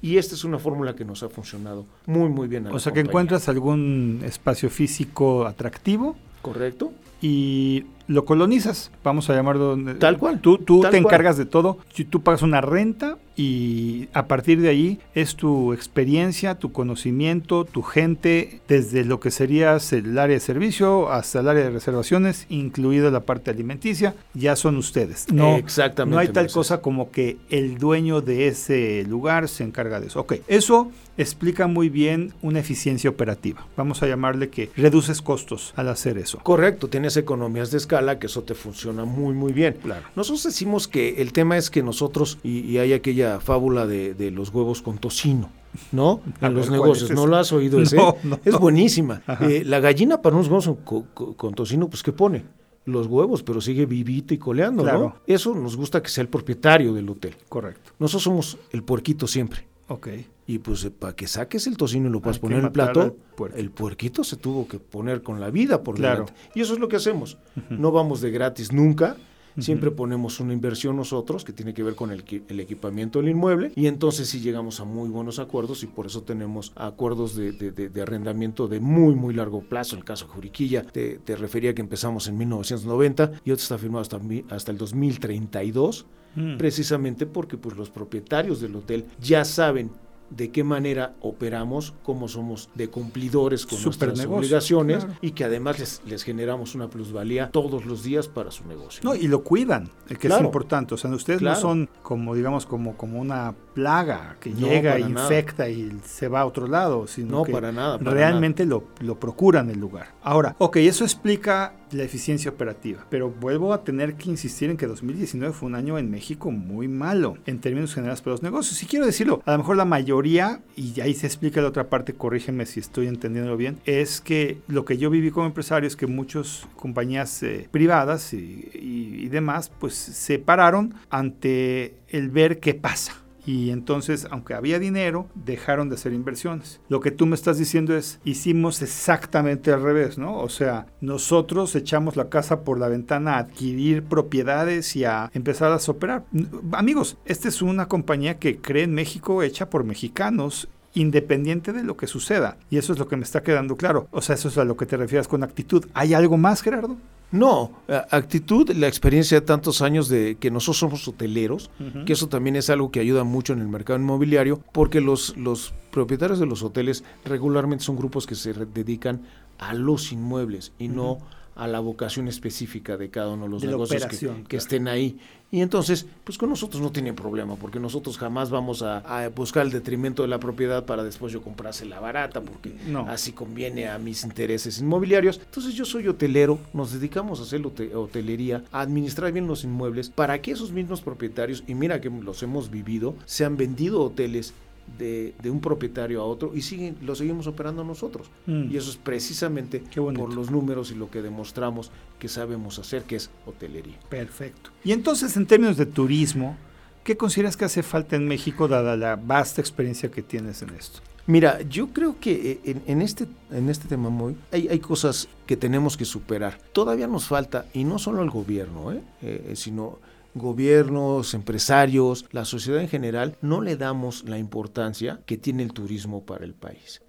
Y 0.00 0.16
esta 0.16 0.34
es 0.34 0.42
una 0.42 0.58
fórmula 0.58 0.96
que 0.96 1.04
nos 1.04 1.22
ha 1.22 1.28
funcionado 1.28 1.84
muy, 2.06 2.30
muy 2.30 2.48
bien. 2.48 2.66
a 2.66 2.72
O 2.72 2.78
sea 2.78 2.94
que 2.94 3.00
encuentras 3.00 3.46
algún 3.50 4.22
espacio 4.24 4.70
físico 4.70 5.46
atractivo 5.46 6.16
¿Correcto? 6.42 6.92
Y 7.22 7.84
lo 8.08 8.24
colonizas, 8.26 8.90
vamos 9.04 9.30
a 9.30 9.34
llamarlo. 9.34 9.78
Tal 9.98 10.18
cual, 10.18 10.40
Tú, 10.40 10.58
tú 10.58 10.80
tal 10.82 10.90
te 10.90 11.00
cual. 11.00 11.14
encargas 11.14 11.36
de 11.38 11.46
todo, 11.46 11.78
si 11.94 12.04
tú 12.04 12.20
pagas 12.22 12.42
una 12.42 12.60
renta 12.60 13.16
y 13.36 14.08
a 14.12 14.26
partir 14.26 14.60
de 14.60 14.68
ahí 14.68 14.98
es 15.14 15.36
tu 15.36 15.72
experiencia, 15.72 16.56
tu 16.56 16.72
conocimiento, 16.72 17.64
tu 17.64 17.80
gente, 17.82 18.60
desde 18.68 19.04
lo 19.06 19.20
que 19.20 19.30
serías 19.30 19.92
el 19.94 20.18
área 20.18 20.34
de 20.34 20.40
servicio 20.40 21.10
hasta 21.10 21.40
el 21.40 21.48
área 21.48 21.64
de 21.64 21.70
reservaciones, 21.70 22.44
incluida 22.50 23.10
la 23.10 23.20
parte 23.20 23.50
alimenticia, 23.50 24.14
ya 24.34 24.56
son 24.56 24.76
ustedes. 24.76 25.32
No, 25.32 25.56
Exactamente. 25.56 26.12
no 26.14 26.18
hay 26.20 26.28
tal 26.28 26.44
Moisés. 26.44 26.54
cosa 26.54 26.82
como 26.82 27.10
que 27.10 27.38
el 27.48 27.78
dueño 27.78 28.20
de 28.20 28.48
ese 28.48 29.04
lugar 29.08 29.48
se 29.48 29.64
encarga 29.64 30.00
de 30.00 30.08
eso. 30.08 30.20
Ok, 30.20 30.34
eso 30.48 30.90
explica 31.16 31.66
muy 31.68 31.88
bien 31.88 32.32
una 32.42 32.58
eficiencia 32.58 33.08
operativa. 33.08 33.64
Vamos 33.76 34.02
a 34.02 34.06
llamarle 34.08 34.50
que 34.50 34.70
reduces 34.76 35.22
costos 35.22 35.72
al 35.76 35.88
hacer 35.88 36.18
eso. 36.18 36.38
Correcto, 36.42 36.88
tienes 36.88 37.11
economías 37.16 37.70
de 37.70 37.78
escala, 37.78 38.18
que 38.18 38.26
eso 38.26 38.42
te 38.42 38.54
funciona 38.54 39.04
muy, 39.04 39.34
muy 39.34 39.52
bien. 39.52 39.76
Claro. 39.82 40.06
Nosotros 40.16 40.42
decimos 40.44 40.88
que 40.88 41.20
el 41.22 41.32
tema 41.32 41.56
es 41.56 41.70
que 41.70 41.82
nosotros, 41.82 42.38
y, 42.42 42.60
y 42.60 42.78
hay 42.78 42.92
aquella 42.92 43.40
fábula 43.40 43.86
de, 43.86 44.14
de 44.14 44.30
los 44.30 44.50
huevos 44.50 44.82
con 44.82 44.98
tocino. 44.98 45.50
¿no? 45.90 46.20
A 46.42 46.48
En 46.48 46.54
los 46.54 46.68
ver, 46.68 46.78
¿cuál 46.78 46.80
negocios. 46.90 47.10
es 47.10 47.16
¿No 47.16 47.26
lo 47.26 47.36
has 47.36 47.50
oído 47.52 47.80
ese? 47.80 47.96
No, 47.96 48.16
no. 48.24 48.38
Es 48.44 48.58
buenísima. 48.58 49.22
Eh, 49.40 49.62
la 49.64 49.80
gallina 49.80 50.20
para 50.20 50.36
unos 50.36 50.48
huevos 50.48 50.70
con, 50.84 51.02
con- 51.14 51.32
con 51.34 51.54
tocino, 51.54 51.88
pues 51.88 52.02
¿qué 52.02 52.12
pone? 52.12 52.44
Los 52.84 53.06
huevos, 53.06 53.42
pero 53.42 53.60
sigue 53.60 53.86
vivita 53.86 54.34
y 54.34 54.38
coleando, 54.38 54.82
Claro. 54.82 54.98
¿no? 54.98 55.14
Eso 55.26 55.54
nos 55.54 55.76
gusta 55.76 56.02
que 56.02 56.10
sea 56.10 56.22
el 56.22 56.28
propietario 56.28 56.92
del 56.92 57.08
hotel. 57.08 57.36
Correcto. 57.48 57.92
Nosotros 57.98 58.22
somos 58.24 58.58
el 58.72 58.82
puerquito 58.82 59.26
siempre. 59.26 59.66
Ok. 59.92 60.08
Y 60.46 60.58
pues 60.58 60.90
para 60.98 61.14
que 61.14 61.26
saques 61.26 61.66
el 61.66 61.76
tocino 61.76 62.08
y 62.08 62.12
lo 62.12 62.20
puedas 62.20 62.38
poner 62.38 62.58
en 62.58 62.64
el 62.66 62.72
plato, 62.72 63.16
el 63.54 63.70
puerquito 63.70 64.24
se 64.24 64.36
tuvo 64.36 64.66
que 64.66 64.78
poner 64.78 65.22
con 65.22 65.38
la 65.40 65.50
vida 65.50 65.82
por 65.82 65.94
Claro. 65.96 66.24
delante. 66.24 66.34
Y 66.54 66.60
eso 66.62 66.72
es 66.74 66.80
lo 66.80 66.88
que 66.88 66.96
hacemos. 66.96 67.38
No 67.70 67.92
vamos 67.92 68.20
de 68.20 68.30
gratis 68.30 68.72
nunca. 68.72 69.16
Siempre 69.58 69.90
ponemos 69.90 70.40
una 70.40 70.52
inversión 70.52 70.96
nosotros 70.96 71.44
que 71.44 71.52
tiene 71.52 71.74
que 71.74 71.82
ver 71.82 71.94
con 71.94 72.10
el, 72.10 72.24
equi- 72.24 72.42
el 72.48 72.60
equipamiento 72.60 73.18
del 73.20 73.28
inmueble 73.30 73.72
y 73.76 73.86
entonces 73.86 74.28
sí 74.28 74.40
llegamos 74.40 74.80
a 74.80 74.84
muy 74.84 75.08
buenos 75.10 75.38
acuerdos 75.38 75.82
y 75.82 75.86
por 75.86 76.06
eso 76.06 76.22
tenemos 76.22 76.72
acuerdos 76.74 77.36
de, 77.36 77.52
de- 77.52 77.70
de- 77.72 77.88
de 77.88 78.02
arrendamiento 78.02 78.68
de 78.68 78.80
muy 78.80 79.14
muy 79.14 79.34
largo 79.34 79.60
plazo. 79.60 79.94
En 79.94 80.00
el 80.00 80.04
caso 80.04 80.26
de 80.26 80.32
Juriquilla 80.32 80.82
te, 80.84 81.18
te 81.18 81.36
refería 81.36 81.74
que 81.74 81.82
empezamos 81.82 82.28
en 82.28 82.38
1990 82.38 83.32
y 83.44 83.50
otro 83.50 83.62
está 83.62 83.78
firmado 83.78 84.02
hasta, 84.02 84.20
hasta 84.50 84.70
el 84.72 84.78
2032 84.78 86.06
Mm. 86.34 86.56
precisamente 86.56 87.26
porque 87.26 87.58
pues 87.58 87.76
los 87.76 87.90
propietarios 87.90 88.58
del 88.62 88.74
hotel 88.76 89.04
ya 89.20 89.44
saben 89.44 89.90
de 90.36 90.50
qué 90.50 90.64
manera 90.64 91.14
operamos, 91.20 91.94
cómo 92.02 92.28
somos 92.28 92.68
de 92.74 92.88
cumplidores 92.88 93.66
con 93.66 93.82
nuestras 93.82 93.94
Supernegocio, 93.94 94.36
obligaciones 94.38 95.04
claro. 95.04 95.18
y 95.20 95.32
que 95.32 95.44
además 95.44 95.78
les, 95.78 96.02
les 96.06 96.22
generamos 96.22 96.74
una 96.74 96.88
plusvalía 96.88 97.50
todos 97.50 97.84
los 97.84 98.02
días 98.02 98.28
para 98.28 98.50
su 98.50 98.66
negocio. 98.66 99.00
No, 99.04 99.14
y 99.14 99.28
lo 99.28 99.42
cuidan, 99.42 99.90
eh, 100.08 100.16
que 100.16 100.28
es 100.28 100.40
importante. 100.40 100.94
O 100.94 100.96
sea, 100.96 101.10
ustedes 101.10 101.40
Claro. 101.40 101.56
no 101.56 101.60
son 101.60 101.88
como, 102.02 102.34
digamos, 102.34 102.66
como, 102.66 102.96
como 102.96 103.20
una 103.20 103.54
plaga 103.74 104.36
que 104.40 104.50
No, 104.50 104.68
llega, 104.68 104.98
nada. 104.98 105.08
infecta 105.10 105.68
y 105.68 105.90
se 106.04 106.28
va 106.28 106.40
a 106.40 106.46
otro 106.46 106.66
lado, 106.66 107.06
sino 107.06 107.38
No, 107.38 107.42
que 107.44 107.52
para 107.52 107.72
nada, 107.72 107.98
para 107.98 108.10
realmente 108.10 108.64
Lo, 108.66 108.84
lo 109.00 109.18
procuran 109.18 109.70
el 109.70 109.78
lugar. 109.80 110.08
Ahora, 110.22 110.54
ok, 110.58 110.76
eso 110.76 111.04
explica 111.04 111.74
la 111.92 112.04
eficiencia 112.04 112.50
operativa, 112.50 113.04
pero 113.10 113.28
vuelvo 113.30 113.74
a 113.74 113.84
tener 113.84 114.14
que 114.14 114.30
insistir 114.30 114.70
en 114.70 114.78
que 114.78 114.86
2019 114.86 115.52
fue 115.52 115.66
un 115.68 115.74
año 115.74 115.98
en 115.98 116.10
México 116.10 116.50
muy 116.50 116.88
malo 116.88 117.36
en 117.44 117.60
términos 117.60 117.94
generales 117.94 118.22
para 118.22 118.32
los 118.32 118.42
negocios. 118.42 118.82
Y 118.82 118.86
quiero 118.86 119.04
decirlo, 119.04 119.42
a 119.44 119.52
lo 119.52 119.58
mejor 119.58 119.76
la 119.76 119.84
mayoría, 119.84 120.60
y 120.74 120.98
ahí 121.02 121.12
se 121.14 121.26
explica 121.26 121.60
la 121.60 121.68
otra 121.68 121.88
parte, 121.90 122.14
corrígeme 122.14 122.64
si 122.64 122.80
estoy 122.80 123.08
entendiéndolo 123.08 123.58
bien, 123.58 123.78
es 123.84 124.22
que 124.22 124.58
lo 124.68 124.86
que 124.86 124.96
yo 124.96 125.10
viví 125.10 125.30
como 125.30 125.46
empresario 125.46 125.86
es 125.86 125.96
que 125.96 126.06
muchas 126.06 126.66
compañías 126.76 127.42
eh, 127.42 127.68
privadas 127.70 128.32
y, 128.32 128.70
y- 128.72 129.12
y 129.22 129.28
demás, 129.28 129.70
pues 129.78 129.94
se 129.94 130.38
pararon 130.38 130.94
ante 131.10 131.94
el 132.08 132.30
ver 132.30 132.58
qué 132.60 132.74
pasa. 132.74 133.21
Y 133.44 133.70
entonces, 133.70 134.26
aunque 134.30 134.54
había 134.54 134.78
dinero, 134.78 135.26
dejaron 135.34 135.88
de 135.88 135.96
hacer 135.96 136.12
inversiones. 136.12 136.80
Lo 136.88 137.00
que 137.00 137.10
tú 137.10 137.26
me 137.26 137.34
estás 137.34 137.58
diciendo 137.58 137.96
es, 137.96 138.20
hicimos 138.24 138.82
exactamente 138.82 139.72
al 139.72 139.82
revés, 139.82 140.18
¿no? 140.18 140.38
O 140.38 140.48
sea, 140.48 140.86
nosotros 141.00 141.74
echamos 141.74 142.16
la 142.16 142.28
casa 142.28 142.62
por 142.62 142.78
la 142.78 142.88
ventana 142.88 143.34
a 143.34 143.38
adquirir 143.38 144.04
propiedades 144.04 144.94
y 144.96 145.04
a 145.04 145.30
empezar 145.34 145.72
a 145.72 145.80
operar. 145.90 146.24
Amigos, 146.72 147.16
esta 147.24 147.48
es 147.48 147.62
una 147.62 147.88
compañía 147.88 148.38
que 148.38 148.58
cree 148.58 148.84
en 148.84 148.94
México 148.94 149.42
hecha 149.42 149.68
por 149.68 149.84
mexicanos 149.84 150.68
independiente 150.94 151.72
de 151.72 151.84
lo 151.84 151.96
que 151.96 152.06
suceda. 152.06 152.56
Y 152.70 152.78
eso 152.78 152.92
es 152.92 152.98
lo 152.98 153.08
que 153.08 153.16
me 153.16 153.24
está 153.24 153.42
quedando 153.42 153.76
claro. 153.76 154.08
O 154.10 154.20
sea, 154.20 154.34
eso 154.34 154.48
es 154.48 154.58
a 154.58 154.64
lo 154.64 154.76
que 154.76 154.86
te 154.86 154.96
refieres 154.96 155.28
con 155.28 155.42
actitud. 155.42 155.86
¿Hay 155.94 156.14
algo 156.14 156.36
más, 156.36 156.62
Gerardo? 156.62 156.96
No, 157.32 157.72
actitud, 158.10 158.70
la 158.72 158.88
experiencia 158.88 159.40
de 159.40 159.46
tantos 159.46 159.80
años 159.80 160.08
de 160.08 160.36
que 160.38 160.50
nosotros 160.50 160.78
somos 160.78 161.08
hoteleros, 161.08 161.70
que 162.06 162.12
eso 162.12 162.28
también 162.28 162.56
es 162.56 162.68
algo 162.68 162.90
que 162.90 163.00
ayuda 163.00 163.24
mucho 163.24 163.54
en 163.54 163.60
el 163.60 163.68
mercado 163.68 163.98
inmobiliario, 163.98 164.60
porque 164.72 165.00
los, 165.00 165.34
los 165.38 165.72
propietarios 165.90 166.38
de 166.38 166.46
los 166.46 166.62
hoteles 166.62 167.04
regularmente 167.24 167.84
son 167.84 167.96
grupos 167.96 168.26
que 168.26 168.34
se 168.34 168.52
dedican 168.52 169.22
a 169.58 169.72
los 169.72 170.12
inmuebles 170.12 170.72
y 170.78 170.88
no 170.88 171.18
a 171.54 171.68
la 171.68 171.80
vocación 171.80 172.28
específica 172.28 172.96
de 172.96 173.10
cada 173.10 173.28
uno 173.30 173.44
de 173.44 173.50
los 173.50 173.60
De 173.62 173.66
la 173.68 173.72
negocios 173.72 174.00
que, 174.02 174.06
operación, 174.06 174.36
que 174.44 174.48
claro. 174.48 174.62
estén 174.62 174.88
ahí. 174.88 175.18
Y 175.50 175.60
entonces, 175.60 176.06
pues 176.24 176.38
con 176.38 176.48
nosotros 176.48 176.80
no 176.80 176.90
tienen 176.92 177.14
problema, 177.14 177.56
porque 177.56 177.78
nosotros 177.78 178.16
jamás 178.16 178.48
vamos 178.48 178.80
a, 178.82 178.98
a 179.24 179.28
buscar 179.28 179.66
el 179.66 179.70
detrimento 179.70 180.22
de 180.22 180.28
la 180.28 180.40
propiedad 180.40 180.86
para 180.86 181.04
después 181.04 181.30
yo 181.30 181.42
comprársela 181.42 182.00
barata, 182.00 182.40
porque 182.40 182.72
No. 182.86 183.00
así 183.06 183.32
conviene 183.32 183.86
a 183.86 183.98
mis 183.98 184.24
intereses 184.24 184.78
inmobiliarios. 184.80 185.38
Entonces 185.44 185.74
yo 185.74 185.84
soy 185.84 186.08
hotelero, 186.08 186.58
nos 186.72 186.92
dedicamos 186.92 187.38
a 187.38 187.42
hacer 187.42 187.60
hote- 187.66 187.94
hotelería, 187.94 188.64
a 188.72 188.80
administrar 188.80 189.30
bien 189.30 189.46
los 189.46 189.62
inmuebles, 189.64 190.08
para 190.08 190.40
que 190.40 190.52
esos 190.52 190.72
mismos 190.72 191.02
propietarios, 191.02 191.64
y 191.66 191.74
mira 191.74 192.00
que 192.00 192.08
los 192.08 192.42
hemos 192.42 192.70
vivido, 192.70 193.14
se 193.26 193.44
han 193.44 193.58
vendido 193.58 194.00
hoteles 194.02 194.54
de, 194.98 195.34
de 195.42 195.50
un 195.50 195.60
propietario 195.60 196.20
a 196.20 196.24
otro 196.24 196.52
y 196.54 196.62
siguen, 196.62 196.96
lo 197.02 197.14
seguimos 197.14 197.46
operando 197.46 197.84
nosotros. 197.84 198.28
Mm. 198.46 198.70
Y 198.70 198.76
eso 198.76 198.90
es 198.90 198.96
precisamente 198.96 199.82
por 199.94 200.34
los 200.34 200.50
números 200.50 200.90
y 200.90 200.94
lo 200.94 201.10
que 201.10 201.22
demostramos 201.22 201.90
que 202.18 202.28
sabemos 202.28 202.78
hacer, 202.78 203.02
que 203.04 203.16
es 203.16 203.30
hotelería. 203.46 203.98
Perfecto. 204.08 204.70
Y 204.84 204.92
entonces, 204.92 205.36
en 205.36 205.46
términos 205.46 205.76
de 205.76 205.86
turismo, 205.86 206.56
¿qué 207.04 207.16
consideras 207.16 207.56
que 207.56 207.64
hace 207.64 207.82
falta 207.82 208.16
en 208.16 208.28
México 208.28 208.68
dada 208.68 208.96
la 208.96 209.16
vasta 209.16 209.60
experiencia 209.60 210.10
que 210.10 210.22
tienes 210.22 210.62
en 210.62 210.70
esto? 210.70 211.00
Mira, 211.26 211.62
yo 211.62 211.88
creo 211.88 212.18
que 212.18 212.32
eh, 212.52 212.60
en, 212.64 212.82
en 212.86 213.00
este, 213.00 213.26
en 213.52 213.68
este 213.68 213.86
tema 213.86 214.10
muy, 214.10 214.34
hay, 214.50 214.66
hay 214.68 214.80
cosas 214.80 215.28
que 215.46 215.56
tenemos 215.56 215.96
que 215.96 216.04
superar. 216.04 216.58
Todavía 216.72 217.06
nos 217.06 217.26
falta, 217.26 217.66
y 217.72 217.84
no 217.84 218.00
solo 218.00 218.22
el 218.22 218.30
gobierno, 218.30 218.92
¿eh? 218.92 219.02
Eh, 219.22 219.52
sino 219.54 219.98
gobiernos, 220.34 221.34
empresarios, 221.34 222.26
la 222.30 222.44
sociedad 222.44 222.80
en 222.80 222.88
general, 222.88 223.36
no 223.42 223.60
le 223.60 223.76
damos 223.76 224.24
la 224.24 224.38
importancia 224.38 225.20
que 225.26 225.36
tiene 225.36 225.62
el 225.62 225.72
turismo 225.72 226.24
para 226.24 226.44
el 226.44 226.54
país. 226.54 227.02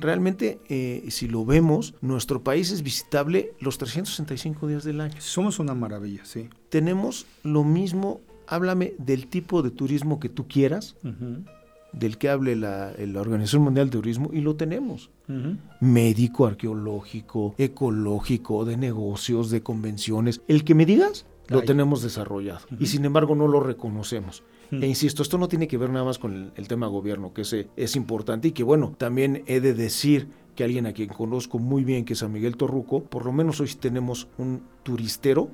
Realmente, 0.00 0.58
eh, 0.68 1.04
si 1.10 1.28
lo 1.28 1.44
vemos, 1.44 1.94
nuestro 2.00 2.42
país 2.42 2.72
es 2.72 2.82
visitable 2.82 3.52
los 3.60 3.78
365 3.78 4.66
días 4.66 4.82
del 4.82 5.00
año. 5.00 5.14
Somos 5.20 5.60
una 5.60 5.74
maravilla, 5.74 6.24
sí. 6.24 6.48
Tenemos 6.68 7.26
lo 7.44 7.62
mismo, 7.62 8.20
háblame 8.48 8.94
del 8.98 9.28
tipo 9.28 9.62
de 9.62 9.70
turismo 9.70 10.18
que 10.18 10.28
tú 10.28 10.48
quieras, 10.48 10.96
del 11.92 12.18
que 12.18 12.28
hable 12.28 12.56
la, 12.56 12.92
la 12.98 13.20
Organización 13.20 13.62
Mundial 13.62 13.86
de 13.86 13.92
Turismo, 13.92 14.30
y 14.32 14.40
lo 14.40 14.56
tenemos. 14.56 15.10
Médico, 15.80 16.46
arqueológico, 16.46 17.54
ecológico, 17.56 18.64
de 18.64 18.76
negocios, 18.76 19.50
de 19.50 19.62
convenciones. 19.62 20.40
El 20.48 20.64
que 20.64 20.74
me 20.74 20.86
digas, 20.86 21.24
lo 21.48 21.62
tenemos 21.62 22.02
desarrollado. 22.02 22.60
Y 22.78 22.86
sin 22.86 23.04
embargo 23.04 23.34
no 23.34 23.48
lo 23.48 23.60
reconocemos. 23.60 24.42
E 24.70 24.86
insisto, 24.86 25.22
esto 25.22 25.36
no 25.36 25.48
tiene 25.48 25.68
que 25.68 25.76
ver 25.76 25.90
nada 25.90 26.06
más 26.06 26.18
con 26.18 26.32
el, 26.32 26.52
el 26.56 26.66
tema 26.66 26.86
gobierno, 26.86 27.34
que 27.34 27.42
ese 27.42 27.68
es 27.76 27.94
importante 27.94 28.48
y 28.48 28.52
que 28.52 28.62
bueno, 28.62 28.94
también 28.96 29.42
he 29.46 29.60
de 29.60 29.74
decir 29.74 30.28
que 30.56 30.64
alguien 30.64 30.86
a 30.86 30.92
quien 30.92 31.10
conozco 31.10 31.58
muy 31.58 31.84
bien, 31.84 32.06
que 32.06 32.14
es 32.14 32.22
a 32.22 32.28
Miguel 32.28 32.56
Torruco, 32.56 33.02
por 33.02 33.26
lo 33.26 33.32
menos 33.32 33.60
hoy 33.60 33.68
tenemos 33.78 34.28
un 34.38 34.62
turistero 34.82 35.50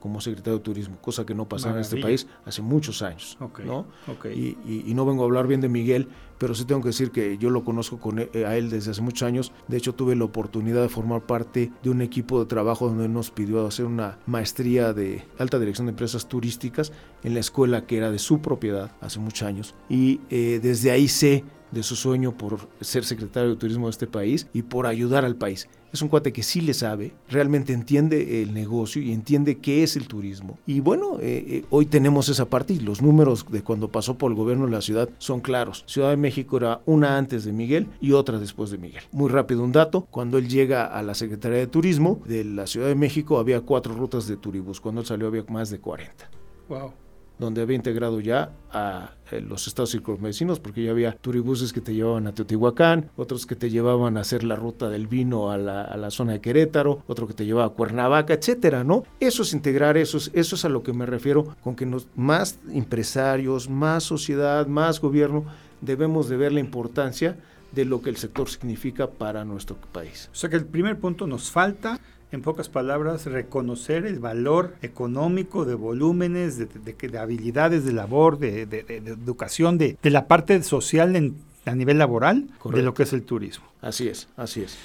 como 0.00 0.20
secretario 0.20 0.58
de 0.58 0.64
turismo, 0.64 0.96
cosa 1.00 1.26
que 1.26 1.34
no 1.34 1.48
pasaba 1.48 1.74
en 1.74 1.80
este 1.80 1.96
Maravilla. 1.96 2.24
país 2.26 2.36
hace 2.44 2.62
muchos 2.62 3.02
años. 3.02 3.36
¿no? 3.64 3.86
Y, 4.34 4.56
y- 4.66 4.84
y 4.86 4.94
no 4.94 5.04
vengo 5.06 5.22
a 5.22 5.26
hablar 5.26 5.46
bien 5.46 5.60
de 5.60 5.68
Miguel, 5.68 6.08
pero 6.38 6.54
sí 6.54 6.64
tengo 6.64 6.80
que 6.82 6.88
decir 6.88 7.10
que 7.10 7.36
yo 7.38 7.50
lo 7.50 7.64
conozco 7.64 7.98
con 7.98 8.18
e- 8.20 8.30
a 8.46 8.56
él 8.56 8.70
desde 8.70 8.92
hace 8.92 9.02
muchos 9.02 9.26
años. 9.26 9.52
De 9.66 9.76
hecho, 9.76 9.94
tuve 9.94 10.14
la 10.14 10.24
oportunidad 10.24 10.82
de 10.82 10.88
formar 10.88 11.22
parte 11.26 11.72
de 11.82 11.90
un 11.90 12.00
equipo 12.02 12.38
de 12.38 12.46
trabajo 12.46 12.86
donde 12.88 13.06
él 13.06 13.12
nos 13.12 13.30
pidió 13.30 13.66
hacer 13.66 13.86
una 13.86 14.18
maestría 14.26 14.92
de 14.92 15.24
alta 15.38 15.58
dirección 15.58 15.86
de 15.86 15.90
empresas 15.90 16.28
turísticas 16.28 16.92
en 17.24 17.34
la 17.34 17.40
escuela 17.40 17.86
que 17.86 17.96
era 17.96 18.10
de 18.12 18.18
su 18.20 18.40
propiedad 18.40 18.92
hace 19.00 19.18
muchos 19.18 19.42
años. 19.48 19.74
Y 19.88 20.20
eh, 20.30 20.60
desde 20.62 20.90
ahí 20.92 21.08
sé 21.08 21.44
de 21.70 21.82
su 21.82 21.96
sueño 21.96 22.36
por 22.36 22.68
ser 22.80 23.04
secretario 23.04 23.50
de 23.50 23.56
turismo 23.56 23.86
de 23.86 23.90
este 23.90 24.06
país 24.06 24.46
y 24.52 24.62
por 24.62 24.86
ayudar 24.86 25.24
al 25.24 25.36
país. 25.36 25.68
Es 25.92 26.02
un 26.02 26.08
cuate 26.08 26.34
que 26.34 26.42
sí 26.42 26.60
le 26.60 26.74
sabe, 26.74 27.14
realmente 27.30 27.72
entiende 27.72 28.42
el 28.42 28.52
negocio 28.52 29.00
y 29.00 29.12
entiende 29.12 29.56
qué 29.56 29.82
es 29.82 29.96
el 29.96 30.06
turismo. 30.06 30.58
Y 30.66 30.80
bueno, 30.80 31.18
eh, 31.20 31.44
eh, 31.48 31.64
hoy 31.70 31.86
tenemos 31.86 32.28
esa 32.28 32.44
parte 32.44 32.74
y 32.74 32.78
los 32.78 33.00
números 33.00 33.46
de 33.50 33.62
cuando 33.62 33.90
pasó 33.90 34.18
por 34.18 34.30
el 34.30 34.36
gobierno 34.36 34.66
de 34.66 34.72
la 34.72 34.82
ciudad 34.82 35.08
son 35.16 35.40
claros. 35.40 35.84
Ciudad 35.86 36.10
de 36.10 36.18
México 36.18 36.58
era 36.58 36.82
una 36.84 37.16
antes 37.16 37.44
de 37.44 37.52
Miguel 37.52 37.86
y 38.02 38.12
otra 38.12 38.38
después 38.38 38.70
de 38.70 38.76
Miguel. 38.76 39.04
Muy 39.12 39.30
rápido 39.30 39.64
un 39.64 39.72
dato, 39.72 40.06
cuando 40.10 40.36
él 40.36 40.48
llega 40.48 40.86
a 40.86 41.02
la 41.02 41.14
Secretaría 41.14 41.58
de 41.58 41.66
Turismo 41.66 42.20
de 42.26 42.44
la 42.44 42.66
Ciudad 42.66 42.88
de 42.88 42.94
México 42.94 43.38
había 43.38 43.62
cuatro 43.62 43.94
rutas 43.94 44.28
de 44.28 44.36
turibús, 44.36 44.80
cuando 44.80 45.00
él 45.00 45.06
salió 45.06 45.26
había 45.26 45.44
más 45.48 45.70
de 45.70 45.78
40 45.78 46.30
Wow. 46.68 46.92
Donde 47.38 47.62
había 47.62 47.76
integrado 47.76 48.20
ya 48.20 48.50
a 48.72 49.12
eh, 49.30 49.40
los 49.40 49.66
estados 49.66 49.90
circunvecinos, 49.90 50.60
porque 50.60 50.82
ya 50.82 50.90
había 50.90 51.12
turibuses 51.12 51.72
que 51.72 51.80
te 51.80 51.94
llevaban 51.94 52.26
a 52.26 52.34
Teotihuacán, 52.34 53.10
otros 53.16 53.46
que 53.46 53.56
te 53.56 53.70
llevaban 53.70 54.16
a 54.16 54.20
hacer 54.20 54.44
la 54.44 54.56
ruta 54.56 54.88
del 54.88 55.06
vino 55.06 55.50
a 55.50 55.58
la, 55.58 56.10
zona 56.10 56.32
de 56.32 56.40
Querétaro, 56.40 57.02
otro 57.06 57.26
que 57.26 57.34
te 57.34 57.44
llevaba 57.46 57.66
a 57.66 57.70
Cuernavaca, 57.70 58.34
etcétera, 58.34 58.84
¿no? 58.84 59.04
Eso 59.20 59.42
es 59.42 59.52
integrar, 59.52 59.96
eso 59.96 60.18
es, 60.18 60.30
es 60.34 60.64
a 60.64 60.68
lo 60.68 60.82
que 60.82 60.92
me 60.92 61.06
refiero, 61.06 61.56
con 61.62 61.76
que 61.76 61.88
más 62.16 62.58
empresarios, 62.72 63.68
más 63.68 64.04
sociedad, 64.04 64.66
más 64.66 65.00
gobierno, 65.00 65.44
debemos 65.80 66.28
de 66.28 66.36
ver 66.36 66.52
la 66.52 66.60
importancia 66.60 67.36
de 67.72 67.84
lo 67.84 68.00
que 68.00 68.10
el 68.10 68.16
sector 68.16 68.48
significa 68.48 69.10
para 69.10 69.44
nuestro 69.44 69.76
país. 69.76 70.30
O 70.32 70.34
sea 70.34 70.48
que 70.50 70.56
el 70.56 70.64
primer 70.64 70.98
punto 70.98 71.26
nos 71.26 71.50
falta, 71.50 72.00
en 72.32 72.42
pocas 72.42 72.68
palabras, 72.68 73.24
reconocer 73.26 74.04
el 74.06 74.18
valor 74.18 74.74
económico 74.82 75.64
de 75.64 75.74
volúmenes, 75.74 76.58
de, 76.58 76.66
de- 76.66 76.92
de- 76.92 77.08
de 77.08 77.18
habilidades 77.18 77.84
de 77.84 77.92
labor, 77.92 78.38
de, 78.38 78.66
de- 78.66 78.82
de- 78.82 79.00
de 79.00 79.10
educación, 79.12 79.78
de, 79.78 79.96
de 80.02 80.10
la 80.10 80.26
parte 80.26 80.62
social 80.62 81.16
en 81.16 81.36
a 81.64 81.74
nivel 81.74 81.98
laboral 81.98 82.48
de 82.78 82.82
lo 82.82 82.94
que 82.94 83.02
es 83.02 83.12
el 83.12 83.22
turismo. 83.24 83.66
Así 83.82 84.08
es, 84.08 84.26
así 84.38 84.62
es. 84.62 84.78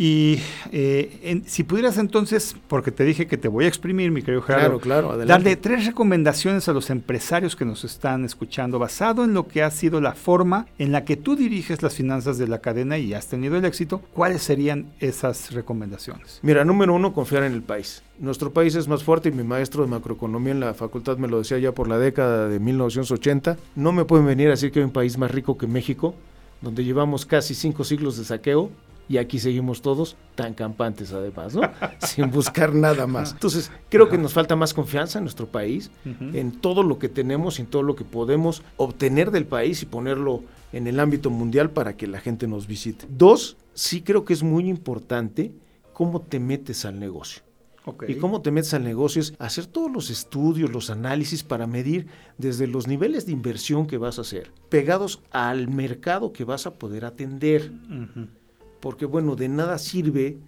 Y 0.00 0.38
eh, 0.70 1.18
en- 1.24 1.44
si 1.48 1.64
pudieras 1.64 1.98
entonces, 1.98 2.54
porque 2.68 2.92
te 2.92 3.02
dije 3.02 3.26
que 3.26 3.36
te 3.36 3.48
voy 3.48 3.64
a 3.64 3.68
exprimir, 3.68 4.12
mi 4.12 4.22
querido 4.22 4.42
Gerardo, 4.42 4.78
Claro, 4.78 4.80
claro, 4.80 5.08
adelante. 5.10 5.28
darle 5.32 5.56
tres 5.56 5.86
recomendaciones 5.86 6.68
a 6.68 6.72
los 6.72 6.88
empresarios 6.90 7.56
que 7.56 7.64
nos 7.64 7.82
están 7.82 8.24
escuchando, 8.24 8.78
basado 8.78 9.24
en 9.24 9.34
lo 9.34 9.48
que 9.48 9.64
ha 9.64 9.72
sido 9.72 10.00
la 10.00 10.12
forma 10.12 10.66
en 10.78 10.92
la 10.92 11.04
que 11.04 11.16
tú 11.16 11.34
diriges 11.34 11.82
las 11.82 11.94
finanzas 11.96 12.38
de 12.38 12.46
la 12.46 12.60
cadena 12.60 12.96
y 12.96 13.12
has 13.12 13.26
tenido 13.26 13.56
el 13.56 13.64
éxito, 13.64 14.00
¿cuáles 14.14 14.40
serían 14.42 14.86
esas 15.00 15.50
recomendaciones? 15.52 16.38
Mira, 16.42 16.64
número 16.64 16.94
uno, 16.94 17.12
confiar 17.12 17.42
en 17.42 17.52
el 17.54 17.62
país. 17.62 18.04
Nuestro 18.20 18.52
país 18.52 18.76
es 18.76 18.86
más 18.86 19.02
fuerte 19.02 19.30
y 19.30 19.32
mi 19.32 19.42
maestro 19.42 19.82
de 19.82 19.88
macroeconomía 19.90 20.52
en 20.52 20.60
la 20.60 20.74
facultad 20.74 21.16
me 21.18 21.26
lo 21.26 21.38
decía 21.38 21.58
ya 21.58 21.72
por 21.72 21.88
la 21.88 21.98
década 21.98 22.48
de 22.48 22.60
1980. 22.60 23.56
No 23.74 23.90
me 23.90 24.04
pueden 24.04 24.26
venir 24.26 24.46
a 24.46 24.50
decir 24.50 24.70
que 24.70 24.78
hay 24.78 24.84
un 24.84 24.92
país 24.92 25.18
más 25.18 25.32
rico 25.32 25.58
que 25.58 25.66
México, 25.66 26.14
donde 26.60 26.84
llevamos 26.84 27.26
casi 27.26 27.54
cinco 27.56 27.82
siglos 27.82 28.16
de 28.16 28.24
saqueo 28.24 28.70
y 29.08 29.16
aquí 29.16 29.38
seguimos 29.38 29.82
todos 29.82 30.16
tan 30.34 30.54
campantes 30.54 31.12
además, 31.12 31.54
¿no? 31.54 31.62
Sin 32.06 32.30
buscar 32.30 32.74
nada 32.74 33.06
más. 33.06 33.32
Entonces, 33.32 33.70
creo 33.88 34.08
que 34.08 34.18
nos 34.18 34.32
falta 34.32 34.54
más 34.56 34.74
confianza 34.74 35.18
en 35.18 35.24
nuestro 35.24 35.46
país, 35.46 35.90
en 36.04 36.52
todo 36.60 36.82
lo 36.82 36.98
que 36.98 37.08
tenemos, 37.08 37.58
en 37.58 37.66
todo 37.66 37.82
lo 37.82 37.96
que 37.96 38.04
podemos 38.04 38.62
obtener 38.76 39.30
del 39.30 39.46
país 39.46 39.82
y 39.82 39.86
ponerlo 39.86 40.42
en 40.72 40.86
el 40.86 41.00
ámbito 41.00 41.30
mundial 41.30 41.70
para 41.70 41.96
que 41.96 42.06
la 42.06 42.20
gente 42.20 42.46
nos 42.46 42.66
visite. 42.66 43.06
Dos, 43.08 43.56
sí 43.74 44.02
creo 44.02 44.24
que 44.24 44.34
es 44.34 44.42
muy 44.42 44.68
importante 44.68 45.52
cómo 45.92 46.20
te 46.20 46.38
metes 46.38 46.84
al 46.84 46.98
negocio. 46.98 47.42
Y 48.06 48.16
cómo 48.16 48.42
te 48.42 48.50
metes 48.50 48.74
al 48.74 48.84
negocio 48.84 49.22
es 49.22 49.34
hacer 49.38 49.66
todos 49.66 49.90
los 49.90 50.10
estudios, 50.10 50.70
los 50.70 50.90
análisis 50.90 51.42
para 51.42 51.66
medir 51.66 52.06
desde 52.36 52.66
los 52.66 52.86
niveles 52.86 53.26
de 53.26 53.32
inversión 53.32 53.86
que 53.86 53.98
vas 53.98 54.18
a 54.18 54.22
hacer, 54.22 54.52
pegados 54.68 55.22
al 55.30 55.68
mercado 55.68 56.32
que 56.32 56.44
vas 56.44 56.66
a 56.66 56.74
poder 56.74 57.04
atender. 57.04 57.72
Ujú. 57.86 58.28
Porque 58.80 59.06
bueno, 59.06 59.36
de 59.36 59.48
nada 59.48 59.78
sirve 59.78 60.38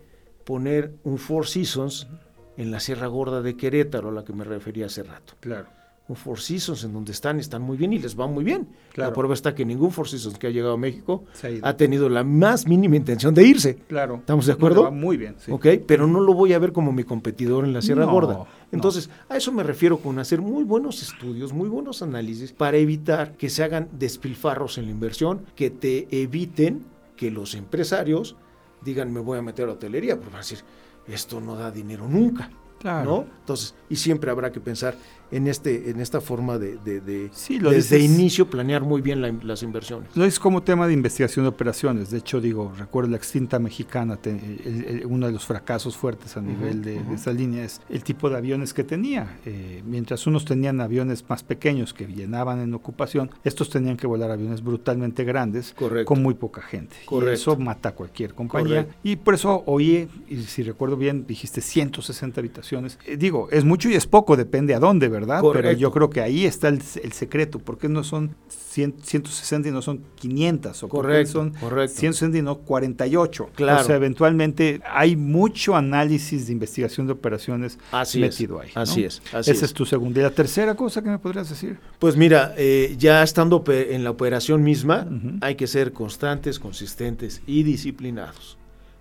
poner 0.44 0.94
un 1.04 1.18
Four 1.18 1.46
Seasons 1.46 2.08
en 2.56 2.70
la 2.70 2.80
Sierra 2.80 3.06
Gorda 3.06 3.42
de 3.42 3.56
Querétaro, 3.56 4.08
a 4.08 4.12
la 4.12 4.24
que 4.24 4.32
me 4.32 4.44
refería 4.44 4.86
hace 4.86 5.02
rato. 5.02 5.34
Claro. 5.40 5.66
Un 6.08 6.16
Four 6.16 6.40
Seasons 6.40 6.82
en 6.82 6.92
donde 6.92 7.12
están, 7.12 7.38
están 7.38 7.62
muy 7.62 7.76
bien 7.76 7.92
y 7.92 7.98
les 8.00 8.18
va 8.18 8.26
muy 8.26 8.42
bien. 8.42 8.66
Claro. 8.92 9.10
La 9.10 9.14
prueba 9.14 9.32
está 9.34 9.54
que 9.54 9.64
ningún 9.64 9.92
Four 9.92 10.08
Seasons 10.08 10.38
que 10.38 10.48
ha 10.48 10.50
llegado 10.50 10.74
a 10.74 10.76
México 10.76 11.24
ha 11.44 11.50
ido. 11.50 11.64
ha 11.66 11.76
tenido 11.76 12.08
la 12.08 12.24
más 12.24 12.66
mínima 12.66 12.96
intención 12.96 13.32
de 13.32 13.44
irse. 13.46 13.76
Claro. 13.86 14.16
¿Estamos 14.16 14.46
de 14.46 14.52
acuerdo? 14.52 14.82
va 14.82 14.90
muy 14.90 15.16
bien, 15.16 15.36
sí. 15.38 15.52
¿ok? 15.52 15.66
Pero 15.86 16.08
no 16.08 16.18
lo 16.20 16.34
voy 16.34 16.52
a 16.52 16.58
ver 16.58 16.72
como 16.72 16.90
mi 16.90 17.04
competidor 17.04 17.64
en 17.64 17.72
la 17.72 17.80
Sierra 17.80 18.06
No, 18.06 18.12
Gorda. 18.12 18.34
no. 18.34 18.46
Entonces, 18.72 19.08
a 19.28 19.36
eso 19.36 19.52
me 19.52 19.62
refiero 19.62 19.98
con 19.98 20.18
hacer 20.18 20.40
muy 20.40 20.64
buenos 20.64 21.00
estudios, 21.00 21.52
muy 21.52 21.68
buenos 21.68 22.02
análisis 22.02 22.52
para 22.52 22.76
evitar 22.78 23.36
que 23.36 23.48
se 23.48 23.62
hagan 23.62 23.88
despilfarros 23.96 24.78
en 24.78 24.86
la 24.86 24.90
inversión, 24.90 25.42
que 25.54 25.70
te 25.70 26.08
eviten 26.10 26.86
que 27.20 27.30
los 27.30 27.54
empresarios 27.54 28.34
digan, 28.80 29.12
me 29.12 29.20
voy 29.20 29.36
a 29.36 29.42
meter 29.42 29.68
a 29.68 29.72
hotelería, 29.72 30.14
porque 30.14 30.30
van 30.30 30.36
a 30.36 30.38
decir, 30.38 30.60
esto 31.06 31.38
no 31.38 31.54
da 31.54 31.70
dinero 31.70 32.08
nunca. 32.08 32.50
Claro. 32.78 33.10
¿no? 33.10 33.26
Entonces, 33.40 33.74
y 33.90 33.96
siempre 33.96 34.30
habrá 34.30 34.50
que 34.50 34.58
pensar 34.58 34.96
en 35.32 35.46
este, 35.46 35.90
en 35.90 36.00
esta 36.00 36.20
forma 36.20 36.58
de, 36.58 36.76
de- 36.84 37.00
de- 37.00 37.30
Sí, 37.32 37.58
lo 37.58 37.70
desde 37.70 37.98
dices- 37.98 38.10
inicio 38.18 38.50
planear 38.50 38.82
muy 38.82 39.00
bien 39.00 39.20
la- 39.22 39.32
las 39.42 39.62
inversiones. 39.62 40.10
Lo 40.16 40.24
es 40.24 40.38
como 40.40 40.62
tema 40.62 40.86
de 40.86 40.92
investigación 40.92 41.44
de 41.44 41.48
operaciones. 41.50 42.10
De 42.10 42.18
hecho, 42.18 42.40
digo, 42.40 42.72
recuerdo 42.78 43.10
la 43.10 43.16
extinta 43.16 43.58
mexicana, 43.58 44.16
te- 44.16 44.30
el- 44.30 44.84
el- 44.88 45.06
uno 45.06 45.26
de 45.26 45.32
los 45.32 45.44
fracasos 45.46 45.96
fuertes 45.96 46.36
a 46.36 46.40
nivel 46.40 46.82
de, 46.82 47.02
de 47.02 47.14
esa 47.14 47.32
línea 47.32 47.64
es 47.64 47.80
el 47.88 48.02
tipo 48.02 48.28
de 48.28 48.36
aviones 48.38 48.74
que 48.74 48.82
tenía. 48.84 49.38
Eh, 49.46 49.82
mientras 49.86 50.26
unos 50.26 50.44
tenían 50.44 50.80
aviones 50.80 51.24
más 51.28 51.42
pequeños 51.42 51.94
que 51.94 52.06
llenaban 52.06 52.60
en 52.60 52.74
ocupación, 52.74 53.30
estos 53.44 53.70
tenían 53.70 53.96
que 53.96 54.06
volar 54.06 54.30
aviones 54.30 54.62
brutalmente 54.62 55.24
grandes 55.24 55.74
Correcto. 55.78 56.06
con 56.06 56.22
muy 56.22 56.34
poca 56.34 56.60
gente. 56.62 56.96
Y 57.04 57.06
Correcto. 57.06 57.32
eso 57.34 57.56
mata 57.56 57.90
a 57.90 57.92
cualquier 57.92 58.34
compañía. 58.34 58.82
Correcto. 58.84 58.94
Y 59.04 59.16
por 59.16 59.34
eso 59.34 59.62
oí, 59.66 60.08
y 60.28 60.36
si 60.42 60.62
recuerdo 60.62 60.96
bien, 60.96 61.24
dijiste 61.26 61.60
160 61.60 62.40
habitaciones. 62.40 62.98
Eh, 63.06 63.16
digo, 63.16 63.48
es 63.52 63.64
mucho 63.64 63.88
y 63.88 63.94
es 63.94 64.06
poco, 64.06 64.36
depende 64.36 64.74
a 64.74 64.78
dónde, 64.80 65.08
¿verdad? 65.08 65.19
Pero 65.26 65.42
Correcto. 65.42 65.78
yo 65.78 65.90
creo 65.92 66.10
que 66.10 66.20
ahí 66.20 66.44
está 66.46 66.68
el, 66.68 66.80
el 67.02 67.12
secreto. 67.12 67.58
¿Por 67.58 67.78
qué 67.78 67.88
no 67.88 68.04
son 68.04 68.34
100 68.48 68.94
160 69.02 69.68
y 69.68 69.72
no 69.72 69.82
son 69.82 70.02
500? 70.14 70.82
¿O 70.84 70.88
Correcto, 70.88 71.32
son 71.32 71.50
correcto. 71.50 71.96
160 71.98 72.38
y 72.38 72.42
no 72.42 72.58
48? 72.58 73.50
Claro. 73.54 73.80
O 73.80 73.84
sea, 73.84 73.96
eventualmente 73.96 74.80
hay 74.84 75.16
mucho 75.16 75.74
análisis 75.76 76.46
de 76.46 76.52
investigación 76.52 77.06
de 77.06 77.12
operaciones 77.14 77.78
Así 77.92 78.20
metido 78.20 78.62
es, 78.62 78.68
ahí. 78.68 78.72
¿no? 78.76 78.80
así 78.82 79.04
es, 79.04 79.22
así 79.32 79.50
Esa 79.50 79.52
es. 79.52 79.62
es 79.70 79.74
tu 79.74 79.84
segunda. 79.86 80.20
¿Y 80.20 80.22
la 80.22 80.30
tercera 80.30 80.74
cosa 80.74 81.02
que 81.02 81.10
me 81.10 81.18
podrías 81.18 81.48
decir? 81.48 81.78
Pues 81.98 82.16
mira, 82.16 82.54
eh, 82.56 82.94
ya 82.98 83.22
estando 83.22 83.62
en 83.68 84.04
la 84.04 84.10
operación 84.10 84.62
misma, 84.62 85.06
hay 85.40 85.54
que 85.56 85.66
ser 85.66 85.92
constantes, 85.92 86.58
consistentes 86.58 87.42
y 87.46 87.62
disciplinados. 87.62 88.56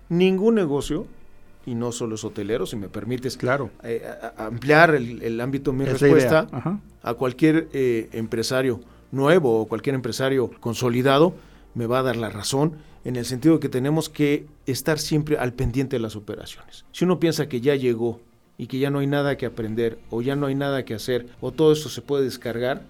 Ningún 0.08 0.56
negocio, 0.56 1.06
y 1.66 1.74
no 1.74 1.92
solo 1.92 2.14
es 2.14 2.24
hotelero, 2.24 2.66
si 2.66 2.76
me 2.76 2.88
permites 2.88 3.36
Claro. 3.36 3.70
eh, 3.82 4.02
a- 4.06 4.42
a- 4.42 4.46
ampliar 4.46 4.94
el, 4.94 5.22
el 5.22 5.40
ámbito 5.40 5.70
de 5.72 5.76
mi 5.78 5.84
Es 5.84 5.92
respuesta, 6.00 6.46
a 7.02 7.14
cualquier 7.14 7.68
eh, 7.72 8.08
empresario 8.12 8.80
nuevo 9.12 9.60
o 9.60 9.66
cualquier 9.66 9.94
empresario 9.94 10.50
consolidado, 10.60 11.34
me 11.74 11.86
va 11.86 11.98
a 12.00 12.02
dar 12.02 12.16
la 12.16 12.30
razón 12.30 12.74
en 13.04 13.16
el 13.16 13.24
sentido 13.24 13.54
de 13.54 13.60
que 13.60 13.68
tenemos 13.68 14.08
que 14.08 14.46
estar 14.66 14.98
siempre 14.98 15.38
al 15.38 15.52
pendiente 15.52 15.96
de 15.96 16.00
las 16.00 16.16
operaciones. 16.16 16.84
Si 16.92 17.04
uno 17.04 17.18
piensa 17.20 17.48
que 17.48 17.60
ya 17.60 17.74
llegó 17.74 18.20
y 18.58 18.66
que 18.66 18.78
ya 18.78 18.90
no 18.90 18.98
hay 18.98 19.06
nada 19.06 19.36
que 19.36 19.46
aprender 19.46 19.98
o 20.10 20.20
ya 20.22 20.36
no 20.36 20.46
hay 20.46 20.54
nada 20.54 20.84
que 20.84 20.94
hacer 20.94 21.26
o 21.40 21.50
todo 21.52 21.72
esto 21.72 21.88
se 21.88 22.02
puede 22.02 22.24
descargar 22.24 22.82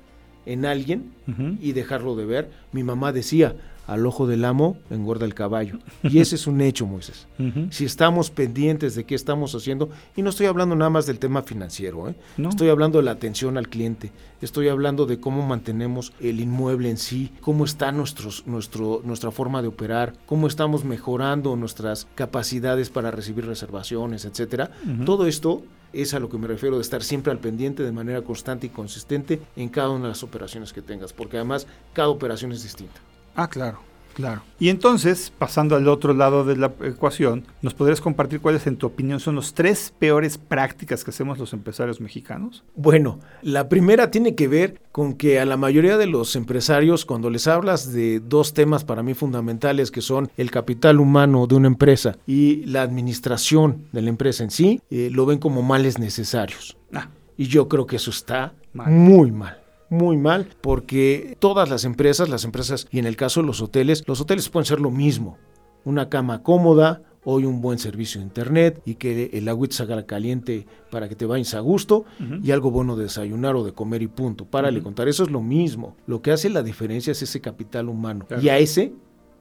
en 0.47 0.65
alguien 0.67 1.13
y 1.61 1.73
dejarlo 1.73 2.17
de 2.17 2.25
ver, 2.25 2.51
mi 2.73 2.83
mamá 2.83 3.13
decía, 3.13 3.55
al 3.91 4.07
ojo 4.07 4.29
del 4.29 4.45
amo 4.45 4.77
engorda 4.89 5.27
el 5.27 5.35
caballo. 5.35 5.79
Y 6.05 6.21
ese 6.21 6.37
es 6.37 6.47
un 6.47 6.61
hecho, 6.61 6.87
Moisés 6.87 7.27
si 7.71 7.85
estamos 7.85 8.31
pendientes 8.31 8.95
de 8.95 9.05
qué 9.05 9.17
estamos 9.17 9.55
haciendo, 9.55 9.91
y 10.17 10.23
no 10.23 10.31
estoy 10.31 10.47
hablando 10.47 10.77
nada 10.77 10.91
más 10.91 11.07
del 11.07 11.19
tema 11.19 11.43
financiero, 11.43 12.09
¿eh? 12.09 12.15
No. 12.37 12.51
estoy 12.51 12.69
hablando 12.69 12.99
de 12.99 13.05
la 13.05 13.11
atención 13.11 13.59
al 13.59 13.69
cliente, 13.69 14.13
estoy 14.41 14.69
hablando 14.69 15.07
de 15.07 15.19
cómo 15.19 15.45
mantenemos 15.45 16.13
el 16.21 16.39
inmueble 16.39 16.89
en 16.89 16.99
sí, 16.99 17.33
cómo 17.41 17.65
está 17.65 17.91
nuestros, 17.91 18.47
nuestro, 18.47 19.03
nuestra 19.05 19.33
forma 19.33 19.61
de 19.61 19.69
operar, 19.69 20.15
cómo 20.25 20.47
estamos 20.47 20.85
mejorando 20.85 21.57
nuestras 21.57 22.07
capacidades 22.15 22.91
para 22.91 23.11
recibir 23.11 23.45
reservaciones, 23.47 24.25
etcétera. 24.25 24.71
Todo 25.05 25.27
esto 25.27 25.63
es 25.93 26.15
a 26.15 26.21
lo 26.21 26.29
que 26.29 26.39
me 26.39 26.47
refiero 26.47 26.77
de 26.77 26.83
estar 26.83 27.03
siempre 27.03 27.33
al 27.33 27.39
pendiente 27.39 27.83
de 27.83 27.91
manera 27.91 28.23
constante 28.23 28.69
y 28.69 28.71
consistente 28.71 29.41
en 29.57 29.69
cada 29.69 29.91
una 29.91 30.05
de 30.05 30.11
las 30.11 30.23
operaciones 30.23 30.73
que 30.73 30.83
tengas, 30.83 31.13
porque 31.13 31.39
además 31.39 31.67
cada 31.93 32.09
operación 32.09 32.53
es 32.53 32.63
distinta. 32.63 33.01
Ah, 33.37 33.49
claro, 33.49 33.79
claro. 34.15 34.43
Y 34.59 34.69
entonces, 34.69 35.33
pasando 35.39 35.77
al 35.77 35.89
otro 35.89 36.13
lado 36.13 36.45
de 36.45 36.57
la 36.57 36.73
ecuación, 36.85 37.45
¿nos 37.63 37.73
podrías 37.75 38.01
compartir 38.01 38.41
cuáles, 38.41 38.67
en 38.67 38.77
tu 38.77 38.87
opinión, 38.87 39.21
son 39.21 39.37
las 39.37 39.55
tres 39.55 39.95
peores 39.99 40.37
prácticas 40.37 41.05
que 41.05 41.11
hacemos 41.11 41.39
los 41.39 41.53
empresarios 41.55 42.01
mexicanos? 42.01 42.63
Bueno, 42.77 43.19
la 43.43 43.69
primera 43.69 44.11
tiene 44.11 44.35
que 44.35 44.49
ver 44.49 44.81
con 44.93 45.15
que 45.15 45.41
a 45.41 45.47
la 45.47 45.57
mayoría 45.57 45.97
de 45.97 46.07
los 46.07 46.37
empresarios, 46.37 47.05
cuando 47.07 47.31
les 47.31 47.47
hablas 47.47 47.93
de 47.93 48.21
dos 48.21 48.53
temas 48.53 48.85
para 48.85 49.03
mí 49.03 49.15
fundamentales, 49.15 49.91
que 49.91 50.01
son 50.03 50.31
el 50.37 50.51
capital 50.51 51.01
humano 51.01 51.47
de 51.47 51.55
una 51.55 51.69
empresa 51.69 52.17
y 52.27 52.65
la 52.67 52.83
administración 52.83 53.85
de 53.93 54.03
la 54.03 54.11
empresa 54.11 54.43
en 54.45 54.51
sí, 54.51 54.83
eh, 54.91 55.09
lo 55.13 55.25
ven 55.25 55.39
como 55.39 55.63
males 55.63 55.99
necesarios. 55.99 56.77
Ah, 56.93 57.09
Y 57.39 57.47
yo 57.47 57.69
creo 57.69 57.87
que 57.87 57.97
eso 57.97 58.11
está 58.11 58.53
Mal. 58.75 58.91
muy 58.91 59.31
mal. 59.31 59.60
Muy 59.91 60.17
mal, 60.17 60.47
porque 60.61 61.37
todas 61.41 61.69
las 61.69 61.85
empresas, 61.85 62.29
las 62.29 62.45
empresas, 62.45 62.87
y 62.93 63.01
en 63.01 63.07
el 63.07 63.17
caso 63.17 63.41
de 63.41 63.47
los 63.49 63.61
hoteles, 63.61 64.05
los 64.07 64.21
hoteles 64.21 64.49
pueden 64.49 64.65
ser 64.67 64.81
lo 64.81 64.91
mismo. 64.93 65.37
Una 65.85 66.09
cama 66.09 66.43
cómoda, 66.45 67.03
hoy 67.25 67.45
un 67.45 67.61
buen 67.61 67.79
servicio 67.79 68.21
de 68.21 68.27
internet 68.27 68.81
y 68.85 68.95
que 68.95 69.31
el 69.33 69.49
agüita 69.49 69.77
se 69.77 69.83
haga 69.83 70.07
caliente 70.07 70.67
para 70.91 71.09
que 71.09 71.17
te 71.17 71.27
vayas 71.27 71.55
a 71.55 71.61
gusto 71.61 72.05
y 72.43 72.51
algo 72.51 72.71
bueno 72.71 72.97
de 72.97 73.05
desayunar 73.05 73.57
o 73.57 73.65
de 73.65 73.73
comer 73.73 74.03
y 74.03 74.07
punto. 74.07 74.45
Párale 74.47 74.79
Ujú. 74.79 74.85
contar, 74.85 75.09
eso 75.09 75.25
es 75.25 75.31
lo 75.31 75.43
mismo. 75.43 75.97
Lo 76.07 76.23
que 76.23 76.31
hace 76.31 76.49
la 76.51 76.63
diferencia 76.63 77.11
es 77.11 77.23
ese 77.23 77.41
capital 77.41 77.89
humano. 77.89 78.25
Claro. 78.27 78.43
Y 78.43 78.49
a 78.49 78.59
ese 78.59 78.93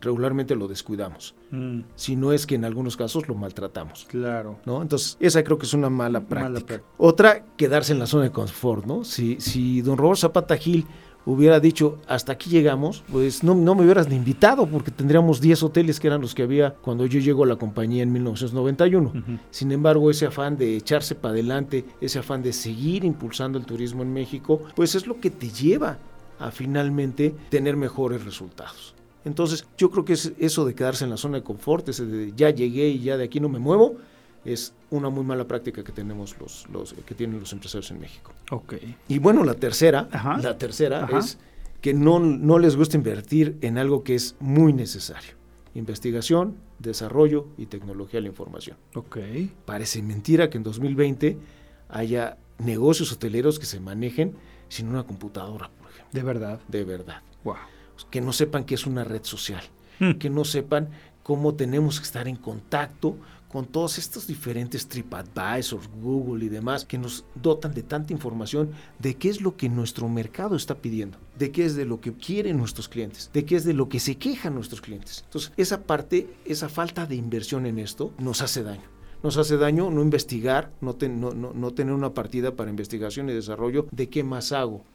regularmente 0.01 0.55
lo 0.55 0.67
descuidamos. 0.67 1.35
mm, 1.51 1.79
Si 1.95 2.15
no 2.15 2.31
es 2.31 2.45
que 2.45 2.55
en 2.55 2.65
algunos 2.65 2.95
casos 2.97 3.27
lo 3.27 3.35
maltratamos. 3.35 4.05
claro. 4.09 4.57
¿no? 4.65 4.81
Entonces, 4.81 5.17
esa 5.19 5.43
creo 5.43 5.57
que 5.57 5.65
es 5.65 5.73
una 5.73 5.89
mala 5.89 6.19
Mala 6.19 6.27
práctica. 6.59 6.81
Otra, 6.97 7.43
quedarse 7.57 7.93
en 7.93 7.99
la 7.99 8.05
zona 8.07 8.23
de 8.23 8.31
confort, 8.31 8.85
¿no? 8.85 9.03
Si, 9.03 9.39
si 9.39 9.81
don 9.81 9.97
Roberto 9.97 10.21
Zapata 10.21 10.55
Gil 10.57 10.85
hubiera 11.25 11.59
dicho, 11.59 11.99
hasta 12.07 12.31
aquí 12.31 12.49
llegamos, 12.49 13.03
pues 13.11 13.43
no, 13.43 13.53
no 13.53 13.75
me 13.75 13.83
hubieras 13.83 14.07
ni 14.09 14.15
invitado, 14.15 14.65
porque 14.65 14.89
tendríamos 14.89 15.39
10 15.41 15.61
hoteles 15.63 15.99
que 15.99 16.07
eran 16.07 16.21
los 16.21 16.33
que 16.33 16.43
había 16.43 16.73
cuando 16.75 17.05
yo 17.05 17.19
llego 17.19 17.43
a 17.43 17.47
la 17.47 17.57
compañía 17.57 18.01
en 18.03 18.11
1991. 18.13 19.09
Ujú. 19.09 19.21
Sin 19.51 19.71
embargo, 19.71 20.09
ese 20.09 20.25
afán 20.25 20.57
de 20.57 20.75
echarse 20.77 21.15
para 21.15 21.33
adelante, 21.33 21.85
ese 22.01 22.19
afán 22.19 22.41
de 22.41 22.53
seguir 22.53 23.03
impulsando 23.05 23.59
el 23.59 23.65
turismo 23.65 24.01
en 24.01 24.11
México, 24.13 24.61
pues 24.75 24.95
es 24.95 25.05
lo 25.07 25.19
que 25.19 25.29
te 25.29 25.49
lleva 25.49 25.97
a 26.39 26.51
finalmente 26.51 27.35
tener 27.49 27.75
mejores 27.75 28.23
resultados. 28.23 28.95
Entonces, 29.25 29.65
yo 29.77 29.89
creo 29.91 30.05
que 30.05 30.13
es 30.13 30.33
eso 30.39 30.65
de 30.65 30.73
quedarse 30.73 31.03
en 31.03 31.09
la 31.09 31.17
zona 31.17 31.37
de 31.37 31.43
confort, 31.43 31.87
ese 31.89 32.05
de 32.05 32.33
ya 32.35 32.49
llegué 32.49 32.87
y 32.89 32.99
ya 32.99 33.17
de 33.17 33.25
aquí 33.25 33.39
no 33.39 33.49
me 33.49 33.59
muevo, 33.59 33.97
es 34.45 34.73
una 34.89 35.09
muy 35.09 35.23
mala 35.23 35.45
práctica 35.47 35.83
que 35.83 35.91
tenemos 35.91 36.37
los, 36.39 36.67
los 36.69 36.93
que 36.93 37.13
tienen 37.15 37.39
los 37.39 37.51
empresarios 37.51 37.91
en 37.91 37.99
México. 37.99 38.31
Ok. 38.51 38.75
Y 39.07 39.19
bueno, 39.19 39.43
la 39.43 39.53
tercera, 39.55 40.07
Ajá. 40.11 40.37
la 40.37 40.57
tercera 40.57 41.03
Ajá. 41.03 41.19
es 41.19 41.37
que 41.81 41.93
no, 41.93 42.19
no 42.19 42.59
les 42.59 42.75
gusta 42.75 42.97
invertir 42.97 43.57
en 43.61 43.77
algo 43.77 44.03
que 44.03 44.15
es 44.15 44.35
muy 44.39 44.73
necesario. 44.73 45.33
Investigación, 45.75 46.55
desarrollo 46.79 47.47
y 47.57 47.67
tecnología 47.67 48.17
de 48.17 48.23
la 48.23 48.27
información. 48.29 48.77
Ok. 48.95 49.17
Parece 49.65 50.01
mentira 50.01 50.49
que 50.49 50.57
en 50.57 50.63
2020 50.63 51.37
haya 51.89 52.37
negocios 52.57 53.11
hoteleros 53.11 53.59
que 53.59 53.65
se 53.65 53.79
manejen 53.79 54.35
sin 54.69 54.87
una 54.87 55.03
computadora, 55.03 55.69
por 55.79 55.89
ejemplo. 55.91 56.09
De 56.13 56.23
verdad. 56.23 56.59
De 56.67 56.83
verdad. 56.83 57.21
Wow. 57.43 57.55
Que 58.09 58.21
no 58.21 58.33
sepan 58.33 58.63
qué 58.63 58.75
es 58.75 58.85
una 58.85 59.03
red 59.03 59.23
social. 59.23 59.63
Hmm. 59.99 60.13
Que 60.13 60.29
no 60.29 60.45
sepan 60.45 60.89
cómo 61.23 61.53
tenemos 61.55 61.99
que 61.99 62.05
estar 62.05 62.27
en 62.27 62.35
contacto 62.35 63.17
con 63.49 63.65
todos 63.65 63.97
estos 63.97 64.27
diferentes 64.27 64.87
TripAdvisors, 64.87 65.89
Google 66.01 66.45
y 66.45 66.49
demás, 66.49 66.85
que 66.85 66.99
nos 66.99 67.25
dotan 67.35 67.73
de 67.73 67.83
tanta 67.83 68.13
información 68.13 68.71
de 68.99 69.15
qué 69.15 69.29
es 69.29 69.41
lo 69.41 69.57
que 69.57 69.69
nuestro 69.69 70.07
mercado 70.07 70.55
está 70.55 70.75
pidiendo, 70.75 71.17
de 71.37 71.51
qué 71.51 71.65
es 71.65 71.75
de 71.75 71.85
lo 71.85 71.99
que 71.99 72.13
quieren 72.13 72.57
nuestros 72.57 72.87
clientes, 72.87 73.31
de 73.33 73.45
qué 73.45 73.55
es 73.55 73.63
de 73.63 73.73
lo 73.73 73.89
que 73.89 73.99
se 73.99 74.15
quejan 74.15 74.53
nuestros 74.53 74.81
clientes. 74.81 75.23
Entonces, 75.25 75.51
esa 75.57 75.81
parte, 75.81 76.27
esa 76.45 76.69
falta 76.69 77.07
de 77.07 77.15
inversión 77.15 77.65
en 77.65 77.79
esto 77.79 78.13
nos 78.19 78.41
hace 78.41 78.63
daño 78.63 78.83
nos 79.21 79.35
hace 79.35 79.57
daño 79.57 79.89
no 79.89 80.01
investigar, 80.01 80.71
no, 80.79 80.95
ten, 80.95 81.19
no, 81.19 81.31
no, 81.31 81.51
no, 81.53 81.71
tener 81.73 81.93
una 81.93 82.13
partida 82.13 82.55
para 82.55 82.69
investigación 82.69 83.29
y 83.29 83.33
desarrollo 83.33 83.87
de 83.91 84.09
qué 84.09 84.23
más 84.23 84.53
hago. 84.53 84.85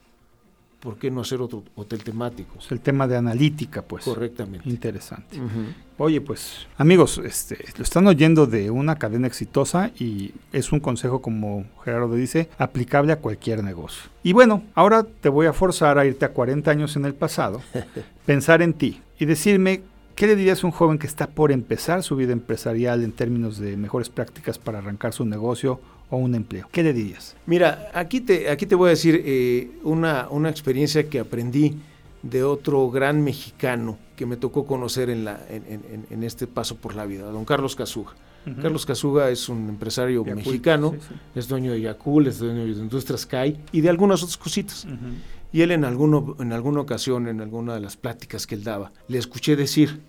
¿Por 0.85 0.99
qué 0.99 1.11
no 1.11 1.23
hacer 1.23 1.41
otro 1.41 1.65
hotel 1.77 2.05
temático? 2.05 2.59
Es 2.59 2.71
el 2.71 2.81
tema 2.81 3.09
de 3.09 3.17
analítica, 3.17 3.81
pues. 3.81 4.05
Correctamente. 4.05 4.69
Interesante. 4.69 5.41
Uh 5.41 5.45
-huh. 5.45 5.75
Oye, 5.97 6.21
pues, 6.21 6.67
amigos, 6.77 7.23
este, 7.25 7.57
lo 7.79 7.83
están 7.83 8.07
oyendo 8.07 8.47
de 8.47 8.71
una 8.71 8.97
cadena 8.97 9.27
exitosa 9.27 9.93
y 9.99 10.33
es 10.53 10.73
un 10.73 10.81
consejo, 10.81 11.23
como 11.23 11.65
Gerardo 11.87 12.15
dice, 12.15 12.51
aplicable 12.59 13.15
a 13.15 13.17
cualquier 13.17 13.65
negocio. 13.65 14.11
Y 14.23 14.35
bueno, 14.35 14.63
ahora 14.75 15.05
te 15.05 15.31
voy 15.31 15.47
a 15.47 15.55
forzar 15.55 15.99
a 15.99 16.05
irte 16.05 16.27
a 16.27 16.33
40 16.35 16.71
años 16.71 16.97
en 16.97 17.07
el 17.07 17.15
pasado, 17.15 17.63
pensar 18.27 18.61
en 18.61 18.75
ti 18.75 19.01
y 19.19 19.25
decirme 19.25 19.81
¿Qué 20.15 20.29
le 20.29 20.37
dirías 20.37 20.63
a 20.63 20.69
un 20.69 20.73
joven 20.73 20.99
que 20.99 21.09
está 21.09 21.27
por 21.27 21.51
empezar 21.51 22.05
su 22.05 22.15
vida 22.15 22.33
empresarial 22.33 23.03
en 23.03 23.11
términos 23.11 23.59
de 23.59 23.77
mejores 23.77 24.11
prácticas 24.11 24.61
para 24.61 24.79
arrancar 24.79 25.13
su 25.13 25.25
negocio 25.25 25.81
o 26.15 26.19
un 26.19 26.35
empleo? 26.35 26.69
¿Qué 26.73 26.83
le 26.83 26.93
dirías? 26.93 27.37
Mira, 27.47 27.91
aquí 27.95 28.21
te, 28.21 28.49
aquí 28.51 28.67
te 28.67 28.75
voy 28.75 28.89
a 28.89 28.91
decir 28.91 29.23
eh, 29.25 29.71
una, 29.83 30.29
una 30.31 30.49
experiencia 30.49 31.09
que 31.09 31.19
aprendí 31.19 31.77
de 32.23 32.43
otro 32.43 32.91
gran 32.91 33.23
mexicano 33.23 33.99
que 34.17 34.25
me 34.27 34.37
tocó 34.37 34.65
conocer 34.65 35.11
en, 35.11 35.25
la, 35.25 35.45
en, 35.49 35.65
en, 35.69 36.07
en 36.09 36.23
este 36.23 36.47
paso 36.47 36.77
por 36.77 36.95
la 36.95 37.05
vida, 37.05 37.25
don 37.31 37.45
Carlos 37.45 37.77
Casuga. 37.77 38.13
Uh 38.47 38.51
-huh. 38.51 38.63
Carlos 38.63 38.87
Casuga 38.87 39.31
es 39.31 39.49
un 39.49 39.69
empresario 39.69 40.25
Yacul, 40.25 40.37
mexicano, 40.37 40.93
sí, 40.93 40.99
sí. 41.09 41.15
es 41.35 41.49
dueño 41.49 41.73
de 41.73 41.81
Yacul, 41.81 42.27
es 42.27 42.39
dueño 42.39 42.65
de 42.65 42.71
Industrias 42.71 43.27
CAI 43.27 43.59
y 43.73 43.81
de 43.81 43.89
algunas 43.89 44.23
otras 44.23 44.37
cositas. 44.37 44.85
Uh 44.85 44.89
-huh. 44.89 45.15
Y 45.53 45.63
él 45.63 45.71
en, 45.71 45.85
alguno, 45.85 46.37
en 46.41 46.53
alguna 46.53 46.81
ocasión, 46.81 47.29
en 47.29 47.41
alguna 47.41 47.75
de 47.75 47.81
las 47.81 47.97
pláticas 47.97 48.47
que 48.47 48.55
él 48.55 48.65
daba, 48.65 48.93
le 49.09 49.19
escuché 49.19 49.55
decir, 49.57 50.01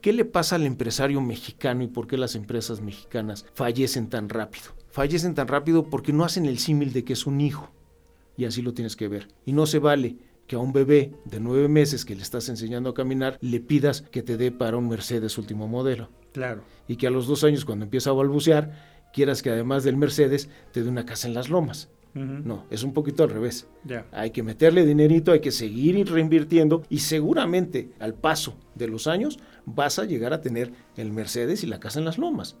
¿qué 0.00 0.12
le 0.12 0.24
pasa 0.24 0.56
al 0.56 0.64
empresario 0.66 1.20
mexicano 1.20 1.82
y 1.84 1.86
por 1.86 2.06
qué 2.06 2.16
las 2.16 2.34
empresas 2.34 2.80
mexicanas 2.80 3.46
fallecen 3.54 4.08
tan 4.08 4.28
rápido? 4.28 4.72
Fallecen 4.90 5.34
tan 5.34 5.48
rápido 5.48 5.84
porque 5.88 6.12
no 6.12 6.24
hacen 6.24 6.46
el 6.46 6.58
símil 6.58 6.92
de 6.92 7.04
que 7.04 7.12
es 7.12 7.26
un 7.26 7.40
hijo. 7.40 7.70
Y 8.36 8.44
así 8.44 8.62
lo 8.62 8.74
tienes 8.74 8.96
que 8.96 9.08
ver. 9.08 9.28
Y 9.44 9.52
no 9.52 9.66
se 9.66 9.78
vale 9.78 10.16
que 10.46 10.56
a 10.56 10.58
un 10.58 10.72
bebé 10.72 11.14
de 11.26 11.38
nueve 11.38 11.68
meses 11.68 12.04
que 12.04 12.16
le 12.16 12.22
estás 12.22 12.48
enseñando 12.48 12.90
a 12.90 12.94
caminar 12.94 13.38
le 13.40 13.60
pidas 13.60 14.02
que 14.02 14.22
te 14.22 14.36
dé 14.36 14.50
para 14.50 14.76
un 14.76 14.88
Mercedes 14.88 15.38
último 15.38 15.68
modelo. 15.68 16.10
Claro. 16.32 16.62
Y 16.88 16.96
que 16.96 17.06
a 17.06 17.10
los 17.10 17.28
dos 17.28 17.44
años, 17.44 17.64
cuando 17.64 17.84
empieza 17.84 18.10
a 18.10 18.14
balbucear, 18.14 18.72
quieras 19.12 19.42
que 19.42 19.50
además 19.50 19.84
del 19.84 19.96
Mercedes 19.96 20.48
te 20.72 20.82
dé 20.82 20.88
una 20.88 21.06
casa 21.06 21.28
en 21.28 21.34
las 21.34 21.50
lomas. 21.50 21.88
Uh 22.16 22.18
-huh. 22.18 22.42
No, 22.44 22.66
es 22.70 22.82
un 22.82 22.92
poquito 22.92 23.22
al 23.22 23.30
revés. 23.30 23.68
Yeah. 23.86 24.06
Hay 24.10 24.32
que 24.32 24.42
meterle 24.42 24.84
dinerito, 24.84 25.30
hay 25.30 25.40
que 25.40 25.52
seguir 25.52 26.10
reinvirtiendo 26.10 26.82
y 26.88 26.98
seguramente 26.98 27.92
al 28.00 28.14
paso 28.14 28.56
de 28.74 28.88
los 28.88 29.06
años 29.06 29.38
vas 29.66 30.00
a 30.00 30.04
llegar 30.04 30.32
a 30.32 30.40
tener 30.40 30.72
el 30.96 31.12
Mercedes 31.12 31.62
y 31.62 31.68
la 31.68 31.78
casa 31.78 32.00
en 32.00 32.04
las 32.04 32.18
lomas, 32.18 32.56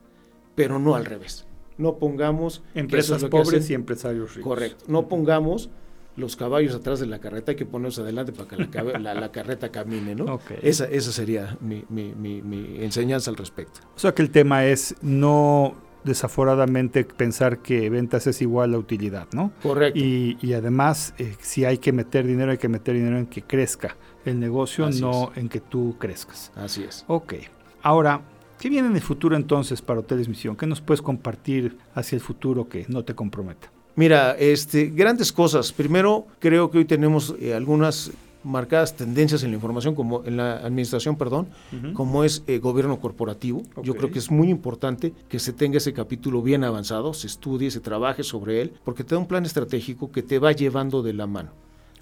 pero 0.54 0.78
no 0.78 0.94
al 0.94 1.04
revés. 1.04 1.46
No 1.80 1.96
pongamos 1.98 2.62
empresas 2.74 3.22
es 3.22 3.28
pobres 3.28 3.68
y 3.70 3.74
empresarios 3.74 4.34
ricos. 4.34 4.48
Correcto. 4.48 4.84
No 4.88 5.08
pongamos 5.08 5.70
los 6.16 6.36
caballos 6.36 6.74
atrás 6.74 7.00
de 7.00 7.06
la 7.06 7.18
carreta, 7.18 7.52
hay 7.52 7.56
que 7.56 7.64
ponerlos 7.64 7.98
adelante 7.98 8.32
para 8.32 8.48
que 8.48 8.82
la, 8.82 8.98
la, 8.98 9.14
la 9.14 9.32
carreta 9.32 9.70
camine, 9.70 10.14
¿no? 10.14 10.34
Okay. 10.34 10.58
Esa, 10.62 10.84
esa 10.86 11.12
sería 11.12 11.56
mi, 11.60 11.84
mi, 11.88 12.12
mi, 12.14 12.42
mi 12.42 12.82
enseñanza 12.84 13.30
al 13.30 13.36
respecto. 13.36 13.80
O 13.96 13.98
sea 13.98 14.12
que 14.14 14.20
el 14.22 14.30
tema 14.30 14.66
es 14.66 14.94
no 15.00 15.74
desaforadamente 16.04 17.04
pensar 17.04 17.58
que 17.58 17.88
ventas 17.90 18.26
es 18.26 18.42
igual 18.42 18.74
a 18.74 18.78
utilidad, 18.78 19.28
¿no? 19.32 19.52
Correcto. 19.62 19.98
Y, 19.98 20.36
y 20.42 20.52
además, 20.54 21.14
eh, 21.18 21.36
si 21.40 21.64
hay 21.64 21.78
que 21.78 21.92
meter 21.92 22.26
dinero, 22.26 22.50
hay 22.50 22.58
que 22.58 22.68
meter 22.68 22.94
dinero 22.94 23.16
en 23.18 23.26
que 23.26 23.42
crezca 23.42 23.96
el 24.24 24.38
negocio, 24.40 24.86
Así 24.86 25.00
no 25.00 25.30
es. 25.32 25.38
en 25.38 25.48
que 25.48 25.60
tú 25.60 25.96
crezcas. 25.98 26.52
Así 26.56 26.82
es. 26.84 27.04
Ok. 27.06 27.34
Ahora, 27.82 28.20
¿qué 28.60 28.68
viene 28.68 28.88
en 28.88 28.94
el 28.94 29.02
futuro 29.02 29.34
entonces 29.34 29.82
para 29.82 30.00
Hoteles 30.00 30.28
Misión? 30.28 30.54
¿Qué 30.54 30.66
nos 30.66 30.80
puedes 30.80 31.02
compartir 31.02 31.78
hacia 31.94 32.14
el 32.14 32.20
futuro 32.20 32.68
que 32.68 32.84
no 32.88 33.02
te 33.02 33.14
comprometa? 33.14 33.72
Mira, 33.96 34.36
este, 34.38 34.86
grandes 34.86 35.32
cosas. 35.32 35.72
Primero, 35.72 36.26
creo 36.38 36.70
que 36.70 36.78
hoy 36.78 36.84
tenemos 36.84 37.34
eh, 37.40 37.54
algunas 37.54 38.12
marcadas 38.44 38.96
tendencias 38.96 39.42
en 39.42 39.50
la 39.50 39.56
información, 39.56 39.94
como 39.94 40.24
en 40.24 40.36
la 40.36 40.58
administración, 40.58 41.16
perdón, 41.16 41.48
uh 41.72 41.76
-huh. 41.76 41.92
como 41.92 42.24
es 42.24 42.42
eh, 42.46 42.58
gobierno 42.58 42.98
corporativo. 43.00 43.62
Okay. 43.74 43.84
Yo 43.84 43.94
creo 43.94 44.10
que 44.10 44.18
es 44.18 44.30
muy 44.30 44.48
importante 44.48 45.12
que 45.28 45.38
se 45.38 45.52
tenga 45.52 45.78
ese 45.78 45.92
capítulo 45.92 46.40
bien 46.40 46.64
avanzado, 46.64 47.12
se 47.12 47.26
estudie, 47.26 47.70
se 47.70 47.80
trabaje 47.80 48.22
sobre 48.22 48.62
él, 48.62 48.72
porque 48.84 49.04
te 49.04 49.14
da 49.14 49.18
un 49.18 49.26
plan 49.26 49.44
estratégico 49.44 50.10
que 50.10 50.22
te 50.22 50.38
va 50.38 50.52
llevando 50.52 51.02
de 51.02 51.12
la 51.12 51.26
mano. 51.26 51.50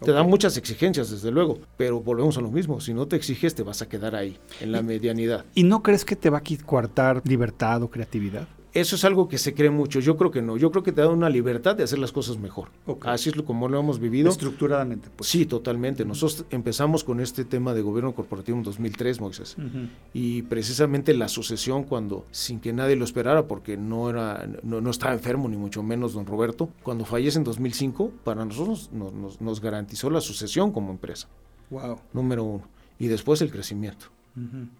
Okay. 0.01 0.07
Te 0.07 0.13
da 0.13 0.23
muchas 0.23 0.57
exigencias, 0.57 1.11
desde 1.11 1.31
luego, 1.31 1.59
pero 1.77 2.01
volvemos 2.01 2.39
a 2.39 2.41
lo 2.41 2.51
mismo. 2.51 2.81
Si 2.81 2.95
no 2.95 3.07
te 3.07 3.17
exiges, 3.17 3.55
te 3.55 3.63
vas 3.63 3.83
a 3.83 3.89
quedar 3.89 4.15
ahí, 4.15 4.39
en 4.61 4.73
la 4.73 4.79
¿Y, 4.79 4.85
medianidad. 4.85 5.45
¿Y 5.55 5.65
no 5.65 5.83
crees 5.83 6.05
que 6.05 6.15
te 6.15 6.31
va 6.31 6.39
a 6.39 6.43
coartar 6.65 7.23
libertad 7.25 7.83
o 7.83 7.91
creatividad? 7.91 8.47
Eso 8.75 8.97
es 8.97 9.05
algo 9.05 9.29
que 9.29 9.39
se 9.39 9.55
cree 9.55 9.71
mucho. 9.71 10.01
Yo 10.01 10.17
creo 10.17 10.31
que 10.31 10.43
no. 10.43 10.57
Yo 10.57 10.71
creo 10.71 10.83
que 10.83 10.93
te 10.93 11.01
da 11.01 11.09
una 11.09 11.31
libertad 11.31 11.75
de 11.77 11.85
hacer 11.85 11.99
las 11.99 12.13
cosas 12.13 12.39
mejor. 12.39 12.69
Okay. 12.87 13.13
Así 13.13 13.31
es 13.31 13.37
lo, 13.37 13.45
como 13.45 13.69
lo 13.69 13.81
hemos 13.81 13.99
vivido. 13.99 14.31
Estructuradamente. 14.31 15.09
Pues. 15.15 15.31
Sí, 15.31 15.47
totalmente. 15.47 16.05
Nosotros 16.05 16.45
empezamos 16.51 17.05
con 17.05 17.21
este 17.21 17.45
tema 17.45 17.75
de 17.75 17.83
gobierno 17.83 18.15
corporativo 18.15 18.59
en 18.59 18.65
2003, 18.65 19.21
Moisés. 19.21 19.57
Uh 19.59 19.63
-huh. 19.63 19.89
Y 20.13 20.43
precisamente 20.43 21.15
la 21.15 21.29
sucesión, 21.29 21.85
cuando, 21.85 22.27
sin 22.31 22.61
que 22.61 22.73
nadie 22.73 22.97
lo 22.97 23.05
esperara, 23.05 23.47
porque 23.47 23.77
no, 23.77 24.11
era, 24.11 24.49
no, 24.63 24.81
no 24.81 24.91
estaba 24.91 25.15
enfermo, 25.15 25.49
ni 25.49 25.57
mucho 25.57 25.83
menos 25.83 26.13
don 26.13 26.27
Roberto, 26.27 26.69
cuando 26.83 27.05
fallece 27.05 27.39
en 27.39 27.45
2005, 27.45 28.13
para 28.25 28.45
nosotros 28.45 28.91
nos, 28.93 29.13
nos, 29.13 29.41
nos 29.41 29.61
garantizó 29.61 30.11
la 30.11 30.21
sucesión 30.21 30.73
como 30.73 30.91
empresa. 30.91 31.29
Wow. 31.71 31.99
Número 32.13 32.45
uno. 32.45 32.65
Y 32.99 33.07
después 33.07 33.41
el 33.41 33.51
crecimiento. 33.51 34.07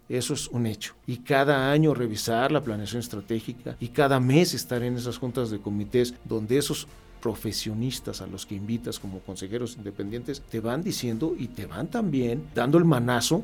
Eso 0.09 0.35
es 0.35 0.49
un 0.49 0.67
hecho. 0.67 0.95
Y 1.07 1.19
cada 1.19 1.71
año 1.71 1.95
revisar 1.95 2.53
la 2.53 2.63
planeación 2.63 3.01
estratégica 3.01 3.77
y 3.81 3.89
cada 3.89 4.21
mes 4.21 4.55
estar 4.55 4.83
en 4.83 4.97
esas 4.97 5.19
juntas 5.19 5.51
de 5.51 5.59
comités 5.59 6.15
donde 6.25 6.59
esos 6.59 6.87
profesionistas 7.21 8.21
a 8.21 8.27
los 8.27 8.47
que 8.47 8.55
invitas 8.55 8.99
como 8.99 9.21
consejeros 9.21 9.77
independientes 9.77 10.41
te 10.41 10.61
van 10.61 10.83
diciendo 10.83 11.35
y 11.37 11.49
te 11.49 11.67
van 11.67 11.89
también 11.89 12.45
dando 12.55 12.79
el 12.79 12.85
manazo 12.85 13.43